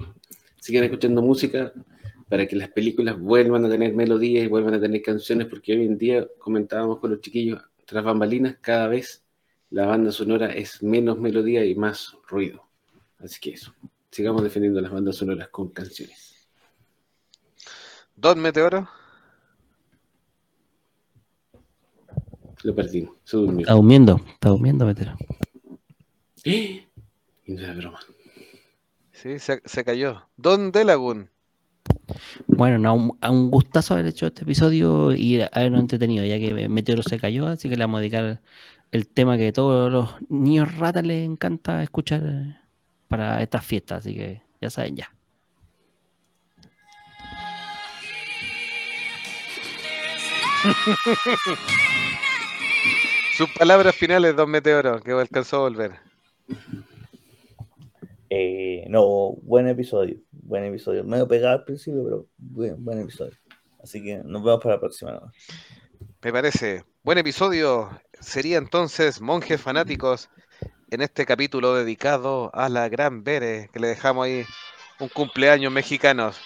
[0.61, 1.73] sigan escuchando música
[2.29, 5.85] para que las películas vuelvan a tener melodías y vuelvan a tener canciones, porque hoy
[5.85, 9.25] en día, comentábamos con los chiquillos, tras bambalinas, cada vez
[9.71, 12.67] la banda sonora es menos melodía y más ruido.
[13.21, 13.73] Así que eso,
[14.11, 16.49] sigamos defendiendo las bandas sonoras con canciones.
[18.17, 18.89] Don Meteoro.
[22.63, 23.61] Lo perdimos, se durmió.
[23.61, 25.17] Está durmiendo, está durmiendo, Petero.
[26.45, 26.83] Y
[27.47, 28.01] no era broma.
[29.13, 30.29] Sí, se, se cayó.
[30.37, 31.31] Don Delagun.
[32.47, 36.69] Bueno, no, un, a un gustazo haber hecho este episodio y habernos entretenido, ya que
[36.69, 38.41] Meteoro se cayó, así que le vamos a dedicar
[38.93, 42.63] el tema que todos los niños ratas les encanta escuchar
[43.09, 45.13] para estas fiestas, así que ya saben ya.
[53.37, 56.01] Sus palabras finales, Don Meteoro, que alcanzó a volver.
[58.31, 60.17] Eh, no, buen episodio.
[60.31, 61.05] Buen episodio.
[61.05, 63.37] Medio pegado al principio, pero buen, buen episodio.
[63.83, 65.11] Así que nos vemos para la próxima.
[65.13, 65.33] ¿no?
[66.23, 66.85] Me parece.
[67.03, 67.91] Buen episodio.
[68.21, 70.31] sería entonces, monjes fanáticos,
[70.91, 74.47] en este capítulo dedicado a la gran Bere, que le dejamos ahí
[74.99, 76.41] un cumpleaños mexicanos.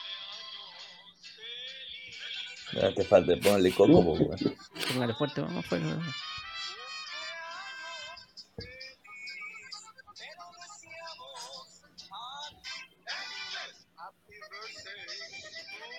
[2.97, 4.19] Te falta ponerle coco.
[4.93, 5.87] Póngale fuerte, vamos fuerte.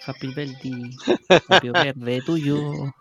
[0.05, 0.89] Happy birthday,
[1.49, 2.91] happy verde tuyo.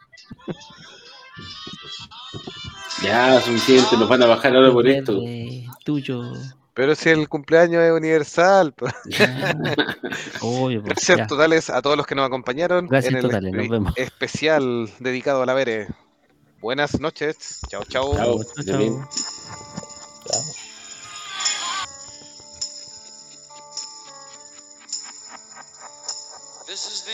[3.03, 5.15] Ya, suficiente, nos van a bajar ahora por esto.
[5.21, 6.33] birthday tuyo.
[6.75, 8.73] Pero si el cumpleaños es universal.
[10.41, 11.27] Obvio, pues, Gracias ya.
[11.27, 13.93] totales a todos los que nos acompañaron Gracias en el totales, nos vemos.
[13.97, 15.89] especial dedicado a la Bere.
[16.61, 17.61] Buenas noches.
[17.69, 18.15] Chao, chao.
[18.15, 18.41] Chao.
[18.65, 18.95] Chao,